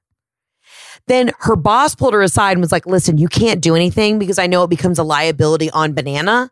Then 1.09 1.31
her 1.39 1.55
boss 1.55 1.95
pulled 1.95 2.13
her 2.13 2.21
aside 2.21 2.51
and 2.51 2.61
was 2.61 2.71
like, 2.71 2.85
listen, 2.85 3.17
you 3.17 3.27
can't 3.27 3.61
do 3.61 3.75
anything 3.75 4.19
because 4.19 4.37
I 4.37 4.45
know 4.45 4.63
it 4.63 4.69
becomes 4.69 4.99
a 4.99 5.03
liability 5.03 5.71
on 5.71 5.93
Banana. 5.93 6.51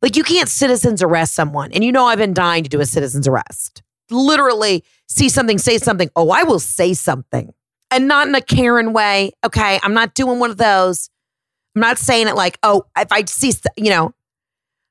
Like, 0.00 0.16
you 0.16 0.24
can't 0.24 0.48
citizens 0.48 1.02
arrest 1.02 1.34
someone. 1.34 1.70
And 1.72 1.84
you 1.84 1.92
know, 1.92 2.06
I've 2.06 2.16
been 2.16 2.32
dying 2.32 2.64
to 2.64 2.70
do 2.70 2.80
a 2.80 2.86
citizen's 2.86 3.28
arrest. 3.28 3.82
Literally, 4.10 4.84
see 5.06 5.28
something, 5.28 5.58
say 5.58 5.76
something. 5.76 6.08
Oh, 6.16 6.30
I 6.30 6.44
will 6.44 6.58
say 6.58 6.94
something. 6.94 7.52
And 7.90 8.08
not 8.08 8.26
in 8.26 8.34
a 8.34 8.40
Karen 8.40 8.94
way. 8.94 9.32
Okay. 9.44 9.78
I'm 9.82 9.92
not 9.92 10.14
doing 10.14 10.38
one 10.38 10.50
of 10.50 10.56
those. 10.56 11.10
I'm 11.76 11.82
not 11.82 11.98
saying 11.98 12.26
it 12.26 12.34
like, 12.34 12.58
oh, 12.62 12.84
if 12.96 13.12
I 13.12 13.26
see, 13.26 13.52
you 13.76 13.90
know, 13.90 14.14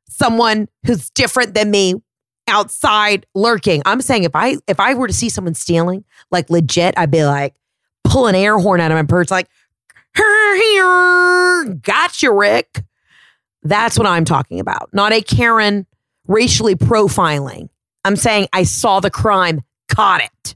someone 0.08 0.70
who's 0.86 1.10
different 1.10 1.56
than 1.56 1.72
me 1.72 1.96
outside 2.48 3.26
lurking. 3.34 3.82
I'm 3.86 4.02
saying 4.02 4.24
if 4.24 4.36
I 4.36 4.58
if 4.68 4.80
I 4.80 4.94
were 4.94 5.08
to 5.08 5.14
see 5.14 5.30
someone 5.30 5.56
stealing, 5.56 6.04
like 6.30 6.52
legit, 6.52 6.94
I'd 6.96 7.10
be 7.10 7.26
like, 7.26 7.56
pull 8.04 8.28
an 8.28 8.36
air 8.36 8.58
horn 8.58 8.82
out 8.82 8.92
of 8.92 8.96
my 8.96 9.04
purse, 9.04 9.32
like, 9.32 9.48
gotcha, 11.82 12.32
Rick. 12.32 12.84
That's 13.64 13.98
what 13.98 14.08
I'm 14.08 14.26
talking 14.26 14.60
about. 14.60 14.90
Not 14.94 15.14
a 15.14 15.22
Karen 15.22 15.86
racially 16.28 16.76
profiling. 16.76 17.70
I'm 18.06 18.16
saying 18.16 18.48
I 18.54 18.64
saw 18.64 19.00
the 19.00 19.12
crime, 19.12 19.62
caught 19.90 20.22
it. 20.22 20.56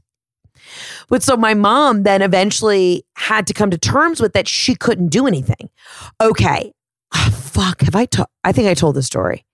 But 1.08 1.22
so 1.22 1.36
my 1.36 1.54
mom 1.54 2.02
then 2.02 2.22
eventually 2.22 3.04
had 3.16 3.46
to 3.46 3.54
come 3.54 3.70
to 3.70 3.78
terms 3.78 4.20
with 4.20 4.32
that 4.32 4.48
she 4.48 4.74
couldn't 4.74 5.08
do 5.08 5.26
anything. 5.26 5.68
Okay. 6.20 6.72
Oh, 7.14 7.30
fuck. 7.30 7.82
Have 7.82 7.94
I 7.94 8.06
told? 8.06 8.28
I 8.42 8.52
think 8.52 8.68
I 8.68 8.74
told 8.74 8.96
the 8.96 9.02
story. 9.02 9.44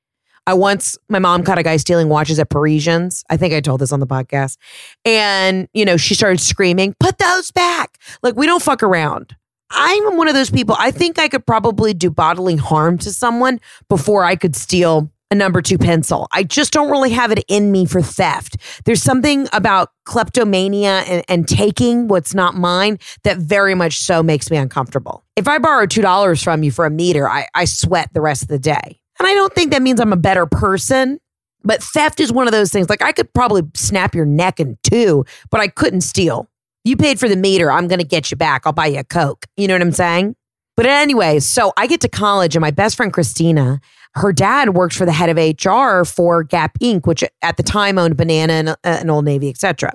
I 0.51 0.55
once, 0.55 0.99
my 1.09 1.21
mom 1.21 1.45
caught 1.45 1.59
a 1.59 1.63
guy 1.63 1.77
stealing 1.77 2.09
watches 2.09 2.41
at 2.41 2.51
Parisians. 2.51 3.25
I 3.31 3.37
think 3.37 3.55
I 3.55 3.61
told 3.61 3.81
this 3.81 3.93
on 3.93 4.01
the 4.01 4.07
podcast. 4.07 4.57
And, 5.05 5.69
you 5.75 5.85
know, 5.85 5.97
she 5.97 6.17
started 6.17 6.41
screaming, 6.41 6.97
put 6.99 7.19
those 7.19 7.53
back. 7.53 7.99
Like, 8.25 8.35
we 8.35 8.47
don't 8.47 8.61
fuck 8.61 8.83
around. 8.83 9.37
I'm 9.71 10.17
one 10.17 10.27
of 10.27 10.35
those 10.35 10.51
people. 10.51 10.75
I 10.77 10.91
think 10.91 11.21
I 11.21 11.29
could 11.29 11.47
probably 11.47 11.95
do 11.95 12.11
bodily 12.11 12.57
harm 12.57 12.99
to 12.99 13.13
someone 13.13 13.61
before 13.89 14.25
I 14.25 14.35
could 14.35 14.57
steal 14.57 15.13
a 15.31 15.37
number 15.37 15.63
two 15.63 15.79
pencil. 15.79 16.27
I 16.33 16.43
just 16.43 16.73
don't 16.73 16.91
really 16.91 17.11
have 17.11 17.31
it 17.31 17.45
in 17.47 17.71
me 17.71 17.87
for 17.87 18.03
theft. 18.03 18.57
There's 18.85 19.01
something 19.01 19.47
about 19.53 19.91
kleptomania 20.05 21.05
and, 21.07 21.25
and, 21.29 21.47
taking 21.47 22.09
what's 22.09 22.35
not 22.35 22.57
mine 22.57 22.99
that 23.23 23.37
very 23.37 23.77
much 23.77 24.01
so 24.01 24.25
makes 24.25 24.51
me 24.51 24.57
uncomfortable. 24.57 25.25
If 25.37 25.47
I 25.47 25.59
borrow 25.59 25.87
$2 25.87 26.43
from 26.43 26.65
you 26.65 26.73
for 26.73 26.85
a 26.85 26.91
meter, 26.91 27.29
I, 27.29 27.47
I 27.55 27.67
sweat 27.67 28.11
the 28.13 28.21
rest 28.21 28.43
of 28.43 28.49
the 28.49 28.59
day. 28.59 29.00
And 29.21 29.27
I 29.29 29.35
don't 29.35 29.53
think 29.53 29.71
that 29.71 29.83
means 29.83 30.01
I'm 30.01 30.15
a 30.15 30.17
better 30.17 30.47
person, 30.47 31.21
but 31.63 31.83
theft 31.83 32.21
is 32.21 32.33
one 32.33 32.49
of 32.49 32.53
those 32.53 32.73
things. 32.73 32.89
Like 32.89 33.03
I 33.03 33.13
could 33.13 33.31
probably 33.35 33.63
snap 33.75 34.15
your 34.15 34.25
neck 34.25 34.59
in 34.59 34.79
two, 34.83 35.27
but 35.51 35.61
I 35.61 35.69
couldn't 35.69 36.01
steal. 36.01 36.49
You 36.85 36.97
paid 36.97 37.21
for 37.21 37.29
the 37.29 37.37
meter. 37.37 37.71
I'm 37.71 37.87
going 37.87 37.99
to 37.99 38.07
get 38.07 38.31
you 38.31 38.39
back. 38.39 38.63
I'll 38.65 38.73
buy 38.73 38.87
you 38.87 39.01
a 39.01 39.05
Coke. 39.05 39.45
You 39.59 39.69
know 39.69 39.75
what 39.75 39.83
I'm 39.83 39.93
saying? 39.93 40.37
But 40.75 40.87
anyway, 40.87 41.41
so 41.41 41.75
I 41.77 41.87
get 41.87 42.01
to 42.01 42.09
college 42.09 42.57
and 42.57 42.63
my 42.63 42.71
best 42.71 42.97
friend 42.97 43.13
Christina, 43.13 43.83
her 44.15 44.33
dad 44.33 44.71
worked 44.71 44.95
for 44.95 45.05
the 45.05 45.13
head 45.13 45.29
of 45.29 45.37
HR 45.37 46.07
for 46.07 46.43
Gap 46.43 46.79
Inc., 46.79 47.07
which 47.07 47.23
at 47.43 47.59
the 47.59 47.63
time 47.63 47.99
owned 47.99 48.17
Banana 48.17 48.53
and, 48.55 48.69
uh, 48.71 48.77
and 48.85 49.11
Old 49.11 49.27
Navy, 49.27 49.51
etc. 49.51 49.93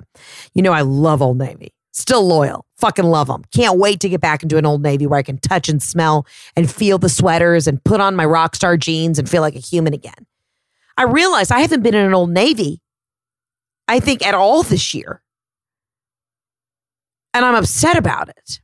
You 0.54 0.62
know, 0.62 0.72
I 0.72 0.82
love 0.82 1.20
Old 1.20 1.38
Navy. 1.38 1.72
Still 1.96 2.26
loyal. 2.26 2.66
Fucking 2.76 3.06
love 3.06 3.28
them. 3.28 3.42
Can't 3.54 3.78
wait 3.78 4.00
to 4.00 4.10
get 4.10 4.20
back 4.20 4.42
into 4.42 4.58
an 4.58 4.66
Old 4.66 4.82
Navy 4.82 5.06
where 5.06 5.18
I 5.18 5.22
can 5.22 5.38
touch 5.38 5.66
and 5.70 5.82
smell 5.82 6.26
and 6.54 6.70
feel 6.70 6.98
the 6.98 7.08
sweaters 7.08 7.66
and 7.66 7.82
put 7.84 8.02
on 8.02 8.14
my 8.14 8.26
rock 8.26 8.54
star 8.54 8.76
jeans 8.76 9.18
and 9.18 9.26
feel 9.26 9.40
like 9.40 9.56
a 9.56 9.60
human 9.60 9.94
again. 9.94 10.26
I 10.98 11.04
realize 11.04 11.50
I 11.50 11.60
haven't 11.60 11.82
been 11.82 11.94
in 11.94 12.04
an 12.04 12.12
Old 12.12 12.28
Navy, 12.28 12.82
I 13.88 13.98
think, 13.98 14.26
at 14.26 14.34
all 14.34 14.62
this 14.62 14.92
year. 14.92 15.22
And 17.32 17.46
I'm 17.46 17.54
upset 17.54 17.96
about 17.96 18.28
it. 18.28 18.60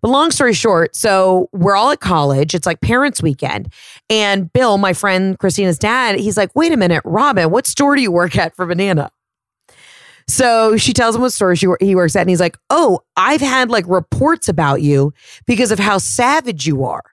But 0.00 0.08
long 0.08 0.30
story 0.30 0.54
short, 0.54 0.96
so 0.96 1.50
we're 1.52 1.76
all 1.76 1.90
at 1.90 2.00
college. 2.00 2.54
It's 2.54 2.66
like 2.66 2.80
parents' 2.80 3.22
weekend. 3.22 3.70
And 4.08 4.50
Bill, 4.50 4.78
my 4.78 4.94
friend 4.94 5.38
Christina's 5.38 5.78
dad, 5.78 6.18
he's 6.18 6.38
like, 6.38 6.50
wait 6.54 6.72
a 6.72 6.78
minute, 6.78 7.02
Robin, 7.04 7.50
what 7.50 7.66
store 7.66 7.96
do 7.96 8.00
you 8.00 8.10
work 8.10 8.38
at 8.38 8.56
for 8.56 8.64
Banana? 8.64 9.10
So 10.28 10.76
she 10.76 10.92
tells 10.92 11.14
him 11.14 11.22
what 11.22 11.32
store 11.32 11.54
she, 11.54 11.68
he 11.80 11.94
works 11.94 12.16
at, 12.16 12.22
and 12.22 12.30
he's 12.30 12.40
like, 12.40 12.58
"Oh, 12.68 13.00
I've 13.16 13.40
had 13.40 13.70
like 13.70 13.84
reports 13.86 14.48
about 14.48 14.82
you 14.82 15.12
because 15.46 15.70
of 15.70 15.78
how 15.78 15.98
savage 15.98 16.66
you 16.66 16.84
are. 16.84 17.04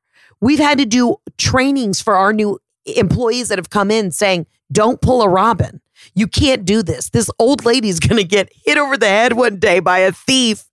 We've 0.42 0.60
had 0.60 0.78
to 0.80 0.86
do 0.86 1.18
trainings 1.38 2.02
for 2.02 2.16
our 2.16 2.34
new 2.34 2.60
employees 2.86 3.50
that 3.50 3.58
have 3.58 3.70
come 3.70 3.92
in 3.92 4.12
saying, 4.12 4.46
don't 4.72 5.00
pull 5.00 5.22
a 5.22 5.30
Robin. 5.30 5.80
You 6.16 6.28
can't 6.28 6.66
do 6.66 6.84
this. 6.84 7.10
This 7.12 7.30
old 7.40 7.64
lady's 7.64 8.00
going 8.02 8.18
to 8.18 8.28
get 8.28 8.52
hit 8.66 8.78
over 8.78 8.98
the 8.98 9.08
head 9.08 9.34
one 9.34 9.58
day 9.58 9.80
by 9.80 10.00
a 10.00 10.12
thief." 10.12 10.66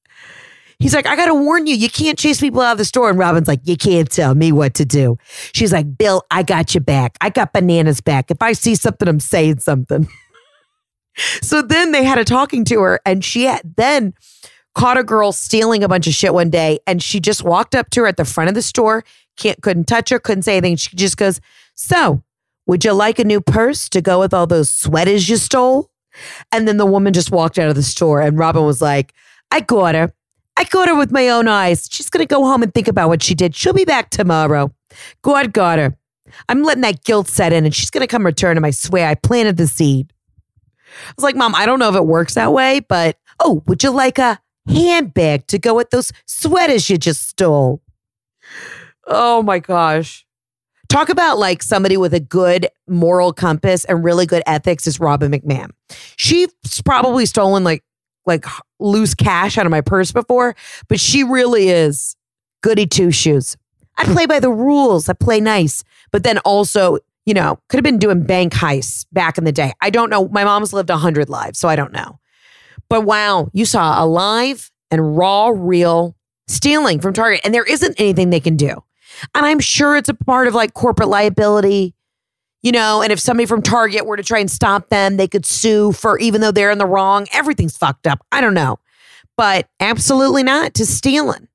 He's 0.78 0.94
like, 0.94 1.04
I 1.04 1.14
got 1.14 1.26
to 1.26 1.34
warn 1.34 1.66
you, 1.66 1.74
you 1.76 1.90
can't 1.90 2.18
chase 2.18 2.40
people 2.40 2.62
out 2.62 2.72
of 2.72 2.78
the 2.78 2.86
store. 2.86 3.10
And 3.10 3.18
Robin's 3.18 3.46
like, 3.46 3.60
You 3.64 3.76
can't 3.76 4.10
tell 4.10 4.34
me 4.34 4.50
what 4.50 4.72
to 4.76 4.86
do. 4.86 5.18
She's 5.52 5.74
like, 5.74 5.98
Bill, 5.98 6.22
I 6.30 6.42
got 6.42 6.74
you 6.74 6.80
back. 6.80 7.18
I 7.20 7.28
got 7.28 7.52
bananas 7.52 8.00
back. 8.00 8.30
If 8.30 8.40
I 8.40 8.54
see 8.54 8.74
something, 8.74 9.06
I'm 9.06 9.20
saying 9.20 9.58
something. 9.58 10.08
so 11.16 11.62
then 11.62 11.92
they 11.92 12.04
had 12.04 12.18
a 12.18 12.24
talking 12.24 12.64
to 12.66 12.80
her, 12.80 13.00
and 13.04 13.24
she 13.24 13.44
had, 13.44 13.74
then 13.76 14.14
caught 14.74 14.98
a 14.98 15.04
girl 15.04 15.32
stealing 15.32 15.82
a 15.82 15.88
bunch 15.88 16.06
of 16.06 16.14
shit 16.14 16.34
one 16.34 16.50
day, 16.50 16.78
and 16.86 17.02
she 17.02 17.20
just 17.20 17.42
walked 17.42 17.74
up 17.74 17.90
to 17.90 18.02
her 18.02 18.06
at 18.06 18.16
the 18.16 18.24
front 18.24 18.48
of 18.48 18.54
the 18.54 18.62
store. 18.62 19.04
Can't 19.36 19.60
couldn't 19.62 19.84
touch 19.84 20.10
her, 20.10 20.18
couldn't 20.18 20.42
say 20.42 20.56
anything. 20.56 20.76
She 20.76 20.96
just 20.96 21.16
goes, 21.16 21.40
"So, 21.74 22.22
would 22.66 22.84
you 22.84 22.92
like 22.92 23.18
a 23.18 23.24
new 23.24 23.40
purse 23.40 23.88
to 23.90 24.00
go 24.00 24.20
with 24.20 24.34
all 24.34 24.46
those 24.46 24.70
sweaters 24.70 25.28
you 25.28 25.36
stole?" 25.36 25.90
And 26.52 26.66
then 26.66 26.76
the 26.76 26.86
woman 26.86 27.12
just 27.12 27.30
walked 27.30 27.58
out 27.58 27.68
of 27.68 27.74
the 27.74 27.82
store, 27.82 28.20
and 28.20 28.38
Robin 28.38 28.64
was 28.64 28.80
like, 28.80 29.12
"I 29.50 29.60
got 29.60 29.94
her." 29.94 30.12
I 30.56 30.64
got 30.64 30.88
her 30.88 30.94
with 30.94 31.10
my 31.10 31.28
own 31.30 31.48
eyes. 31.48 31.88
She's 31.90 32.10
going 32.10 32.26
to 32.26 32.34
go 32.34 32.44
home 32.44 32.62
and 32.62 32.74
think 32.74 32.86
about 32.86 33.08
what 33.08 33.22
she 33.22 33.34
did. 33.34 33.56
She'll 33.56 33.72
be 33.72 33.86
back 33.86 34.10
tomorrow. 34.10 34.74
God 35.22 35.54
got 35.54 35.78
her. 35.78 35.96
I'm 36.50 36.62
letting 36.62 36.82
that 36.82 37.02
guilt 37.02 37.28
set 37.28 37.54
in 37.54 37.64
and 37.64 37.74
she's 37.74 37.88
going 37.88 38.02
to 38.02 38.06
come 38.06 38.26
return 38.26 38.58
him. 38.58 38.64
I 38.66 38.70
swear 38.70 39.08
I 39.08 39.14
planted 39.14 39.56
the 39.56 39.66
seed. 39.66 40.12
I 41.08 41.12
was 41.16 41.24
like, 41.24 41.36
Mom, 41.36 41.54
I 41.54 41.66
don't 41.66 41.78
know 41.78 41.88
if 41.88 41.96
it 41.96 42.06
works 42.06 42.34
that 42.34 42.52
way, 42.52 42.80
but 42.80 43.18
oh, 43.38 43.62
would 43.66 43.82
you 43.82 43.90
like 43.90 44.18
a 44.18 44.40
handbag 44.68 45.46
to 45.48 45.58
go 45.58 45.74
with 45.74 45.90
those 45.90 46.12
sweaters 46.26 46.88
you 46.90 46.98
just 46.98 47.28
stole? 47.28 47.82
Oh 49.06 49.42
my 49.42 49.58
gosh. 49.58 50.26
Talk 50.88 51.08
about 51.08 51.38
like 51.38 51.62
somebody 51.62 51.96
with 51.96 52.12
a 52.14 52.20
good 52.20 52.68
moral 52.88 53.32
compass 53.32 53.84
and 53.84 54.02
really 54.02 54.26
good 54.26 54.42
ethics 54.46 54.86
is 54.86 54.98
Robin 54.98 55.30
McMahon. 55.30 55.70
She's 56.16 56.50
probably 56.84 57.26
stolen 57.26 57.64
like 57.64 57.84
like 58.26 58.44
loose 58.78 59.14
cash 59.14 59.56
out 59.56 59.66
of 59.66 59.70
my 59.70 59.80
purse 59.80 60.12
before, 60.12 60.54
but 60.88 61.00
she 61.00 61.24
really 61.24 61.68
is 61.68 62.16
goody 62.62 62.86
two 62.86 63.10
shoes. 63.10 63.56
I 63.96 64.04
play 64.04 64.26
by 64.26 64.40
the 64.40 64.50
rules. 64.50 65.08
I 65.08 65.12
play 65.12 65.40
nice, 65.40 65.84
but 66.10 66.22
then 66.22 66.38
also 66.38 66.98
you 67.30 67.34
know, 67.34 67.60
could 67.68 67.76
have 67.76 67.84
been 67.84 68.00
doing 68.00 68.24
bank 68.24 68.52
heists 68.52 69.06
back 69.12 69.38
in 69.38 69.44
the 69.44 69.52
day. 69.52 69.72
I 69.80 69.90
don't 69.90 70.10
know. 70.10 70.26
My 70.26 70.42
mom's 70.42 70.72
lived 70.72 70.90
a 70.90 70.96
hundred 70.96 71.28
lives, 71.28 71.60
so 71.60 71.68
I 71.68 71.76
don't 71.76 71.92
know. 71.92 72.18
But 72.88 73.02
wow, 73.02 73.48
you 73.52 73.64
saw 73.64 74.02
a 74.02 74.04
live 74.04 74.68
and 74.90 75.16
raw, 75.16 75.52
real 75.54 76.16
stealing 76.48 76.98
from 76.98 77.12
Target, 77.12 77.42
and 77.44 77.54
there 77.54 77.62
isn't 77.62 78.00
anything 78.00 78.30
they 78.30 78.40
can 78.40 78.56
do. 78.56 78.82
And 79.32 79.46
I'm 79.46 79.60
sure 79.60 79.96
it's 79.96 80.08
a 80.08 80.14
part 80.14 80.48
of 80.48 80.56
like 80.56 80.74
corporate 80.74 81.08
liability, 81.08 81.94
you 82.64 82.72
know. 82.72 83.00
And 83.00 83.12
if 83.12 83.20
somebody 83.20 83.46
from 83.46 83.62
Target 83.62 84.06
were 84.06 84.16
to 84.16 84.24
try 84.24 84.40
and 84.40 84.50
stop 84.50 84.88
them, 84.88 85.16
they 85.16 85.28
could 85.28 85.46
sue 85.46 85.92
for 85.92 86.18
even 86.18 86.40
though 86.40 86.50
they're 86.50 86.72
in 86.72 86.78
the 86.78 86.84
wrong. 86.84 87.28
Everything's 87.32 87.76
fucked 87.76 88.08
up. 88.08 88.26
I 88.32 88.40
don't 88.40 88.54
know, 88.54 88.80
but 89.36 89.68
absolutely 89.78 90.42
not 90.42 90.74
to 90.74 90.84
stealing. 90.84 91.46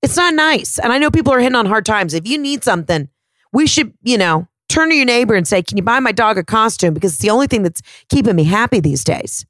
It's 0.00 0.16
not 0.16 0.32
nice. 0.32 0.78
And 0.78 0.90
I 0.90 0.96
know 0.96 1.10
people 1.10 1.34
are 1.34 1.38
hitting 1.38 1.54
on 1.54 1.66
hard 1.66 1.84
times. 1.84 2.14
If 2.14 2.26
you 2.26 2.38
need 2.38 2.64
something, 2.64 3.10
We 3.52 3.66
should, 3.66 3.92
you 4.02 4.18
know, 4.18 4.48
turn 4.68 4.90
to 4.90 4.94
your 4.94 5.04
neighbor 5.04 5.34
and 5.34 5.46
say, 5.46 5.62
Can 5.62 5.76
you 5.76 5.82
buy 5.82 6.00
my 6.00 6.12
dog 6.12 6.38
a 6.38 6.44
costume? 6.44 6.94
Because 6.94 7.12
it's 7.12 7.22
the 7.22 7.30
only 7.30 7.46
thing 7.46 7.62
that's 7.62 7.82
keeping 8.08 8.36
me 8.36 8.44
happy 8.44 8.80
these 8.80 9.04
days. 9.04 9.46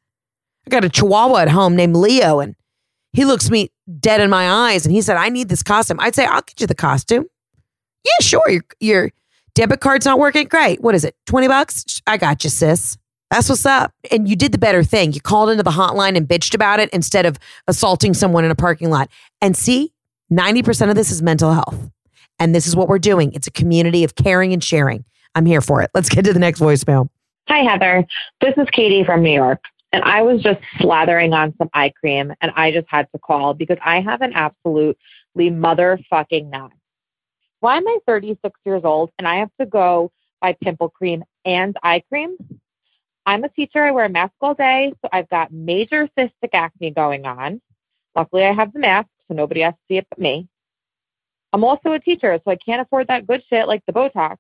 I 0.67 0.71
got 0.71 0.85
a 0.85 0.89
chihuahua 0.89 1.39
at 1.39 1.49
home 1.49 1.75
named 1.77 1.97
Leo, 1.97 2.41
and 2.41 2.55
he 3.13 3.25
looks 3.25 3.51
me 3.51 3.71
dead 4.01 4.21
in 4.21 4.31
my 4.31 4.71
eyes 4.71 4.87
and 4.87 4.95
he 4.95 5.03
said, 5.03 5.17
I 5.17 5.29
need 5.29 5.49
this 5.49 5.63
costume. 5.63 6.01
I'd 6.01 6.15
say, 6.15 6.25
I'll 6.25 6.43
get 6.43 6.61
you 6.61 6.67
the 6.67 6.75
costume. 6.75 7.27
Yeah, 8.05 8.27
sure. 8.27 8.43
Your, 8.49 8.63
your 8.81 9.11
debit 9.55 9.81
card's 9.81 10.07
not 10.07 10.19
working. 10.19 10.47
Great. 10.47 10.81
What 10.81 10.95
is 10.95 11.05
it? 11.05 11.15
20 11.27 11.49
bucks? 11.49 12.01
I 12.07 12.17
got 12.17 12.45
you, 12.45 12.51
sis. 12.51 12.97
That's 13.31 13.49
what's 13.49 13.65
up. 13.65 13.93
And 14.11 14.29
you 14.29 14.37
did 14.37 14.53
the 14.53 14.59
better 14.59 14.83
thing. 14.83 15.13
You 15.13 15.21
called 15.21 15.51
into 15.51 15.63
the 15.63 15.71
hotline 15.71 16.17
and 16.17 16.29
bitched 16.29 16.55
about 16.55 16.81
it 16.81 16.91
instead 16.91 17.27
of 17.27 17.39
assaulting 17.67 18.15
someone 18.15 18.45
in 18.45 18.51
a 18.51 18.55
parking 18.55 18.91
lot. 18.91 19.09
And 19.41 19.57
see, 19.57 19.93
90% 20.31 20.91
of 20.91 20.97
this 20.97 21.11
is 21.11 21.23
mental 21.23 21.53
health. 21.53 21.91
And 22.43 22.57
this 22.57 22.67
is 22.67 22.75
what 22.75 22.89
we're 22.89 22.99
doing. 22.99 23.33
It's 23.35 23.47
a 23.47 23.53
community 23.53 24.03
of 24.03 24.17
caring 24.17 24.53
and 24.53 24.65
sharing. 24.65 25.05
I'm 25.37 25.47
here 25.47 25.61
for 25.61 25.81
it. 25.81 25.93
Let's 25.95 26.09
get 26.09 26.25
to 26.25 26.33
the 26.33 26.41
next 26.41 26.59
voicemail. 26.59 27.09
Hi, 27.47 27.59
Heather. 27.59 28.05
This 28.41 28.55
is 28.57 28.67
Katie 28.73 29.05
from 29.05 29.23
New 29.23 29.31
York. 29.33 29.61
And 29.93 30.03
I 30.03 30.23
was 30.23 30.43
just 30.43 30.59
slathering 30.81 31.35
on 31.35 31.55
some 31.57 31.71
eye 31.73 31.93
cream 32.01 32.35
and 32.41 32.51
I 32.57 32.73
just 32.73 32.89
had 32.89 33.07
to 33.13 33.21
call 33.21 33.55
because 33.55 33.79
I 33.81 34.01
have 34.01 34.23
an 34.23 34.33
absolutely 34.35 34.97
motherfucking 35.37 36.51
knot. 36.51 36.73
Why 37.61 37.77
am 37.77 37.87
I 37.87 37.99
36 38.09 38.59
years 38.67 38.83
old 38.83 39.13
and 39.21 39.29
I 39.29 39.37
have 39.37 39.51
to 39.61 39.67
go 39.67 40.11
buy 40.41 40.57
pimple 40.61 40.89
cream 40.89 41.23
and 41.45 41.77
eye 41.85 42.03
cream? 42.09 42.37
I'm 43.25 43.45
a 43.45 43.51
teacher. 43.51 43.85
I 43.85 43.93
wear 43.93 44.07
a 44.07 44.09
mask 44.09 44.33
all 44.41 44.55
day. 44.55 44.93
So 45.01 45.09
I've 45.13 45.29
got 45.29 45.53
major 45.53 46.09
cystic 46.19 46.55
acne 46.55 46.91
going 46.91 47.25
on. 47.25 47.61
Luckily, 48.17 48.45
I 48.45 48.53
have 48.53 48.73
the 48.73 48.81
mask, 48.81 49.11
so 49.29 49.35
nobody 49.35 49.61
has 49.61 49.75
to 49.75 49.81
see 49.87 49.99
it 49.99 50.09
but 50.11 50.19
me. 50.19 50.49
I'm 51.53 51.65
also 51.65 51.93
a 51.93 51.99
teacher, 51.99 52.39
so 52.45 52.51
I 52.51 52.57
can't 52.57 52.81
afford 52.81 53.09
that 53.09 53.27
good 53.27 53.43
shit 53.49 53.69
like 53.69 53.85
the 53.87 53.93
Botox. 53.93 54.37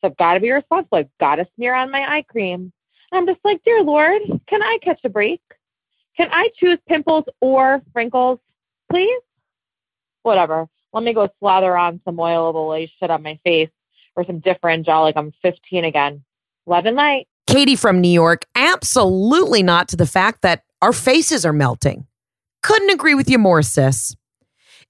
So 0.00 0.08
I've 0.08 0.16
got 0.16 0.34
to 0.34 0.40
be 0.40 0.50
responsible. 0.50 0.98
I've 0.98 1.18
got 1.20 1.36
to 1.36 1.46
smear 1.54 1.74
on 1.74 1.90
my 1.90 2.00
eye 2.00 2.22
cream. 2.22 2.72
I'm 3.12 3.26
just 3.26 3.40
like, 3.44 3.62
dear 3.64 3.82
Lord, 3.82 4.22
can 4.48 4.62
I 4.62 4.78
catch 4.82 5.00
a 5.04 5.08
break? 5.08 5.40
Can 6.16 6.28
I 6.32 6.48
choose 6.58 6.78
pimples 6.88 7.24
or 7.40 7.80
wrinkles, 7.94 8.38
please? 8.90 9.20
Whatever. 10.22 10.66
Let 10.92 11.04
me 11.04 11.12
go 11.12 11.28
slather 11.38 11.76
on 11.76 12.00
some 12.04 12.18
Oil 12.18 12.50
of 12.50 12.56
Olay 12.56 12.90
shit 12.98 13.10
on 13.10 13.22
my 13.22 13.38
face 13.44 13.70
or 14.16 14.24
some 14.24 14.40
different 14.40 14.84
gel 14.84 15.02
like 15.02 15.16
I'm 15.16 15.32
15 15.42 15.84
again. 15.84 16.24
Love 16.66 16.86
and 16.86 16.96
light. 16.96 17.28
Katie 17.46 17.76
from 17.76 18.00
New 18.00 18.08
York, 18.08 18.44
absolutely 18.54 19.62
not 19.62 19.88
to 19.88 19.96
the 19.96 20.06
fact 20.06 20.42
that 20.42 20.64
our 20.80 20.92
faces 20.92 21.44
are 21.44 21.52
melting. 21.52 22.06
Couldn't 22.62 22.90
agree 22.90 23.14
with 23.14 23.28
you 23.28 23.38
more, 23.38 23.62
sis. 23.62 24.16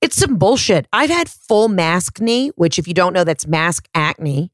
It's 0.02 0.16
some 0.16 0.36
bullshit. 0.36 0.86
I've 0.92 1.08
had 1.08 1.30
full 1.30 1.68
mask 1.68 2.18
maskne, 2.18 2.50
which, 2.56 2.78
if 2.78 2.86
you 2.86 2.92
don't 2.92 3.14
know, 3.14 3.24
that's 3.24 3.46
mask 3.46 3.88
acne. 3.94 4.52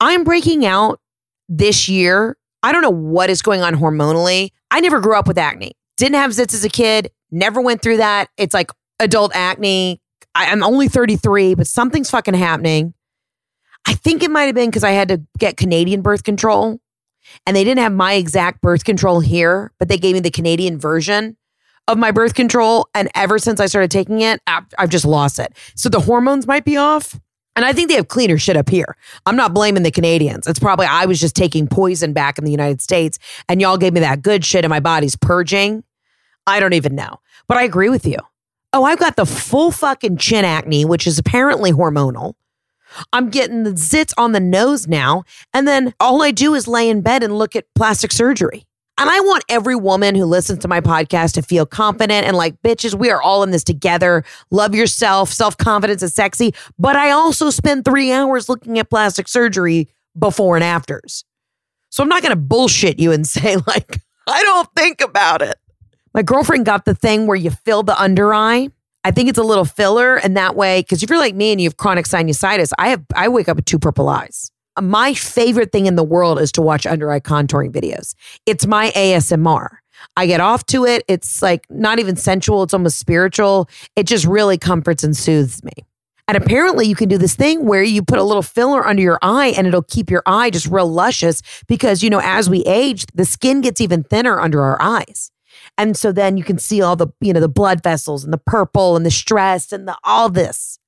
I'm 0.00 0.24
breaking 0.24 0.66
out 0.66 1.00
this 1.48 1.88
year 1.88 2.36
I 2.62 2.72
don't 2.72 2.82
know 2.82 2.90
what 2.90 3.30
is 3.30 3.42
going 3.42 3.62
on 3.62 3.74
hormonally. 3.74 4.50
I 4.70 4.80
never 4.80 5.00
grew 5.00 5.16
up 5.16 5.28
with 5.28 5.38
acne. 5.38 5.72
Didn't 5.96 6.16
have 6.16 6.32
zits 6.32 6.54
as 6.54 6.64
a 6.64 6.68
kid. 6.68 7.10
Never 7.30 7.60
went 7.60 7.82
through 7.82 7.98
that. 7.98 8.30
It's 8.36 8.54
like 8.54 8.70
adult 9.00 9.32
acne. 9.34 10.00
I, 10.34 10.46
am 10.46 10.62
only 10.62 10.88
33, 10.88 11.54
but 11.54 11.66
something's 11.66 12.10
fucking 12.10 12.34
happening. 12.34 12.94
I 13.86 13.94
think 13.94 14.22
it 14.22 14.30
might 14.30 14.44
have 14.44 14.54
been 14.54 14.70
because 14.70 14.84
I 14.84 14.90
had 14.90 15.08
to 15.08 15.22
get 15.38 15.56
Canadian 15.56 16.02
birth 16.02 16.24
control 16.24 16.80
and 17.46 17.56
they 17.56 17.64
didn't 17.64 17.80
have 17.80 17.92
my 17.92 18.14
exact 18.14 18.60
birth 18.60 18.84
control 18.84 19.20
here, 19.20 19.72
but 19.78 19.88
they 19.88 19.98
gave 19.98 20.14
me 20.14 20.20
the 20.20 20.30
Canadian 20.30 20.78
version 20.78 21.36
of 21.88 21.98
my 21.98 22.12
birth 22.12 22.34
control. 22.34 22.88
And 22.94 23.10
ever 23.14 23.38
since 23.38 23.58
I 23.58 23.66
started 23.66 23.90
taking 23.90 24.20
it, 24.20 24.40
I've, 24.46 24.88
just 24.88 25.04
lost 25.04 25.40
it. 25.40 25.52
So 25.74 25.88
the 25.88 26.00
hormones 26.00 26.46
might 26.46 26.64
be 26.64 26.76
off. 26.76 27.18
And 27.56 27.64
I 27.64 27.72
think 27.72 27.88
they 27.88 27.96
have 27.96 28.06
cleaner 28.06 28.38
shit 28.38 28.56
up 28.56 28.68
here. 28.68 28.96
I'm 29.26 29.34
not 29.34 29.52
blaming 29.52 29.82
the 29.82 29.90
Canadians. 29.90 30.46
It's 30.46 30.60
probably 30.60 30.86
I 30.86 31.06
was 31.06 31.18
just 31.18 31.34
taking 31.34 31.66
poison 31.66 32.12
back 32.12 32.38
in 32.38 32.44
the 32.44 32.52
United 32.52 32.80
States 32.80 33.18
and 33.48 33.60
y'all 33.60 33.76
gave 33.76 33.92
me 33.92 34.00
that 34.00 34.22
good 34.22 34.44
shit 34.44 34.64
and 34.64 34.70
my 34.70 34.78
body's 34.78 35.16
purging. 35.16 35.82
I 36.46 36.60
don't 36.60 36.74
even 36.74 36.94
know. 36.94 37.18
But 37.48 37.56
I 37.56 37.64
agree 37.64 37.88
with 37.88 38.06
you. 38.06 38.18
Oh, 38.72 38.84
I've 38.84 39.00
got 39.00 39.16
the 39.16 39.26
full 39.26 39.72
fucking 39.72 40.18
chin 40.18 40.44
acne, 40.44 40.84
which 40.84 41.06
is 41.06 41.18
apparently 41.18 41.72
hormonal. 41.72 42.34
I'm 43.12 43.28
getting 43.28 43.64
the 43.64 43.72
zits 43.72 44.12
on 44.16 44.32
the 44.32 44.40
nose 44.40 44.86
now. 44.86 45.24
And 45.52 45.66
then 45.66 45.94
all 45.98 46.22
I 46.22 46.30
do 46.30 46.54
is 46.54 46.68
lay 46.68 46.88
in 46.88 47.00
bed 47.00 47.22
and 47.22 47.36
look 47.36 47.56
at 47.56 47.66
plastic 47.74 48.12
surgery. 48.12 48.67
And 48.98 49.08
I 49.08 49.20
want 49.20 49.44
every 49.48 49.76
woman 49.76 50.16
who 50.16 50.24
listens 50.24 50.58
to 50.60 50.68
my 50.68 50.80
podcast 50.80 51.34
to 51.34 51.42
feel 51.42 51.64
confident 51.64 52.26
and 52.26 52.36
like, 52.36 52.60
bitches, 52.62 52.94
we 52.94 53.10
are 53.10 53.22
all 53.22 53.44
in 53.44 53.52
this 53.52 53.62
together. 53.62 54.24
Love 54.50 54.74
yourself. 54.74 55.32
Self 55.32 55.56
confidence 55.56 56.02
is 56.02 56.12
sexy. 56.12 56.52
But 56.80 56.96
I 56.96 57.12
also 57.12 57.50
spend 57.50 57.84
three 57.84 58.10
hours 58.10 58.48
looking 58.48 58.76
at 58.78 58.90
plastic 58.90 59.28
surgery 59.28 59.88
before 60.18 60.56
and 60.56 60.64
afters. 60.64 61.24
So 61.90 62.02
I'm 62.02 62.08
not 62.08 62.22
going 62.22 62.30
to 62.30 62.36
bullshit 62.36 62.98
you 62.98 63.12
and 63.12 63.26
say, 63.28 63.56
like, 63.68 64.00
I 64.26 64.42
don't 64.42 64.68
think 64.74 65.00
about 65.00 65.42
it. 65.42 65.56
My 66.12 66.22
girlfriend 66.22 66.66
got 66.66 66.84
the 66.84 66.94
thing 66.94 67.28
where 67.28 67.36
you 67.36 67.50
fill 67.50 67.84
the 67.84 68.00
under 68.00 68.34
eye. 68.34 68.68
I 69.04 69.12
think 69.12 69.28
it's 69.28 69.38
a 69.38 69.44
little 69.44 69.64
filler. 69.64 70.16
And 70.16 70.36
that 70.36 70.56
way, 70.56 70.80
because 70.80 71.04
if 71.04 71.08
you're 71.08 71.20
like 71.20 71.36
me 71.36 71.52
and 71.52 71.60
you 71.60 71.68
have 71.68 71.76
chronic 71.76 72.06
sinusitis, 72.06 72.72
I 72.78 72.88
have, 72.88 73.04
I 73.14 73.28
wake 73.28 73.48
up 73.48 73.56
with 73.56 73.64
two 73.64 73.78
purple 73.78 74.08
eyes 74.08 74.50
my 74.82 75.14
favorite 75.14 75.72
thing 75.72 75.86
in 75.86 75.96
the 75.96 76.04
world 76.04 76.40
is 76.40 76.52
to 76.52 76.62
watch 76.62 76.86
under 76.86 77.10
eye 77.10 77.20
contouring 77.20 77.72
videos. 77.72 78.14
It's 78.46 78.66
my 78.66 78.90
ASMR. 78.90 79.68
I 80.16 80.26
get 80.26 80.40
off 80.40 80.64
to 80.66 80.84
it. 80.84 81.04
It's 81.08 81.42
like 81.42 81.66
not 81.70 81.98
even 81.98 82.16
sensual, 82.16 82.62
it's 82.62 82.74
almost 82.74 82.98
spiritual. 82.98 83.68
It 83.96 84.04
just 84.04 84.24
really 84.24 84.58
comforts 84.58 85.04
and 85.04 85.16
soothes 85.16 85.62
me. 85.64 85.72
And 86.28 86.36
apparently, 86.36 86.86
you 86.86 86.94
can 86.94 87.08
do 87.08 87.16
this 87.16 87.34
thing 87.34 87.64
where 87.64 87.82
you 87.82 88.02
put 88.02 88.18
a 88.18 88.22
little 88.22 88.42
filler 88.42 88.86
under 88.86 89.02
your 89.02 89.18
eye 89.22 89.54
and 89.56 89.66
it'll 89.66 89.82
keep 89.82 90.10
your 90.10 90.22
eye 90.26 90.50
just 90.50 90.66
real 90.66 90.86
luscious 90.86 91.40
because, 91.66 92.02
you 92.02 92.10
know, 92.10 92.20
as 92.22 92.50
we 92.50 92.62
age, 92.64 93.06
the 93.14 93.24
skin 93.24 93.62
gets 93.62 93.80
even 93.80 94.02
thinner 94.04 94.38
under 94.38 94.62
our 94.62 94.80
eyes. 94.80 95.30
And 95.78 95.96
so 95.96 96.12
then 96.12 96.36
you 96.36 96.44
can 96.44 96.58
see 96.58 96.82
all 96.82 96.96
the, 96.96 97.08
you 97.20 97.32
know, 97.32 97.40
the 97.40 97.48
blood 97.48 97.82
vessels 97.82 98.24
and 98.24 98.32
the 98.32 98.38
purple 98.38 98.94
and 98.94 99.06
the 99.06 99.10
stress 99.10 99.72
and 99.72 99.88
the 99.88 99.96
all 100.04 100.28
this. 100.28 100.78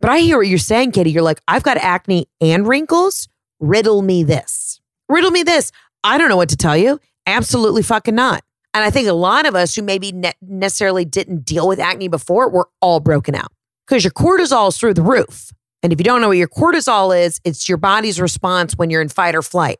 But 0.00 0.10
I 0.10 0.20
hear 0.20 0.38
what 0.38 0.48
you're 0.48 0.58
saying, 0.58 0.92
Katie. 0.92 1.10
You're 1.10 1.22
like, 1.22 1.40
I've 1.46 1.62
got 1.62 1.76
acne 1.76 2.28
and 2.40 2.66
wrinkles. 2.66 3.28
Riddle 3.58 4.02
me 4.02 4.22
this. 4.22 4.80
Riddle 5.08 5.30
me 5.30 5.42
this. 5.42 5.72
I 6.02 6.16
don't 6.16 6.28
know 6.28 6.36
what 6.36 6.48
to 6.48 6.56
tell 6.56 6.76
you. 6.76 6.98
Absolutely 7.26 7.82
fucking 7.82 8.14
not. 8.14 8.42
And 8.72 8.84
I 8.84 8.90
think 8.90 9.08
a 9.08 9.12
lot 9.12 9.46
of 9.46 9.54
us 9.54 9.74
who 9.74 9.82
maybe 9.82 10.12
ne- 10.12 10.32
necessarily 10.40 11.04
didn't 11.04 11.44
deal 11.44 11.68
with 11.68 11.78
acne 11.78 12.08
before, 12.08 12.48
we're 12.48 12.64
all 12.80 13.00
broken 13.00 13.34
out 13.34 13.52
because 13.86 14.04
your 14.04 14.12
cortisol 14.12 14.68
is 14.68 14.78
through 14.78 14.94
the 14.94 15.02
roof. 15.02 15.52
And 15.82 15.92
if 15.92 15.98
you 15.98 16.04
don't 16.04 16.20
know 16.20 16.28
what 16.28 16.36
your 16.36 16.48
cortisol 16.48 17.18
is, 17.18 17.40
it's 17.44 17.68
your 17.68 17.78
body's 17.78 18.20
response 18.20 18.74
when 18.74 18.90
you're 18.90 19.02
in 19.02 19.08
fight 19.08 19.34
or 19.34 19.42
flight. 19.42 19.78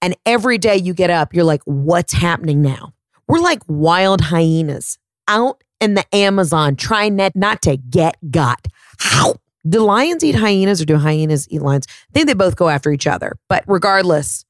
And 0.00 0.16
every 0.24 0.58
day 0.58 0.76
you 0.76 0.94
get 0.94 1.10
up, 1.10 1.34
you're 1.34 1.44
like, 1.44 1.62
what's 1.64 2.12
happening 2.12 2.62
now? 2.62 2.94
We're 3.28 3.40
like 3.40 3.62
wild 3.68 4.22
hyenas 4.22 4.98
out 5.28 5.62
in 5.80 5.94
the 5.94 6.04
Amazon 6.14 6.76
trying 6.76 7.16
not 7.34 7.62
to 7.62 7.76
get 7.76 8.16
got. 8.30 8.66
How? 8.98 9.34
Do 9.68 9.80
lions 9.80 10.24
eat 10.24 10.34
hyenas 10.34 10.80
or 10.80 10.84
do 10.84 10.96
hyenas 10.96 11.46
eat 11.50 11.62
lions? 11.62 11.86
I 11.88 12.12
think 12.12 12.26
they 12.26 12.34
both 12.34 12.56
go 12.56 12.68
after 12.68 12.92
each 12.92 13.06
other. 13.06 13.36
But 13.48 13.64
regardless, 13.66 14.44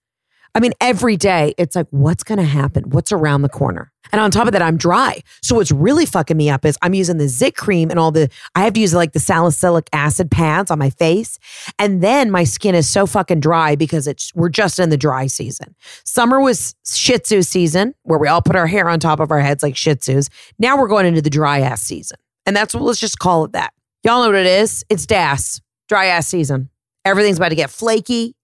I 0.55 0.61
mean, 0.61 0.73
every 0.81 1.17
day 1.17 1.55
it's 1.59 1.77
like, 1.77 1.87
what's 1.91 2.25
going 2.25 2.39
to 2.39 2.45
happen? 2.45 2.91
What's 2.91 3.13
around 3.13 3.43
the 3.43 3.49
corner? 3.49 3.93
And 4.13 4.21
on 4.21 4.33
top 4.33 4.47
of 4.47 4.53
that, 4.53 4.63
I'm 4.63 4.77
dry. 4.77 5.23
So 5.43 5.55
what's 5.55 5.71
really 5.71 6.07
fucking 6.07 6.37
me 6.37 6.51
up 6.51 6.65
is 6.65 6.77
I'm 6.83 6.95
using 6.95 7.19
the 7.19 7.29
Zit 7.29 7.57
cream 7.57 7.91
and 7.91 8.01
all 8.01 8.11
the, 8.11 8.29
I 8.57 8.65
have 8.65 8.73
to 8.73 8.81
use 8.81 8.93
like 8.93 9.13
the 9.13 9.21
salicylic 9.21 9.89
acid 9.93 10.31
pads 10.31 10.71
on 10.73 10.79
my 10.79 10.91
face. 10.91 11.39
And 11.79 12.03
then 12.03 12.31
my 12.33 12.43
skin 12.43 12.75
is 12.75 12.91
so 12.91 13.07
fucking 13.07 13.39
dry 13.39 13.77
because 13.77 14.09
it's, 14.09 14.35
we're 14.35 14.49
just 14.49 14.81
in 14.81 14.91
the 14.91 14.97
dry 14.97 15.29
season. 15.29 15.77
Summer 16.05 16.41
was 16.41 16.75
Shih 16.85 17.19
Tzu 17.19 17.43
season 17.43 17.95
where 18.03 18.19
we 18.19 18.27
all 18.27 18.43
put 18.43 18.57
our 18.57 18.67
hair 18.67 18.89
on 18.89 18.99
top 18.99 19.21
of 19.21 19.31
our 19.31 19.41
heads 19.41 19.63
like 19.63 19.77
Shih 19.77 19.95
Tzus. 19.95 20.29
Now 20.59 20.77
we're 20.77 20.89
going 20.89 21.07
into 21.07 21.23
the 21.23 21.31
dry 21.31 21.61
ass 21.61 21.83
season. 21.83 22.19
And 22.47 22.57
that's 22.57 22.75
what, 22.75 22.83
let's 22.83 22.99
just 22.99 23.21
call 23.21 23.45
it 23.45 23.53
that. 23.53 23.73
Y'all 24.03 24.23
know 24.23 24.29
what 24.29 24.37
it 24.37 24.47
is? 24.47 24.85
It's 24.89 25.07
DAS, 25.07 25.61
dry 25.89 26.07
ass 26.07 26.27
season. 26.27 26.71
Everything's 27.05 27.37
about 27.39 27.51
to 27.51 27.55
get 27.55 27.71
flaky, 27.71 28.35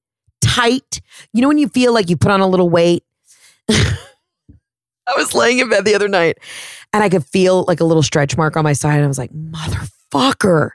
tight. 0.40 1.00
You 1.32 1.42
know 1.42 1.48
when 1.48 1.58
you 1.58 1.68
feel 1.68 1.92
like 1.94 2.10
you 2.10 2.16
put 2.16 2.30
on 2.30 2.40
a 2.40 2.46
little 2.46 2.68
weight? 2.68 3.04
I 3.70 5.12
was 5.16 5.34
laying 5.34 5.58
in 5.60 5.70
bed 5.70 5.84
the 5.84 5.94
other 5.94 6.08
night 6.08 6.38
and 6.92 7.02
I 7.02 7.08
could 7.08 7.24
feel 7.24 7.64
like 7.68 7.80
a 7.80 7.84
little 7.84 8.02
stretch 8.02 8.36
mark 8.36 8.56
on 8.56 8.64
my 8.64 8.72
side. 8.72 8.96
And 8.96 9.04
I 9.04 9.08
was 9.08 9.18
like, 9.18 9.32
motherfucker. 9.32 10.70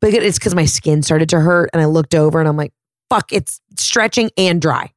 But 0.00 0.12
it's 0.12 0.38
because 0.38 0.54
my 0.54 0.66
skin 0.66 1.02
started 1.02 1.28
to 1.30 1.40
hurt. 1.40 1.70
And 1.72 1.80
I 1.80 1.86
looked 1.86 2.14
over 2.14 2.40
and 2.40 2.48
I'm 2.48 2.56
like, 2.56 2.72
fuck, 3.08 3.32
it's 3.32 3.60
stretching 3.78 4.30
and 4.36 4.60
dry. 4.60 4.90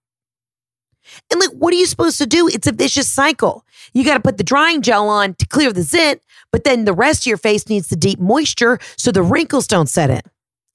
And 1.32 1.39
like, 1.39 1.51
what 1.51 1.74
are 1.74 1.78
you 1.78 1.86
supposed 1.86 2.18
to 2.18 2.26
do? 2.26 2.47
It's 2.47 2.68
a 2.68 2.72
vicious 2.72 3.08
cycle. 3.08 3.66
You 3.93 4.03
got 4.03 4.16
to 4.16 4.20
put 4.20 4.38
the 4.38 4.43
drying 4.43 4.82
gel 4.82 5.08
on 5.08 5.36
to 5.36 5.47
clear 5.47 5.72
the 5.72 5.84
zit, 5.84 6.22
but 6.51 6.63
then 6.63 6.85
the 6.85 6.93
rest 6.93 7.23
of 7.23 7.25
your 7.27 7.37
face 7.37 7.67
needs 7.69 7.87
the 7.87 7.95
deep 7.95 8.19
moisture 8.19 8.79
so 8.97 9.11
the 9.11 9.23
wrinkles 9.23 9.67
don't 9.67 9.89
set 9.89 10.09
in. 10.09 10.21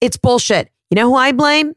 It's 0.01 0.17
bullshit. 0.17 0.69
You 0.91 0.97
know 0.97 1.11
who 1.11 1.17
I 1.17 1.33
blame? 1.33 1.75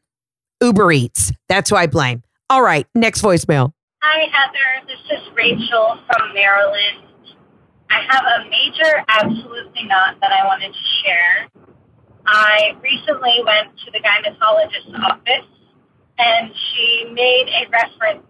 Uber 0.61 0.91
Eats. 0.91 1.31
That's 1.49 1.69
who 1.69 1.75
I 1.75 1.87
blame. 1.87 2.23
All 2.49 2.61
right, 2.61 2.87
next 2.95 3.21
voicemail. 3.21 3.71
Hi, 4.01 4.27
Heather. 4.31 4.87
This 4.87 5.19
is 5.19 5.33
Rachel 5.35 5.99
from 6.07 6.33
Maryland. 6.33 7.05
I 7.89 8.01
have 8.09 8.23
a 8.25 8.49
major 8.49 9.03
absolutely 9.07 9.83
not 9.85 10.19
that 10.21 10.31
I 10.31 10.45
wanted 10.45 10.73
to 10.73 10.85
share. 11.03 11.47
I 12.25 12.75
recently 12.81 13.41
went 13.45 13.77
to 13.85 13.91
the 13.91 13.99
gynecologist's 13.99 14.93
office 15.03 15.47
and 16.17 16.51
she 16.53 17.11
made 17.13 17.45
a 17.49 17.69
reference 17.69 18.25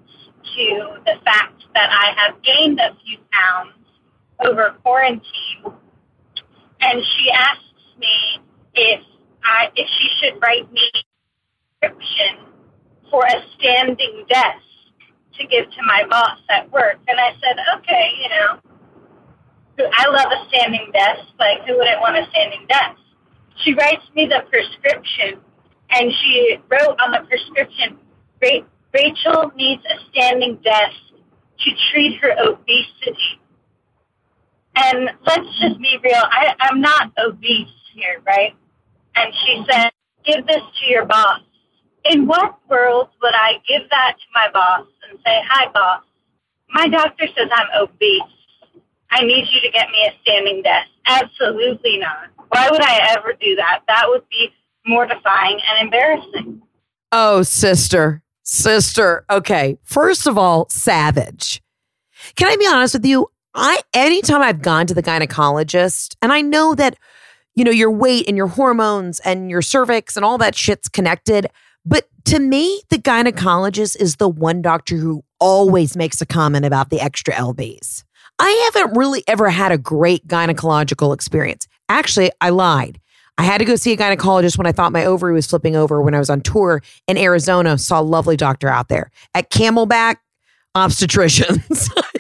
to 0.56 0.98
the 1.06 1.16
fact 1.24 1.64
that 1.74 1.90
I 1.92 2.14
have 2.18 2.42
gained 2.44 2.80
a 2.80 2.96
few 3.04 3.18
pounds 3.32 3.74
over 4.44 4.76
quarantine. 4.84 5.64
And 6.82 7.02
she 7.02 7.32
asks 7.32 7.64
me 8.00 8.42
if 8.74 9.02
I 9.44 9.70
if 9.76 9.88
she 9.88 10.10
should 10.20 10.42
write 10.42 10.72
me 10.72 10.90
a 11.84 11.90
prescription 11.90 12.46
for 13.10 13.24
a 13.26 13.46
standing 13.58 14.26
desk 14.28 14.64
to 15.40 15.48
give 15.48 15.66
to 15.66 15.82
my 15.86 16.06
boss 16.10 16.40
at 16.50 16.72
work. 16.72 16.98
And 17.08 17.20
I 17.20 17.32
said, 17.42 17.58
okay, 17.78 18.12
you 18.22 18.30
know, 18.30 19.90
I 19.94 20.08
love 20.08 20.32
a 20.32 20.48
standing 20.50 20.90
desk. 20.94 21.28
Like, 21.40 21.66
who 21.66 21.78
wouldn't 21.78 22.00
want 22.02 22.18
a 22.18 22.30
standing 22.30 22.66
desk? 22.68 23.00
She 23.64 23.74
writes 23.74 24.04
me 24.16 24.26
the 24.26 24.44
prescription, 24.50 25.40
and 25.92 26.12
she 26.12 26.58
wrote 26.70 27.00
on 27.00 27.12
the 27.12 27.28
prescription, 27.28 27.98
Rachel 28.94 29.52
needs 29.56 29.84
a 29.86 29.98
standing 30.12 30.58
desk 30.64 30.96
to 31.60 31.72
treat 31.92 32.18
her 32.22 32.36
obesity. 32.40 33.40
And 34.76 35.10
let's 35.26 35.60
just 35.60 35.80
be 35.80 35.98
real, 36.04 36.22
I, 36.22 36.54
I'm 36.60 36.82
not 36.82 37.12
obese 37.18 37.70
here, 37.94 38.22
right? 38.26 38.54
And 39.16 39.34
she 39.34 39.64
said, 39.70 39.92
give 40.26 40.46
this 40.48 40.62
to 40.62 40.92
your 40.92 41.06
boss. 41.06 41.42
In 42.12 42.28
what 42.28 42.58
world 42.70 43.10
would 43.22 43.34
I 43.34 43.54
give 43.68 43.90
that 43.90 44.16
to 44.18 44.26
my 44.34 44.50
boss 44.52 44.86
and 45.10 45.18
say, 45.26 45.42
hi, 45.48 45.72
boss, 45.72 46.04
my 46.70 46.88
doctor 46.88 47.26
says 47.28 47.50
I'm 47.52 47.84
obese. 47.84 48.22
I 49.12 49.24
need 49.24 49.48
you 49.52 49.62
to 49.62 49.72
get 49.72 49.90
me 49.90 50.08
a 50.08 50.12
standing 50.22 50.62
desk. 50.62 50.90
Absolutely 51.06 51.98
not. 51.98 52.30
Why 52.50 52.70
would 52.70 52.82
I 52.82 53.16
ever 53.18 53.34
do 53.40 53.56
that? 53.56 53.82
That 53.88 54.06
would 54.08 54.28
be 54.30 54.50
mortifying 54.86 55.60
and 55.68 55.86
embarrassing. 55.86 56.62
Oh, 57.12 57.44
sister, 57.44 58.24
sister. 58.44 59.26
Okay. 59.30 59.78
First 59.84 60.28
of 60.28 60.38
all, 60.38 60.68
savage. 60.70 61.62
Can 62.36 62.48
I 62.50 62.58
be 62.58 62.68
honest 62.68 62.96
with 62.96 63.06
you? 63.06 63.28
I 63.56 63.80
anytime 63.94 64.42
I've 64.42 64.62
gone 64.62 64.86
to 64.88 64.94
the 64.94 65.02
gynecologist, 65.02 66.16
and 66.22 66.32
I 66.34 66.42
know 66.42 66.76
that, 66.76 66.98
you 67.56 67.64
know, 67.64 67.72
your 67.72 67.90
weight 67.90 68.28
and 68.28 68.36
your 68.36 68.48
hormones 68.48 69.22
and 69.22 69.50
your 69.50 69.62
cervix 69.62 70.16
and 70.16 70.26
all 70.26 70.38
that 70.40 70.56
shit's 70.56 70.90
connected. 70.90 71.48
But 71.86 72.10
to 72.26 72.40
me, 72.40 72.82
the 72.90 72.98
gynecologist 72.98 74.00
is 74.00 74.18
the 74.18 74.28
one 74.28 74.62
doctor 74.62 74.98
who 74.98 75.24
always 75.40 75.96
makes 75.96 76.22
a 76.22 76.26
comment 76.26 76.66
about 76.66 76.90
the 76.90 77.00
extra 77.00 77.34
LBs. 77.34 78.04
I 78.40 78.72
haven't 78.74 78.98
really 78.98 79.24
ever 79.28 79.50
had 79.50 79.72
a 79.72 79.78
great 79.78 80.28
gynecological 80.28 81.14
experience. 81.14 81.68
Actually, 81.88 82.32
I 82.42 82.50
lied. 82.50 83.00
I 83.38 83.44
had 83.44 83.60
to 83.60 83.66
go 83.66 83.76
see 83.76 83.94
a 83.94 83.98
gynecologist 83.98 84.58
when 84.58 84.68
I 84.68 84.72
thought 84.72 84.92
my 84.92 85.06
ovary 85.06 85.34
was 85.34 85.48
flipping 85.48 85.76
over 85.76 86.02
when 86.02 86.14
I 86.14 86.20
was 86.20 86.30
on 86.30 86.42
tour 86.42 86.82
in 87.08 87.18
Arizona. 87.18 87.78
Saw 87.78 88.02
a 88.02 88.04
lovely 88.04 88.36
doctor 88.36 88.68
out 88.68 88.90
there 88.90 89.12
at 89.34 89.50
Camelback 89.50 90.18
Obstetricians. 90.76 91.90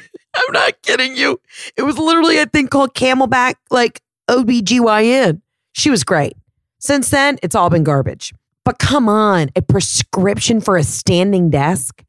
Not 0.55 0.81
kidding 0.83 1.17
you. 1.17 1.41
It 1.75 1.81
was 1.81 1.97
literally 1.97 2.37
a 2.37 2.45
thing 2.45 2.69
called 2.69 2.93
Camelback, 2.93 3.55
like 3.71 4.01
OBGYN. 4.29 5.41
She 5.73 5.89
was 5.89 6.05
great. 6.05 6.37
Since 6.79 7.09
then, 7.09 7.37
it's 7.43 7.55
all 7.55 7.69
been 7.69 7.83
garbage. 7.83 8.33
But 8.63 8.79
come 8.79 9.09
on, 9.09 9.49
a 9.57 9.61
prescription 9.61 10.61
for 10.61 10.77
a 10.77 10.83
standing 10.83 11.49
desk? 11.49 12.05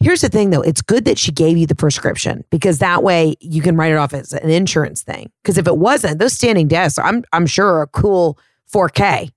Here's 0.00 0.22
the 0.22 0.30
thing 0.30 0.48
though, 0.48 0.62
it's 0.62 0.80
good 0.80 1.04
that 1.04 1.18
she 1.18 1.30
gave 1.30 1.58
you 1.58 1.66
the 1.66 1.74
prescription 1.74 2.42
because 2.50 2.78
that 2.78 3.02
way 3.02 3.34
you 3.38 3.60
can 3.60 3.76
write 3.76 3.92
it 3.92 3.96
off 3.96 4.14
as 4.14 4.32
an 4.32 4.48
insurance 4.48 5.02
thing. 5.02 5.30
Because 5.42 5.58
if 5.58 5.66
it 5.66 5.76
wasn't, 5.76 6.20
those 6.20 6.32
standing 6.32 6.68
desks, 6.68 6.98
I'm 6.98 7.22
I'm 7.34 7.46
sure 7.46 7.66
are 7.66 7.82
a 7.82 7.86
cool 7.86 8.38
4K. 8.72 9.28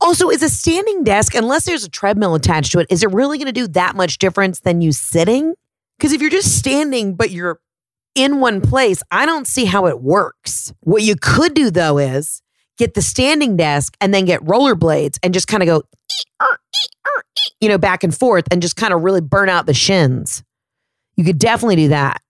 Also, 0.00 0.30
is 0.30 0.42
a 0.44 0.48
standing 0.48 1.02
desk, 1.02 1.34
unless 1.34 1.64
there's 1.64 1.82
a 1.82 1.90
treadmill 1.90 2.36
attached 2.36 2.70
to 2.72 2.78
it, 2.78 2.86
is 2.90 3.02
it 3.02 3.12
really 3.12 3.38
going 3.38 3.46
to 3.46 3.52
do 3.52 3.66
that 3.66 3.96
much 3.96 4.18
difference 4.18 4.60
than 4.60 4.80
you 4.80 4.92
sitting? 4.92 5.54
Because 5.98 6.12
if 6.12 6.20
you're 6.20 6.30
just 6.30 6.56
standing, 6.56 7.16
but 7.16 7.32
you're 7.32 7.58
in 8.14 8.40
one 8.40 8.60
place, 8.60 9.02
I 9.10 9.26
don't 9.26 9.46
see 9.46 9.64
how 9.64 9.86
it 9.86 10.00
works. 10.00 10.72
What 10.80 11.02
you 11.02 11.16
could 11.16 11.54
do 11.54 11.70
though 11.70 11.98
is 11.98 12.42
get 12.78 12.94
the 12.94 13.02
standing 13.02 13.56
desk 13.56 13.96
and 14.00 14.12
then 14.12 14.24
get 14.24 14.40
rollerblades 14.40 15.18
and 15.22 15.34
just 15.34 15.48
kind 15.48 15.62
of 15.62 15.66
go, 15.66 15.82
you 17.60 17.68
know, 17.68 17.78
back 17.78 18.04
and 18.04 18.16
forth 18.16 18.46
and 18.50 18.62
just 18.62 18.76
kind 18.76 18.92
of 18.92 19.02
really 19.02 19.20
burn 19.20 19.48
out 19.48 19.66
the 19.66 19.74
shins. 19.74 20.42
You 21.16 21.24
could 21.24 21.38
definitely 21.38 21.76
do 21.76 21.88
that. 21.88 22.20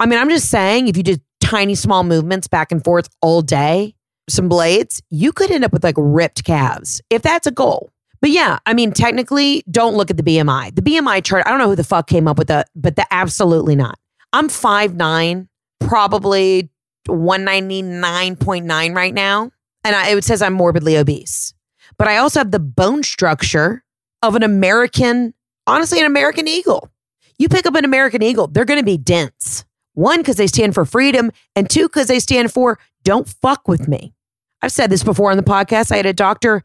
I 0.00 0.06
mean, 0.06 0.18
I'm 0.18 0.28
just 0.28 0.50
saying, 0.50 0.88
if 0.88 0.96
you 0.96 1.02
did 1.02 1.20
tiny, 1.40 1.74
small 1.74 2.04
movements 2.04 2.46
back 2.48 2.72
and 2.72 2.82
forth 2.82 3.08
all 3.22 3.42
day, 3.42 3.94
some 4.28 4.48
blades, 4.48 5.02
you 5.10 5.32
could 5.32 5.50
end 5.50 5.64
up 5.64 5.72
with 5.72 5.84
like 5.84 5.94
ripped 5.98 6.44
calves 6.44 7.00
if 7.10 7.22
that's 7.22 7.46
a 7.46 7.50
goal. 7.50 7.90
But 8.20 8.30
yeah, 8.30 8.58
I 8.64 8.72
mean, 8.72 8.92
technically, 8.92 9.62
don't 9.70 9.96
look 9.96 10.10
at 10.10 10.16
the 10.16 10.22
BMI. 10.22 10.74
The 10.74 10.82
BMI 10.82 11.22
chart, 11.22 11.42
I 11.46 11.50
don't 11.50 11.58
know 11.58 11.68
who 11.68 11.76
the 11.76 11.84
fuck 11.84 12.06
came 12.06 12.26
up 12.26 12.38
with 12.38 12.48
that, 12.48 12.70
but 12.74 12.96
the 12.96 13.06
absolutely 13.12 13.76
not. 13.76 13.98
I'm 14.34 14.48
5'9, 14.48 15.46
probably 15.78 16.68
199.9 17.08 18.96
right 18.96 19.14
now. 19.14 19.52
And 19.84 19.94
I, 19.94 20.08
it 20.08 20.24
says 20.24 20.42
I'm 20.42 20.54
morbidly 20.54 20.96
obese. 20.96 21.54
But 21.98 22.08
I 22.08 22.16
also 22.16 22.40
have 22.40 22.50
the 22.50 22.58
bone 22.58 23.04
structure 23.04 23.84
of 24.22 24.34
an 24.34 24.42
American, 24.42 25.34
honestly, 25.68 26.00
an 26.00 26.06
American 26.06 26.48
eagle. 26.48 26.90
You 27.38 27.48
pick 27.48 27.64
up 27.64 27.76
an 27.76 27.84
American 27.84 28.22
eagle, 28.24 28.48
they're 28.48 28.64
going 28.64 28.80
to 28.80 28.84
be 28.84 28.98
dense. 28.98 29.64
One, 29.92 30.18
because 30.18 30.34
they 30.34 30.48
stand 30.48 30.74
for 30.74 30.84
freedom, 30.84 31.30
and 31.54 31.70
two, 31.70 31.86
because 31.86 32.08
they 32.08 32.18
stand 32.18 32.52
for 32.52 32.80
don't 33.04 33.28
fuck 33.28 33.68
with 33.68 33.86
me. 33.86 34.14
I've 34.62 34.72
said 34.72 34.90
this 34.90 35.04
before 35.04 35.30
on 35.30 35.36
the 35.36 35.44
podcast. 35.44 35.92
I 35.92 35.96
had 35.98 36.06
a 36.06 36.12
doctor 36.12 36.64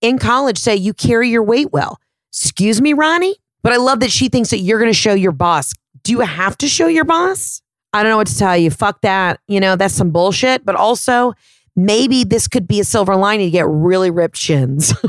in 0.00 0.18
college 0.18 0.56
say, 0.56 0.76
You 0.76 0.94
carry 0.94 1.28
your 1.28 1.42
weight 1.42 1.72
well. 1.72 2.00
Excuse 2.30 2.80
me, 2.80 2.94
Ronnie? 2.94 3.36
But 3.62 3.74
I 3.74 3.76
love 3.76 4.00
that 4.00 4.10
she 4.10 4.30
thinks 4.30 4.48
that 4.48 4.60
you're 4.60 4.78
going 4.78 4.90
to 4.90 4.98
show 4.98 5.12
your 5.12 5.32
boss. 5.32 5.74
Do 6.02 6.12
you 6.12 6.20
have 6.20 6.56
to 6.58 6.68
show 6.68 6.86
your 6.86 7.04
boss? 7.04 7.62
I 7.92 8.02
don't 8.02 8.10
know 8.10 8.16
what 8.16 8.26
to 8.28 8.38
tell 8.38 8.56
you. 8.56 8.70
Fuck 8.70 9.02
that. 9.02 9.40
You 9.48 9.60
know, 9.60 9.76
that's 9.76 9.94
some 9.94 10.10
bullshit. 10.10 10.64
But 10.64 10.76
also, 10.76 11.34
maybe 11.76 12.24
this 12.24 12.48
could 12.48 12.66
be 12.66 12.80
a 12.80 12.84
silver 12.84 13.16
lining 13.16 13.46
to 13.46 13.50
get 13.50 13.66
really 13.68 14.10
ripped 14.10 14.36
shins. 14.36 14.94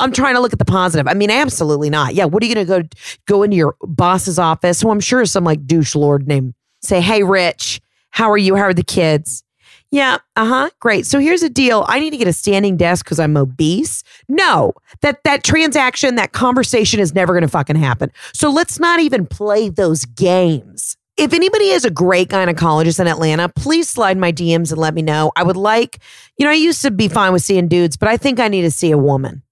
I'm 0.00 0.12
trying 0.12 0.34
to 0.34 0.40
look 0.40 0.52
at 0.52 0.58
the 0.58 0.64
positive. 0.64 1.06
I 1.06 1.14
mean, 1.14 1.30
absolutely 1.30 1.90
not. 1.90 2.14
Yeah, 2.14 2.24
what 2.24 2.42
are 2.42 2.46
you 2.46 2.54
going 2.54 2.66
to 2.66 2.82
go 2.82 2.88
go 3.26 3.42
into 3.42 3.56
your 3.56 3.76
boss's 3.82 4.38
office? 4.38 4.80
Who 4.80 4.90
I'm 4.90 5.00
sure 5.00 5.20
is 5.20 5.30
some 5.30 5.44
like 5.44 5.66
douche 5.66 5.94
lord 5.94 6.26
name 6.26 6.54
say, 6.82 7.00
"Hey, 7.00 7.22
Rich, 7.22 7.80
how 8.10 8.30
are 8.30 8.38
you? 8.38 8.54
How 8.54 8.62
are 8.62 8.74
the 8.74 8.82
kids?" 8.82 9.42
Yeah, 9.90 10.18
uh 10.36 10.46
huh. 10.46 10.70
Great. 10.80 11.06
So 11.06 11.18
here's 11.18 11.42
a 11.42 11.48
deal. 11.48 11.84
I 11.88 11.98
need 11.98 12.10
to 12.10 12.18
get 12.18 12.28
a 12.28 12.32
standing 12.32 12.76
desk 12.76 13.06
because 13.06 13.18
I'm 13.18 13.36
obese. 13.36 14.02
No, 14.28 14.74
that 15.00 15.24
that 15.24 15.44
transaction, 15.44 16.16
that 16.16 16.32
conversation 16.32 17.00
is 17.00 17.14
never 17.14 17.32
going 17.32 17.42
to 17.42 17.48
fucking 17.48 17.76
happen. 17.76 18.10
So 18.34 18.50
let's 18.50 18.78
not 18.78 19.00
even 19.00 19.26
play 19.26 19.70
those 19.70 20.04
games. 20.04 20.96
If 21.16 21.32
anybody 21.32 21.70
is 21.70 21.84
a 21.84 21.90
great 21.90 22.28
gynecologist 22.28 23.00
in 23.00 23.08
Atlanta, 23.08 23.48
please 23.48 23.88
slide 23.88 24.18
my 24.18 24.30
DMs 24.30 24.70
and 24.70 24.78
let 24.78 24.94
me 24.94 25.02
know. 25.02 25.32
I 25.34 25.42
would 25.42 25.56
like, 25.56 25.98
you 26.36 26.44
know, 26.44 26.50
I 26.52 26.54
used 26.54 26.82
to 26.82 26.92
be 26.92 27.08
fine 27.08 27.32
with 27.32 27.42
seeing 27.42 27.66
dudes, 27.66 27.96
but 27.96 28.08
I 28.08 28.16
think 28.16 28.38
I 28.38 28.46
need 28.46 28.62
to 28.62 28.70
see 28.70 28.92
a 28.92 28.98
woman. 28.98 29.42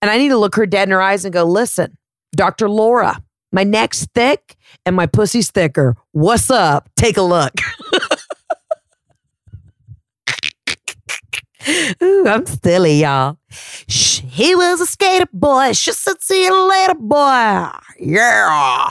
And 0.00 0.10
I 0.10 0.18
need 0.18 0.28
to 0.28 0.36
look 0.36 0.54
her 0.54 0.66
dead 0.66 0.86
in 0.86 0.92
her 0.92 1.00
eyes 1.00 1.24
and 1.24 1.32
go, 1.32 1.42
listen, 1.42 1.96
Dr. 2.36 2.68
Laura, 2.68 3.20
my 3.50 3.64
neck's 3.64 4.06
thick 4.14 4.54
and 4.84 4.94
my 4.94 5.06
pussy's 5.06 5.50
thicker. 5.50 5.96
What's 6.12 6.50
up? 6.50 6.88
Take 6.96 7.16
a 7.16 7.22
look. 7.22 7.54
Ooh, 12.02 12.26
I'm 12.26 12.46
silly, 12.46 13.00
y'all. 13.02 13.38
He 13.88 14.54
was 14.54 14.80
a 14.80 14.86
skater 14.86 15.26
boy. 15.32 15.72
She 15.72 15.92
said, 15.92 16.20
see 16.20 16.44
you 16.44 16.68
later, 16.68 16.94
boy. 16.94 17.70
Yeah. 17.98 18.88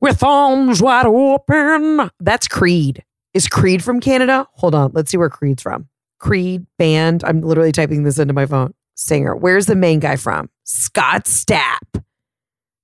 With 0.00 0.22
arms 0.22 0.82
wide 0.82 1.06
open. 1.06 2.10
That's 2.20 2.48
Creed. 2.48 3.04
Is 3.34 3.48
Creed 3.48 3.82
from 3.82 4.00
Canada? 4.00 4.46
Hold 4.52 4.74
on. 4.74 4.90
Let's 4.94 5.10
see 5.10 5.16
where 5.16 5.30
Creed's 5.30 5.62
from. 5.62 5.88
Creed 6.18 6.66
band. 6.78 7.24
I'm 7.24 7.40
literally 7.40 7.72
typing 7.72 8.02
this 8.02 8.18
into 8.18 8.34
my 8.34 8.46
phone. 8.46 8.74
Singer. 8.94 9.36
Where's 9.36 9.66
the 9.66 9.76
main 9.76 10.00
guy 10.00 10.16
from? 10.16 10.50
Scott 10.64 11.24
Stapp. 11.24 12.02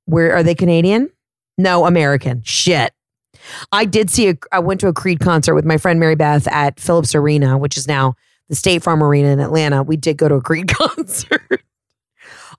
Where 0.06 0.34
are 0.34 0.42
they 0.42 0.54
Canadian? 0.54 1.10
No, 1.58 1.86
American. 1.86 2.42
Shit. 2.44 2.92
I 3.72 3.84
did 3.84 4.10
see 4.10 4.28
a 4.28 4.34
I 4.52 4.60
went 4.60 4.80
to 4.80 4.88
a 4.88 4.92
Creed 4.92 5.20
concert 5.20 5.54
with 5.54 5.64
my 5.64 5.76
friend 5.76 6.00
Mary 6.00 6.14
Beth 6.14 6.46
at 6.48 6.78
Phillips 6.78 7.14
Arena, 7.14 7.58
which 7.58 7.76
is 7.76 7.86
now 7.86 8.14
the 8.48 8.54
State 8.54 8.82
Farm 8.82 9.02
Arena 9.02 9.28
in 9.28 9.40
Atlanta. 9.40 9.82
We 9.82 9.96
did 9.96 10.16
go 10.16 10.28
to 10.28 10.36
a 10.36 10.40
Creed 10.40 10.68
concert 10.74 11.62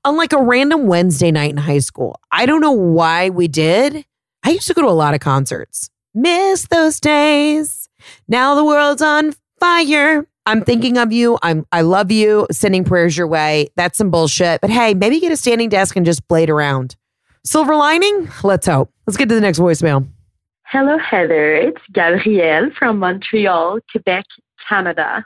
on 0.03 0.17
like 0.17 0.33
a 0.33 0.41
random 0.41 0.87
Wednesday 0.87 1.31
night 1.31 1.51
in 1.51 1.57
high 1.57 1.79
school. 1.79 2.19
I 2.31 2.45
don't 2.45 2.61
know 2.61 2.71
why 2.71 3.29
we 3.29 3.47
did. 3.47 4.05
I 4.43 4.51
used 4.51 4.67
to 4.67 4.73
go 4.73 4.81
to 4.81 4.87
a 4.87 4.91
lot 4.91 5.13
of 5.13 5.19
concerts. 5.19 5.89
Miss 6.13 6.67
those 6.67 6.99
days. 6.99 7.89
Now 8.27 8.55
the 8.55 8.63
world's 8.63 9.01
on 9.01 9.33
fire. 9.59 10.27
I'm 10.45 10.63
thinking 10.63 10.97
of 10.97 11.11
you. 11.11 11.39
I'm 11.41 11.65
I 11.71 11.81
love 11.81 12.11
you. 12.11 12.45
Sending 12.51 12.83
prayers 12.83 13.17
your 13.17 13.27
way. 13.27 13.69
That's 13.75 13.97
some 13.97 14.11
bullshit. 14.11 14.61
But 14.61 14.69
hey, 14.69 14.93
maybe 14.93 15.19
get 15.19 15.31
a 15.31 15.37
standing 15.37 15.69
desk 15.69 15.95
and 15.95 16.05
just 16.05 16.27
blade 16.27 16.51
around. 16.51 16.95
Silver 17.43 17.75
lining? 17.75 18.29
Let's 18.43 18.67
hope. 18.67 18.91
Let's 19.07 19.17
get 19.17 19.29
to 19.29 19.35
the 19.35 19.41
next 19.41 19.59
voicemail. 19.59 20.07
Hello, 20.67 20.97
Heather. 20.97 21.55
It's 21.55 21.81
Gabrielle 21.93 22.69
from 22.77 22.99
Montreal, 22.99 23.79
Quebec, 23.91 24.25
Canada. 24.67 25.25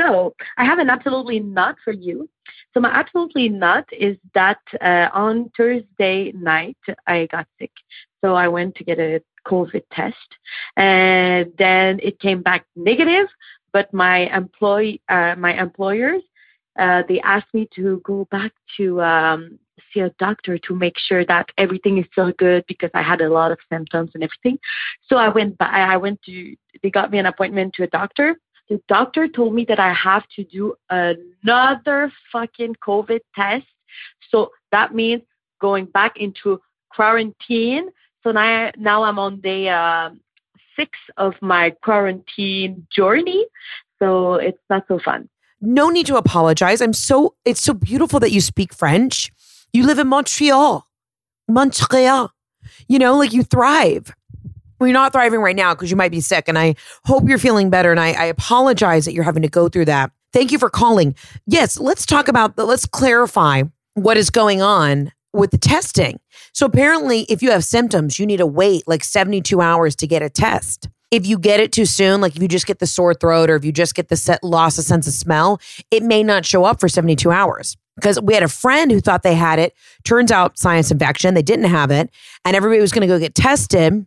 So 0.00 0.34
I 0.58 0.64
have 0.64 0.78
an 0.78 0.90
absolutely 0.90 1.40
not 1.40 1.76
for 1.84 1.92
you. 1.92 2.28
So 2.74 2.80
my 2.80 2.90
absolutely 2.90 3.48
not 3.48 3.86
is 3.92 4.16
that 4.34 4.60
uh, 4.80 5.08
on 5.12 5.50
Thursday 5.56 6.32
night 6.32 6.76
I 7.06 7.26
got 7.30 7.46
sick. 7.58 7.72
So 8.22 8.34
I 8.34 8.48
went 8.48 8.74
to 8.76 8.84
get 8.84 8.98
a 8.98 9.22
COVID 9.46 9.82
test, 9.92 10.16
and 10.76 11.52
then 11.58 12.00
it 12.02 12.20
came 12.20 12.42
back 12.42 12.66
negative. 12.74 13.28
But 13.72 13.92
my 13.92 14.34
employee, 14.34 15.00
uh, 15.08 15.34
my 15.36 15.58
employers, 15.60 16.22
uh, 16.78 17.02
they 17.08 17.20
asked 17.20 17.52
me 17.54 17.68
to 17.76 18.00
go 18.04 18.26
back 18.30 18.52
to 18.76 19.00
um, 19.02 19.58
see 19.92 20.00
a 20.00 20.10
doctor 20.18 20.58
to 20.58 20.74
make 20.74 20.98
sure 20.98 21.24
that 21.26 21.48
everything 21.58 21.98
is 21.98 22.04
still 22.12 22.32
good 22.32 22.64
because 22.66 22.90
I 22.94 23.02
had 23.02 23.20
a 23.20 23.28
lot 23.28 23.52
of 23.52 23.58
symptoms 23.70 24.10
and 24.14 24.22
everything. 24.22 24.58
So 25.08 25.16
I 25.16 25.28
went 25.28 25.58
by, 25.58 25.66
I 25.66 25.96
went 25.96 26.22
to, 26.22 26.56
they 26.82 26.90
got 26.90 27.10
me 27.10 27.18
an 27.18 27.26
appointment 27.26 27.74
to 27.74 27.84
a 27.84 27.88
doctor. 27.88 28.36
The 28.68 28.80
doctor 28.88 29.28
told 29.28 29.54
me 29.54 29.64
that 29.66 29.78
I 29.78 29.92
have 29.92 30.26
to 30.36 30.44
do 30.44 30.74
another 30.90 32.12
fucking 32.32 32.76
COVID 32.86 33.20
test. 33.34 33.66
So 34.30 34.50
that 34.72 34.94
means 34.94 35.22
going 35.60 35.86
back 35.86 36.16
into 36.16 36.60
quarantine. 36.90 37.88
So 38.22 38.32
now, 38.32 38.72
now 38.76 39.04
I'm 39.04 39.18
on 39.18 39.40
day 39.40 39.68
uh, 39.68 40.10
six 40.74 40.98
of 41.16 41.34
my 41.40 41.70
quarantine 41.82 42.86
journey. 42.94 43.46
So 43.98 44.34
it's 44.34 44.58
not 44.68 44.84
so 44.88 44.98
fun. 44.98 45.28
No 45.60 45.88
need 45.88 46.06
to 46.06 46.16
apologize. 46.16 46.80
I'm 46.82 46.92
so, 46.92 47.34
it's 47.44 47.62
so 47.62 47.72
beautiful 47.72 48.20
that 48.20 48.32
you 48.32 48.40
speak 48.40 48.74
French. 48.74 49.32
You 49.72 49.86
live 49.86 49.98
in 49.98 50.08
Montreal, 50.08 50.86
Montreal. 51.48 52.32
You 52.88 52.98
know, 52.98 53.16
like 53.16 53.32
you 53.32 53.42
thrive. 53.42 54.12
You're 54.80 54.92
not 54.92 55.12
thriving 55.12 55.40
right 55.40 55.56
now 55.56 55.74
because 55.74 55.90
you 55.90 55.96
might 55.96 56.10
be 56.10 56.20
sick. 56.20 56.48
And 56.48 56.58
I 56.58 56.74
hope 57.04 57.28
you're 57.28 57.38
feeling 57.38 57.70
better. 57.70 57.90
And 57.90 58.00
I, 58.00 58.12
I 58.12 58.24
apologize 58.26 59.04
that 59.04 59.12
you're 59.12 59.24
having 59.24 59.42
to 59.42 59.48
go 59.48 59.68
through 59.68 59.86
that. 59.86 60.10
Thank 60.32 60.52
you 60.52 60.58
for 60.58 60.68
calling. 60.68 61.14
Yes, 61.46 61.78
let's 61.78 62.04
talk 62.04 62.28
about, 62.28 62.58
let's 62.58 62.86
clarify 62.86 63.62
what 63.94 64.16
is 64.16 64.30
going 64.30 64.60
on 64.60 65.12
with 65.32 65.50
the 65.50 65.58
testing. 65.58 66.18
So 66.52 66.66
apparently, 66.66 67.22
if 67.22 67.42
you 67.42 67.50
have 67.50 67.64
symptoms, 67.64 68.18
you 68.18 68.26
need 68.26 68.38
to 68.38 68.46
wait 68.46 68.86
like 68.86 69.04
72 69.04 69.60
hours 69.60 69.96
to 69.96 70.06
get 70.06 70.22
a 70.22 70.30
test. 70.30 70.88
If 71.10 71.26
you 71.26 71.38
get 71.38 71.60
it 71.60 71.72
too 71.72 71.86
soon, 71.86 72.20
like 72.20 72.34
if 72.34 72.42
you 72.42 72.48
just 72.48 72.66
get 72.66 72.80
the 72.80 72.86
sore 72.86 73.14
throat 73.14 73.48
or 73.48 73.56
if 73.56 73.64
you 73.64 73.72
just 73.72 73.94
get 73.94 74.08
the 74.08 74.16
set, 74.16 74.42
loss 74.42 74.76
of 74.76 74.84
sense 74.84 75.06
of 75.06 75.12
smell, 75.12 75.60
it 75.90 76.02
may 76.02 76.22
not 76.22 76.44
show 76.44 76.64
up 76.64 76.80
for 76.80 76.88
72 76.88 77.30
hours. 77.30 77.76
Because 77.94 78.20
we 78.20 78.34
had 78.34 78.42
a 78.42 78.48
friend 78.48 78.90
who 78.90 79.00
thought 79.00 79.22
they 79.22 79.34
had 79.34 79.58
it. 79.58 79.72
Turns 80.04 80.30
out, 80.30 80.58
sinus 80.58 80.90
infection, 80.90 81.32
they 81.32 81.42
didn't 81.42 81.70
have 81.70 81.90
it. 81.90 82.10
And 82.44 82.54
everybody 82.54 82.80
was 82.80 82.92
going 82.92 83.02
to 83.02 83.06
go 83.06 83.18
get 83.18 83.34
tested 83.34 84.06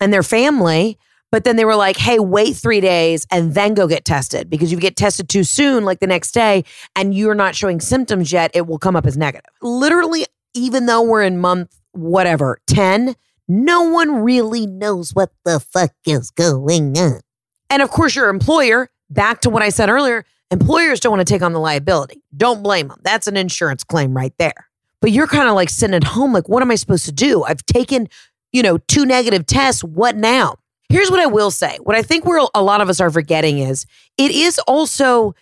and 0.00 0.12
their 0.12 0.22
family. 0.22 0.98
But 1.30 1.44
then 1.44 1.54
they 1.54 1.64
were 1.64 1.76
like, 1.76 1.96
hey, 1.96 2.18
wait 2.18 2.56
three 2.56 2.80
days 2.80 3.26
and 3.30 3.54
then 3.54 3.74
go 3.74 3.86
get 3.86 4.04
tested 4.04 4.50
because 4.50 4.72
you 4.72 4.78
get 4.78 4.96
tested 4.96 5.28
too 5.28 5.44
soon, 5.44 5.84
like 5.84 6.00
the 6.00 6.08
next 6.08 6.32
day, 6.32 6.64
and 6.96 7.14
you're 7.14 7.36
not 7.36 7.54
showing 7.54 7.80
symptoms 7.80 8.32
yet, 8.32 8.50
it 8.52 8.66
will 8.66 8.78
come 8.78 8.96
up 8.96 9.06
as 9.06 9.16
negative. 9.16 9.50
Literally, 9.62 10.26
even 10.54 10.86
though 10.86 11.02
we're 11.02 11.22
in 11.22 11.38
month 11.38 11.80
whatever, 11.92 12.58
10, 12.66 13.14
no 13.46 13.82
one 13.82 14.22
really 14.22 14.66
knows 14.66 15.14
what 15.14 15.30
the 15.44 15.60
fuck 15.60 15.92
is 16.04 16.30
going 16.32 16.98
on. 16.98 17.20
And 17.68 17.82
of 17.82 17.90
course, 17.90 18.16
your 18.16 18.28
employer, 18.28 18.90
back 19.08 19.40
to 19.42 19.50
what 19.50 19.62
I 19.62 19.68
said 19.68 19.88
earlier, 19.88 20.24
employers 20.50 20.98
don't 20.98 21.12
want 21.12 21.26
to 21.26 21.32
take 21.32 21.42
on 21.42 21.52
the 21.52 21.60
liability. 21.60 22.22
Don't 22.36 22.62
blame 22.62 22.88
them. 22.88 22.98
That's 23.02 23.28
an 23.28 23.36
insurance 23.36 23.84
claim 23.84 24.16
right 24.16 24.32
there. 24.38 24.68
But 25.00 25.12
you're 25.12 25.26
kind 25.26 25.48
of 25.48 25.54
like 25.54 25.70
sitting 25.70 25.94
at 25.94 26.04
home, 26.04 26.32
like, 26.32 26.48
what 26.48 26.62
am 26.62 26.70
I 26.70 26.74
supposed 26.74 27.06
to 27.06 27.12
do? 27.12 27.42
I've 27.44 27.64
taken, 27.64 28.08
you 28.52 28.62
know, 28.62 28.78
two 28.78 29.06
negative 29.06 29.46
tests. 29.46 29.82
What 29.84 30.16
now? 30.16 30.56
Here's 30.88 31.10
what 31.10 31.20
I 31.20 31.26
will 31.26 31.50
say. 31.50 31.78
What 31.82 31.96
I 31.96 32.02
think 32.02 32.24
we're 32.24 32.46
a 32.54 32.62
lot 32.62 32.80
of 32.80 32.88
us 32.88 33.00
are 33.00 33.10
forgetting 33.10 33.58
is 33.58 33.86
it 34.18 34.32
is 34.32 34.58
also 34.66 35.34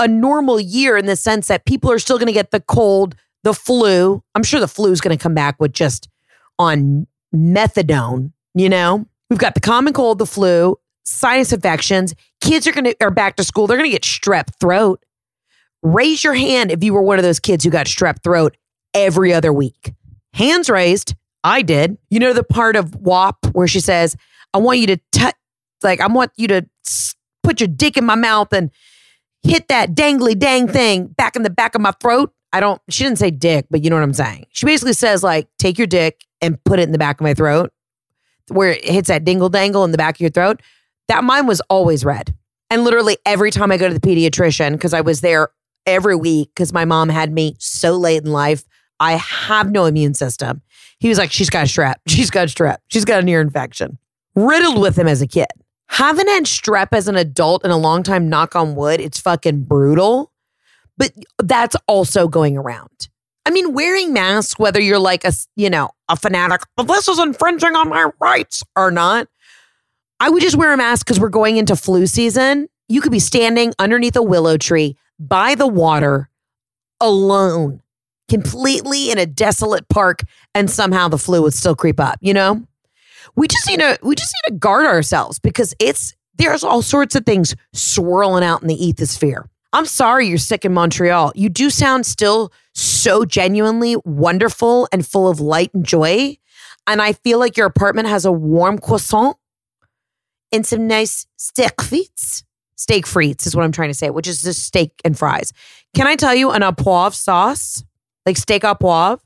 a 0.00 0.08
normal 0.08 0.58
year 0.58 0.96
in 0.96 1.06
the 1.06 1.16
sense 1.16 1.46
that 1.46 1.64
people 1.64 1.92
are 1.92 1.98
still 2.00 2.18
going 2.18 2.26
to 2.26 2.32
get 2.32 2.50
the 2.50 2.60
cold, 2.60 3.14
the 3.44 3.54
flu. 3.54 4.22
I'm 4.34 4.42
sure 4.42 4.58
the 4.58 4.66
flu 4.66 4.90
is 4.90 5.00
going 5.00 5.16
to 5.16 5.22
come 5.22 5.34
back 5.34 5.60
with 5.60 5.72
just 5.72 6.08
on 6.58 7.06
methadone, 7.34 8.32
you 8.54 8.68
know? 8.68 9.06
We've 9.30 9.38
got 9.38 9.54
the 9.54 9.60
common 9.60 9.92
cold, 9.92 10.18
the 10.18 10.26
flu, 10.26 10.76
sinus 11.04 11.52
infections. 11.52 12.14
Kids 12.40 12.66
are 12.66 12.72
going 12.72 12.84
to 12.84 12.96
are 13.00 13.10
back 13.10 13.36
to 13.36 13.44
school. 13.44 13.66
They're 13.66 13.78
going 13.78 13.88
to 13.88 13.94
get 13.94 14.02
strep 14.02 14.54
throat. 14.60 15.02
Raise 15.82 16.24
your 16.24 16.34
hand 16.34 16.70
if 16.70 16.82
you 16.82 16.94
were 16.94 17.02
one 17.02 17.18
of 17.18 17.22
those 17.22 17.40
kids 17.40 17.64
who 17.64 17.70
got 17.70 17.86
strep 17.86 18.22
throat 18.22 18.56
every 18.92 19.32
other 19.32 19.52
week. 19.52 19.92
Hands 20.32 20.68
raised. 20.68 21.14
I 21.44 21.62
did. 21.62 21.98
You 22.10 22.18
know 22.18 22.32
the 22.32 22.42
part 22.42 22.74
of 22.74 22.96
WAP 22.96 23.36
where 23.52 23.68
she 23.68 23.80
says, 23.80 24.16
"I 24.52 24.58
want 24.58 24.78
you 24.78 24.86
to 24.88 24.98
touch 25.12 25.36
like 25.82 26.00
I 26.00 26.08
want 26.08 26.32
you 26.36 26.48
to 26.48 26.66
put 27.42 27.60
your 27.60 27.68
dick 27.68 27.96
in 27.96 28.04
my 28.04 28.14
mouth 28.14 28.52
and 28.52 28.70
hit 29.42 29.68
that 29.68 29.94
dangly 29.94 30.36
dang 30.36 30.66
thing 30.66 31.06
back 31.06 31.36
in 31.36 31.42
the 31.42 31.50
back 31.50 31.74
of 31.74 31.80
my 31.80 31.92
throat." 32.00 32.32
I 32.52 32.60
don't 32.60 32.80
she 32.88 33.04
didn't 33.04 33.18
say 33.18 33.30
dick, 33.30 33.66
but 33.70 33.84
you 33.84 33.90
know 33.90 33.96
what 33.96 34.02
I'm 34.02 34.14
saying. 34.14 34.46
She 34.52 34.64
basically 34.64 34.94
says 34.94 35.22
like 35.22 35.48
take 35.58 35.76
your 35.76 35.86
dick 35.86 36.24
and 36.40 36.62
put 36.64 36.78
it 36.78 36.84
in 36.84 36.92
the 36.92 36.98
back 36.98 37.20
of 37.20 37.24
my 37.24 37.34
throat 37.34 37.70
where 38.48 38.70
it 38.70 38.84
hits 38.84 39.08
that 39.08 39.24
dingle 39.24 39.48
dangle 39.48 39.84
in 39.84 39.90
the 39.90 39.98
back 39.98 40.16
of 40.16 40.20
your 40.20 40.30
throat. 40.30 40.60
That 41.08 41.24
mine 41.24 41.46
was 41.46 41.60
always 41.68 42.04
red. 42.04 42.34
And 42.70 42.84
literally 42.84 43.18
every 43.26 43.50
time 43.50 43.70
I 43.70 43.76
go 43.76 43.88
to 43.88 43.94
the 43.94 44.00
pediatrician, 44.00 44.72
because 44.72 44.94
I 44.94 45.00
was 45.00 45.20
there 45.20 45.48
every 45.86 46.16
week 46.16 46.50
because 46.54 46.72
my 46.72 46.84
mom 46.84 47.08
had 47.08 47.32
me 47.32 47.56
so 47.58 47.96
late 47.96 48.24
in 48.24 48.32
life, 48.32 48.64
I 49.00 49.12
have 49.12 49.70
no 49.70 49.86
immune 49.86 50.14
system. 50.14 50.62
He 51.04 51.10
was 51.10 51.18
like, 51.18 51.30
She's 51.30 51.50
got 51.50 51.64
a 51.64 51.68
strep. 51.68 51.96
She's 52.06 52.30
got 52.30 52.44
a 52.44 52.46
strep. 52.46 52.78
She's 52.88 53.04
got 53.04 53.20
an 53.20 53.28
ear 53.28 53.42
infection. 53.42 53.98
Riddled 54.34 54.80
with 54.80 54.98
him 54.98 55.06
as 55.06 55.20
a 55.20 55.26
kid. 55.26 55.48
Haven't 55.88 56.28
had 56.28 56.44
strep 56.44 56.88
as 56.92 57.08
an 57.08 57.16
adult 57.16 57.62
in 57.62 57.70
a 57.70 57.76
long 57.76 58.02
time, 58.02 58.30
knock 58.30 58.56
on 58.56 58.74
wood. 58.74 59.00
It's 59.00 59.20
fucking 59.20 59.64
brutal. 59.64 60.32
But 60.96 61.12
that's 61.42 61.76
also 61.86 62.26
going 62.26 62.56
around. 62.56 63.10
I 63.44 63.50
mean, 63.50 63.74
wearing 63.74 64.14
masks, 64.14 64.58
whether 64.58 64.80
you're 64.80 64.98
like 64.98 65.26
a, 65.26 65.32
you 65.56 65.68
know, 65.68 65.90
a 66.08 66.16
fanatic, 66.16 66.62
this 66.82 67.06
is 67.06 67.18
infringing 67.18 67.76
on 67.76 67.90
my 67.90 68.10
rights 68.18 68.62
or 68.74 68.90
not, 68.90 69.28
I 70.20 70.30
would 70.30 70.40
just 70.40 70.56
wear 70.56 70.72
a 70.72 70.76
mask 70.78 71.04
because 71.04 71.20
we're 71.20 71.28
going 71.28 71.58
into 71.58 71.76
flu 71.76 72.06
season. 72.06 72.66
You 72.88 73.02
could 73.02 73.12
be 73.12 73.18
standing 73.18 73.74
underneath 73.78 74.16
a 74.16 74.22
willow 74.22 74.56
tree 74.56 74.96
by 75.18 75.54
the 75.54 75.66
water 75.66 76.30
alone, 76.98 77.82
completely 78.28 79.10
in 79.10 79.18
a 79.18 79.26
desolate 79.26 79.88
park, 79.88 80.20
and 80.54 80.70
somehow 80.70 81.08
the 81.08 81.18
flu 81.18 81.42
would 81.42 81.54
still 81.54 81.74
creep 81.76 82.00
up, 82.00 82.18
you 82.20 82.34
know? 82.34 82.66
We 83.36 83.48
just 83.48 83.66
need 83.68 83.80
to 83.80 83.98
we 84.02 84.14
just 84.14 84.34
need 84.34 84.54
to 84.54 84.58
guard 84.58 84.86
ourselves 84.86 85.38
because 85.38 85.74
it's 85.80 86.14
there's 86.36 86.62
all 86.62 86.82
sorts 86.82 87.14
of 87.14 87.24
things 87.24 87.54
swirling 87.72 88.44
out 88.44 88.62
in 88.62 88.68
the 88.68 88.76
ethosphere. 88.76 89.44
I'm 89.72 89.86
sorry 89.86 90.28
you're 90.28 90.38
sick 90.38 90.64
in 90.64 90.72
Montreal. 90.72 91.32
You 91.34 91.48
do 91.48 91.68
sound 91.68 92.06
still 92.06 92.52
so 92.74 93.24
genuinely 93.24 93.96
wonderful 94.04 94.88
and 94.92 95.06
full 95.06 95.28
of 95.28 95.40
light 95.40 95.72
and 95.74 95.84
joy. 95.84 96.36
And 96.86 97.02
I 97.02 97.12
feel 97.12 97.38
like 97.38 97.56
your 97.56 97.66
apartment 97.66 98.08
has 98.08 98.24
a 98.24 98.32
warm 98.32 98.78
croissant 98.78 99.36
and 100.52 100.66
some 100.66 100.86
nice 100.86 101.26
steak 101.36 101.76
frites. 101.78 102.44
Steak 102.76 103.06
frites 103.06 103.46
is 103.46 103.56
what 103.56 103.64
I'm 103.64 103.72
trying 103.72 103.90
to 103.90 103.94
say, 103.94 104.10
which 104.10 104.28
is 104.28 104.42
just 104.42 104.64
steak 104.64 104.92
and 105.04 105.18
fries. 105.18 105.52
Can 105.94 106.06
I 106.06 106.16
tell 106.16 106.34
you, 106.34 106.50
an 106.50 106.62
au 106.62 106.72
poivre 106.72 107.14
sauce, 107.14 107.84
like 108.26 108.36
steak 108.36 108.64
au 108.64 108.74
poivre, 108.74 109.20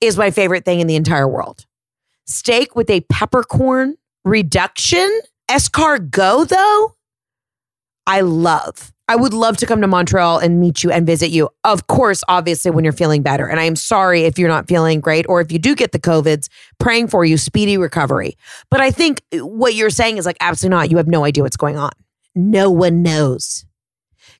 is 0.00 0.16
my 0.16 0.30
favorite 0.30 0.64
thing 0.64 0.80
in 0.80 0.86
the 0.86 0.96
entire 0.96 1.28
world. 1.28 1.66
Steak 2.26 2.74
with 2.74 2.90
a 2.90 3.00
peppercorn 3.02 3.96
reduction. 4.24 5.20
Escargot, 5.50 6.48
though, 6.48 6.94
I 8.06 8.22
love. 8.22 8.92
I 9.06 9.16
would 9.16 9.34
love 9.34 9.58
to 9.58 9.66
come 9.66 9.82
to 9.82 9.86
Montreal 9.86 10.38
and 10.38 10.60
meet 10.60 10.82
you 10.82 10.90
and 10.90 11.06
visit 11.06 11.28
you. 11.28 11.50
Of 11.62 11.88
course, 11.88 12.24
obviously, 12.26 12.70
when 12.70 12.84
you're 12.84 12.92
feeling 12.94 13.22
better. 13.22 13.46
And 13.46 13.60
I 13.60 13.64
am 13.64 13.76
sorry 13.76 14.22
if 14.22 14.38
you're 14.38 14.48
not 14.48 14.66
feeling 14.66 15.00
great 15.00 15.26
or 15.28 15.42
if 15.42 15.52
you 15.52 15.58
do 15.58 15.74
get 15.74 15.92
the 15.92 15.98
COVIDs, 15.98 16.48
praying 16.78 17.08
for 17.08 17.22
you, 17.24 17.36
speedy 17.36 17.76
recovery. 17.76 18.38
But 18.70 18.80
I 18.80 18.90
think 18.90 19.22
what 19.34 19.74
you're 19.74 19.90
saying 19.90 20.16
is 20.16 20.24
like, 20.24 20.38
absolutely 20.40 20.76
not. 20.76 20.90
You 20.90 20.96
have 20.96 21.06
no 21.06 21.24
idea 21.24 21.42
what's 21.42 21.56
going 21.56 21.76
on. 21.76 21.90
No 22.34 22.70
one 22.70 23.02
knows 23.02 23.66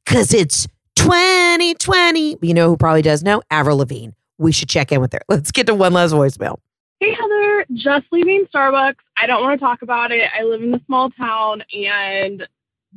because 0.05 0.33
it's 0.33 0.67
2020. 0.97 2.39
You 2.41 2.55
know 2.55 2.69
who 2.69 2.77
probably 2.77 3.03
does 3.03 3.23
know? 3.23 3.43
Avril 3.51 3.79
Lavigne. 3.79 4.13
We 4.39 4.53
should 4.53 4.69
check 4.69 4.93
in 4.93 5.01
with 5.01 5.13
her. 5.13 5.21
Let's 5.29 5.51
get 5.51 5.67
to 5.67 5.75
one 5.75 5.93
last 5.93 6.13
voicemail. 6.13 6.59
Hey, 7.01 7.15
Heather, 7.15 7.67
just 7.75 8.07
leaving 8.11 8.47
Starbucks. 8.53 8.97
I 9.17 9.27
don't 9.27 9.43
want 9.43 9.59
to 9.59 9.65
talk 9.65 9.83
about 9.83 10.11
it. 10.11 10.29
I 10.39 10.43
live 10.43 10.63
in 10.63 10.75
a 10.75 10.81
small 10.87 11.11
town 11.11 11.63
and 11.73 12.47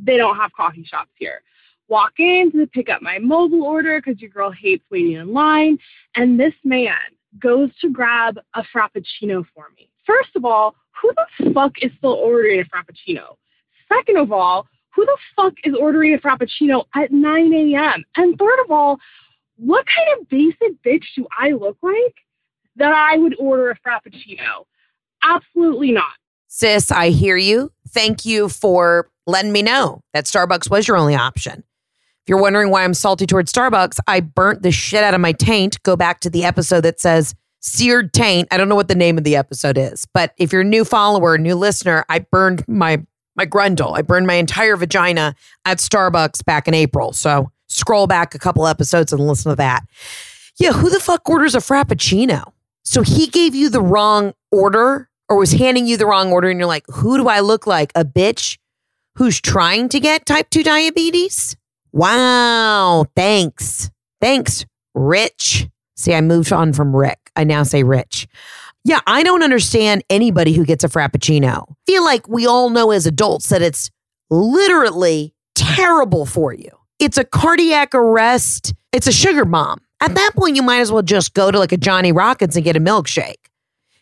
they 0.02 0.18
don't 0.18 0.36
have 0.36 0.52
coffee 0.54 0.84
shops 0.84 1.12
here 1.16 1.42
walk 1.88 2.14
in 2.20 2.52
to 2.52 2.68
pick 2.68 2.90
up 2.90 3.02
my 3.02 3.18
mobile 3.20 3.64
order 3.64 4.02
because 4.02 4.22
your 4.22 4.30
girl 4.30 4.52
hates 4.52 4.84
waiting 4.92 5.14
in 5.14 5.34
line. 5.34 5.78
And 6.16 6.40
this 6.40 6.54
man 6.64 6.98
goes 7.40 7.70
to 7.82 7.90
grab 7.90 8.40
a 8.56 8.64
Frappuccino 8.64 9.46
for 9.54 9.68
me. 9.76 9.90
First 10.06 10.30
of 10.36 10.46
all, 10.46 10.76
who 11.02 11.12
the 11.16 11.54
fuck 11.54 11.74
is 11.82 11.92
still 11.98 12.14
ordering 12.14 12.62
a 12.62 12.64
Frappuccino? 12.64 13.36
Second 13.92 14.18
of 14.18 14.32
all, 14.32 14.68
who 14.98 15.06
the 15.06 15.18
fuck 15.36 15.54
is 15.64 15.76
ordering 15.80 16.16
a 16.16 16.18
Frappuccino 16.18 16.86
at 16.96 17.12
9 17.12 17.54
a.m.? 17.54 18.04
And 18.16 18.38
third 18.38 18.60
of 18.66 18.72
all, 18.72 18.98
what 19.58 19.86
kind 19.86 20.20
of 20.20 20.28
basic 20.28 20.82
bitch 20.84 21.06
do 21.16 21.28
I 21.40 21.52
look 21.52 21.78
like 21.84 22.16
that 22.78 22.92
I 22.92 23.18
would 23.18 23.36
order 23.40 23.70
a 23.70 23.76
Frappuccino? 23.76 24.66
Absolutely 25.24 25.92
not. 25.92 26.14
Sis, 26.48 26.92
I 26.92 27.10
hear 27.10 27.38
you. 27.38 27.72
Thank 27.90 28.26
you 28.26 28.50
for 28.50 29.12
letting 29.28 29.52
me 29.52 29.62
know 29.62 30.02
that 30.14 30.26
Starbucks 30.26 30.70
was 30.70 30.88
your 30.88 30.98
only 30.98 31.16
option. 31.16 31.60
If 31.60 32.30
you're 32.30 32.42
wondering 32.42 32.72
why 32.72 32.84
I'm 32.84 32.96
salty 32.96 33.28
towards 33.28 33.54
Starbucks, 33.54 34.00
I 34.08 34.22
burnt 34.22 34.64
the 34.64 34.72
shit 34.72 35.04
out 35.04 35.14
of 35.14 35.22
my 35.22 35.32
taint. 35.32 35.82
Go 35.84 35.96
back 35.96 36.22
to 36.22 36.30
the 36.30 36.44
episode 36.44 36.82
that 36.82 37.00
says 37.00 37.36
seared 37.60 38.14
taint. 38.14 38.48
I 38.50 38.58
don't 38.58 38.68
know 38.68 38.76
what 38.76 38.88
the 38.88 38.96
name 38.96 39.20
of 39.20 39.24
the 39.24 39.36
episode 39.36 39.78
is, 39.78 40.08
but 40.12 40.34
if 40.40 40.52
you're 40.52 40.62
a 40.62 40.66
new 40.66 40.86
follower, 40.86 41.38
new 41.38 41.56
listener, 41.56 42.04
I 42.10 42.20
burned 42.20 42.68
my 42.68 43.06
my 43.38 43.46
grundle. 43.46 43.98
I 43.98 44.02
burned 44.02 44.28
my 44.28 44.34
entire 44.34 44.76
vagina 44.76 45.36
at 45.64 45.78
Starbucks 45.78 46.44
back 46.44 46.68
in 46.68 46.74
April. 46.74 47.14
So 47.14 47.52
scroll 47.68 48.08
back 48.08 48.36
a 48.36 48.40
couple 48.40 48.68
episodes 48.68 49.14
and 49.14 49.26
listen 49.26 49.52
to 49.52 49.56
that. 49.56 49.84
Yeah, 50.60 50.74
who 50.74 50.90
the 50.90 51.00
fuck 51.00 51.30
orders 51.30 51.56
a 51.56 51.60
frappuccino? 51.60 52.52
So 52.84 53.04
he 53.04 53.28
gave 53.28 53.54
you 53.54 53.70
the 53.70 53.82
wrong 53.82 54.34
order 54.52 55.10
or 55.30 55.38
was 55.38 55.52
handing 55.52 55.88
you 55.88 55.98
the 55.98 56.06
wrong 56.06 56.32
order 56.32 56.50
and 56.50 56.60
you're 56.60 56.68
like, 56.68 56.86
"Who 56.88 57.18
do 57.18 57.28
I 57.28 57.42
look 57.42 57.68
like? 57.68 57.92
A 57.96 58.04
bitch 58.04 58.58
who's 59.16 59.40
trying 59.40 59.90
to 59.90 60.00
get 60.00 60.26
type 60.26 60.50
2 60.50 60.64
diabetes?" 60.64 61.56
Wow, 61.92 63.06
thanks. 63.16 63.92
Thanks, 64.22 64.66
Rich. 64.96 65.68
See, 65.96 66.14
I 66.14 66.22
moved 66.22 66.54
on 66.54 66.74
from 66.74 66.96
Rick. 66.96 67.20
I 67.36 67.44
now 67.44 67.64
say 67.64 67.84
Rich. 67.84 68.28
Yeah, 68.84 69.00
I 69.06 69.24
don't 69.24 69.44
understand 69.44 70.04
anybody 70.10 70.54
who 70.54 70.66
gets 70.66 70.84
a 70.84 70.88
Frappuccino. 70.88 71.76
feel 71.86 72.04
like 72.06 72.28
we 72.28 72.46
all 72.48 72.70
know 72.70 72.92
as 72.92 73.06
adults 73.06 73.50
that 73.50 73.62
it's 73.62 73.90
literally 74.30 75.34
terrible 75.56 76.26
for 76.26 76.54
you. 76.54 76.70
It's 77.00 77.18
a 77.18 77.24
cardiac 77.24 77.94
arrest, 77.94 78.74
it's 78.92 79.08
a 79.08 79.12
sugar 79.12 79.46
bomb. 79.46 79.82
At 80.00 80.16
that 80.16 80.32
point, 80.36 80.56
you 80.56 80.64
might 80.64 80.80
as 80.80 80.92
well 80.92 81.02
just 81.02 81.34
go 81.34 81.52
to 81.52 81.58
like 81.60 81.72
a 81.72 81.78
Johnny 81.78 82.12
Rockets 82.12 82.56
and 82.56 82.64
get 82.64 82.76
a 82.76 82.80
milkshake. 82.80 83.36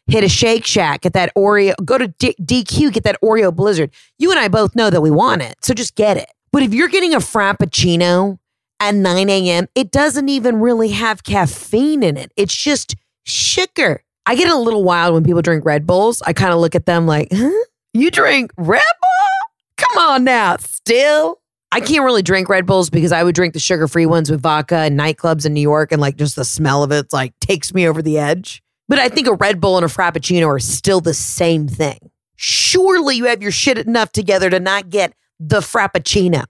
Hit 0.07 0.23
a 0.23 0.29
Shake 0.29 0.65
Shack, 0.65 1.01
get 1.01 1.13
that 1.13 1.31
Oreo, 1.35 1.73
go 1.83 1.97
to 1.97 2.09
D- 2.09 2.35
DQ, 2.39 2.93
get 2.93 3.03
that 3.05 3.19
Oreo 3.23 3.53
Blizzard. 3.55 3.91
You 4.19 4.29
and 4.29 4.39
I 4.39 4.49
both 4.49 4.75
know 4.75 4.89
that 4.91 5.01
we 5.01 5.09
want 5.09 5.41
it, 5.41 5.55
so 5.63 5.73
just 5.73 5.95
get 5.95 6.17
it. 6.17 6.29
But 6.51 6.61
if 6.63 6.73
you're 6.73 6.89
getting 6.89 7.13
a 7.15 7.17
Frappuccino 7.17 8.37
at 8.79 8.93
9 8.93 9.29
a.m., 9.29 9.67
it 9.73 9.89
doesn't 9.91 10.29
even 10.29 10.57
really 10.59 10.89
have 10.89 11.23
caffeine 11.23 12.03
in 12.03 12.17
it. 12.17 12.31
It's 12.37 12.55
just 12.55 12.95
sugar. 13.25 14.03
I 14.25 14.35
get 14.35 14.49
a 14.49 14.55
little 14.55 14.83
wild 14.83 15.13
when 15.13 15.23
people 15.23 15.41
drink 15.41 15.65
Red 15.65 15.85
Bulls. 15.85 16.21
I 16.23 16.33
kind 16.33 16.53
of 16.53 16.59
look 16.59 16.75
at 16.75 16.85
them 16.85 17.05
like, 17.05 17.29
huh? 17.31 17.51
You 17.93 18.11
drink 18.11 18.51
Red 18.57 18.81
Bull? 19.01 19.87
Come 19.87 20.03
on 20.03 20.23
now, 20.23 20.57
still. 20.57 21.39
I 21.71 21.81
can't 21.81 22.03
really 22.03 22.23
drink 22.23 22.47
Red 22.47 22.65
Bulls 22.65 22.89
because 22.89 23.11
I 23.11 23.23
would 23.23 23.35
drink 23.35 23.53
the 23.53 23.59
sugar 23.59 23.87
free 23.87 24.05
ones 24.05 24.31
with 24.31 24.41
vodka 24.41 24.77
and 24.77 24.99
nightclubs 24.99 25.45
in 25.45 25.53
New 25.53 25.61
York, 25.61 25.91
and 25.91 26.01
like 26.01 26.15
just 26.15 26.35
the 26.35 26.45
smell 26.45 26.83
of 26.83 26.91
it 26.91 27.11
like 27.11 27.37
takes 27.39 27.73
me 27.73 27.87
over 27.87 28.01
the 28.01 28.17
edge. 28.17 28.63
But 28.87 28.99
I 28.99 29.09
think 29.09 29.27
a 29.27 29.33
Red 29.33 29.59
Bull 29.59 29.77
and 29.77 29.85
a 29.85 29.89
Frappuccino 29.89 30.47
are 30.47 30.59
still 30.59 31.01
the 31.01 31.13
same 31.13 31.67
thing. 31.67 31.97
Surely 32.35 33.17
you 33.17 33.25
have 33.25 33.41
your 33.41 33.51
shit 33.51 33.77
enough 33.77 34.11
together 34.11 34.49
to 34.49 34.59
not 34.59 34.89
get 34.89 35.13
the 35.39 35.59
Frappuccino. 35.59 36.45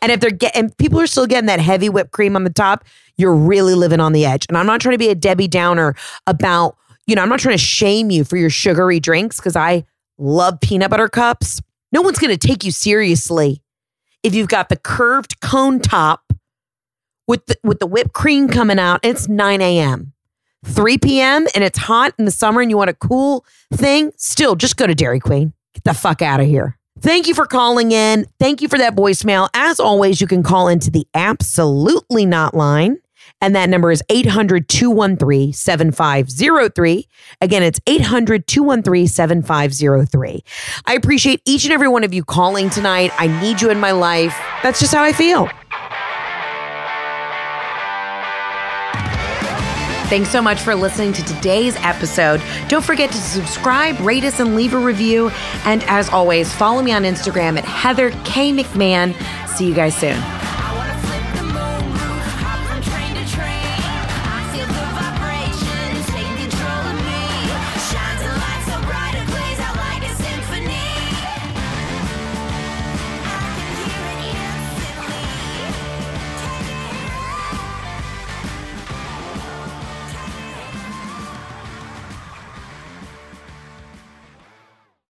And 0.00 0.12
if 0.12 0.20
they're 0.20 0.30
getting, 0.30 0.70
people 0.70 1.00
are 1.00 1.06
still 1.06 1.26
getting 1.26 1.46
that 1.46 1.60
heavy 1.60 1.88
whipped 1.88 2.12
cream 2.12 2.36
on 2.36 2.44
the 2.44 2.52
top, 2.52 2.84
you're 3.16 3.34
really 3.34 3.74
living 3.74 4.00
on 4.00 4.12
the 4.12 4.24
edge. 4.24 4.46
And 4.48 4.56
I'm 4.56 4.66
not 4.66 4.80
trying 4.80 4.94
to 4.94 4.98
be 4.98 5.08
a 5.08 5.14
Debbie 5.14 5.48
Downer 5.48 5.94
about, 6.26 6.76
you 7.06 7.14
know, 7.14 7.22
I'm 7.22 7.28
not 7.28 7.40
trying 7.40 7.54
to 7.54 7.62
shame 7.62 8.10
you 8.10 8.24
for 8.24 8.36
your 8.36 8.50
sugary 8.50 9.00
drinks 9.00 9.36
because 9.36 9.56
I 9.56 9.84
love 10.18 10.60
peanut 10.60 10.90
butter 10.90 11.08
cups. 11.08 11.60
No 11.92 12.02
one's 12.02 12.18
going 12.18 12.36
to 12.36 12.46
take 12.46 12.64
you 12.64 12.70
seriously 12.70 13.62
if 14.22 14.34
you've 14.34 14.48
got 14.48 14.68
the 14.68 14.76
curved 14.76 15.40
cone 15.40 15.80
top 15.80 16.32
with 17.28 17.46
the, 17.46 17.56
with 17.62 17.78
the 17.78 17.86
whipped 17.86 18.12
cream 18.12 18.48
coming 18.48 18.78
out. 18.78 19.00
It's 19.02 19.28
9 19.28 19.60
a.m. 19.60 20.12
3 20.64 20.98
p.m. 20.98 21.46
and 21.54 21.62
it's 21.62 21.78
hot 21.78 22.14
in 22.18 22.24
the 22.24 22.30
summer 22.30 22.60
and 22.60 22.70
you 22.70 22.76
want 22.76 22.90
a 22.90 22.94
cool 22.94 23.44
thing. 23.72 24.12
Still, 24.16 24.56
just 24.56 24.76
go 24.76 24.86
to 24.86 24.94
Dairy 24.94 25.20
Queen. 25.20 25.52
Get 25.74 25.84
the 25.84 25.94
fuck 25.94 26.22
out 26.22 26.40
of 26.40 26.46
here. 26.46 26.78
Thank 27.00 27.26
you 27.26 27.34
for 27.34 27.44
calling 27.44 27.92
in. 27.92 28.26
Thank 28.38 28.62
you 28.62 28.68
for 28.68 28.78
that 28.78 28.94
voicemail. 28.94 29.48
As 29.52 29.78
always, 29.78 30.20
you 30.20 30.26
can 30.26 30.42
call 30.42 30.68
into 30.68 30.90
the 30.90 31.06
Absolutely 31.12 32.24
Not 32.24 32.54
line. 32.54 32.98
And 33.40 33.54
that 33.54 33.68
number 33.68 33.90
is 33.90 34.02
800 34.08 34.68
213 34.68 35.52
7503. 35.52 37.08
Again, 37.40 37.62
it's 37.62 37.80
800 37.86 38.46
213 38.46 39.06
7503. 39.06 40.44
I 40.86 40.94
appreciate 40.94 41.42
each 41.44 41.64
and 41.64 41.72
every 41.72 41.88
one 41.88 42.04
of 42.04 42.14
you 42.14 42.24
calling 42.24 42.70
tonight. 42.70 43.10
I 43.18 43.26
need 43.42 43.60
you 43.60 43.70
in 43.70 43.80
my 43.80 43.92
life. 43.92 44.36
That's 44.62 44.80
just 44.80 44.94
how 44.94 45.02
I 45.02 45.12
feel. 45.12 45.48
Thanks 50.08 50.30
so 50.30 50.42
much 50.42 50.60
for 50.60 50.74
listening 50.74 51.12
to 51.14 51.24
today's 51.24 51.76
episode. 51.76 52.40
Don't 52.68 52.84
forget 52.84 53.10
to 53.10 53.16
subscribe, 53.16 53.98
rate 54.00 54.22
us, 54.22 54.38
and 54.38 54.54
leave 54.54 54.74
a 54.74 54.78
review. 54.78 55.30
And 55.64 55.82
as 55.84 56.08
always, 56.10 56.54
follow 56.54 56.82
me 56.82 56.92
on 56.92 57.02
Instagram 57.02 57.58
at 57.58 57.64
Heather 57.64 58.10
K. 58.24 58.52
McMahon. 58.52 59.14
See 59.48 59.66
you 59.66 59.74
guys 59.74 59.96
soon. 59.96 60.20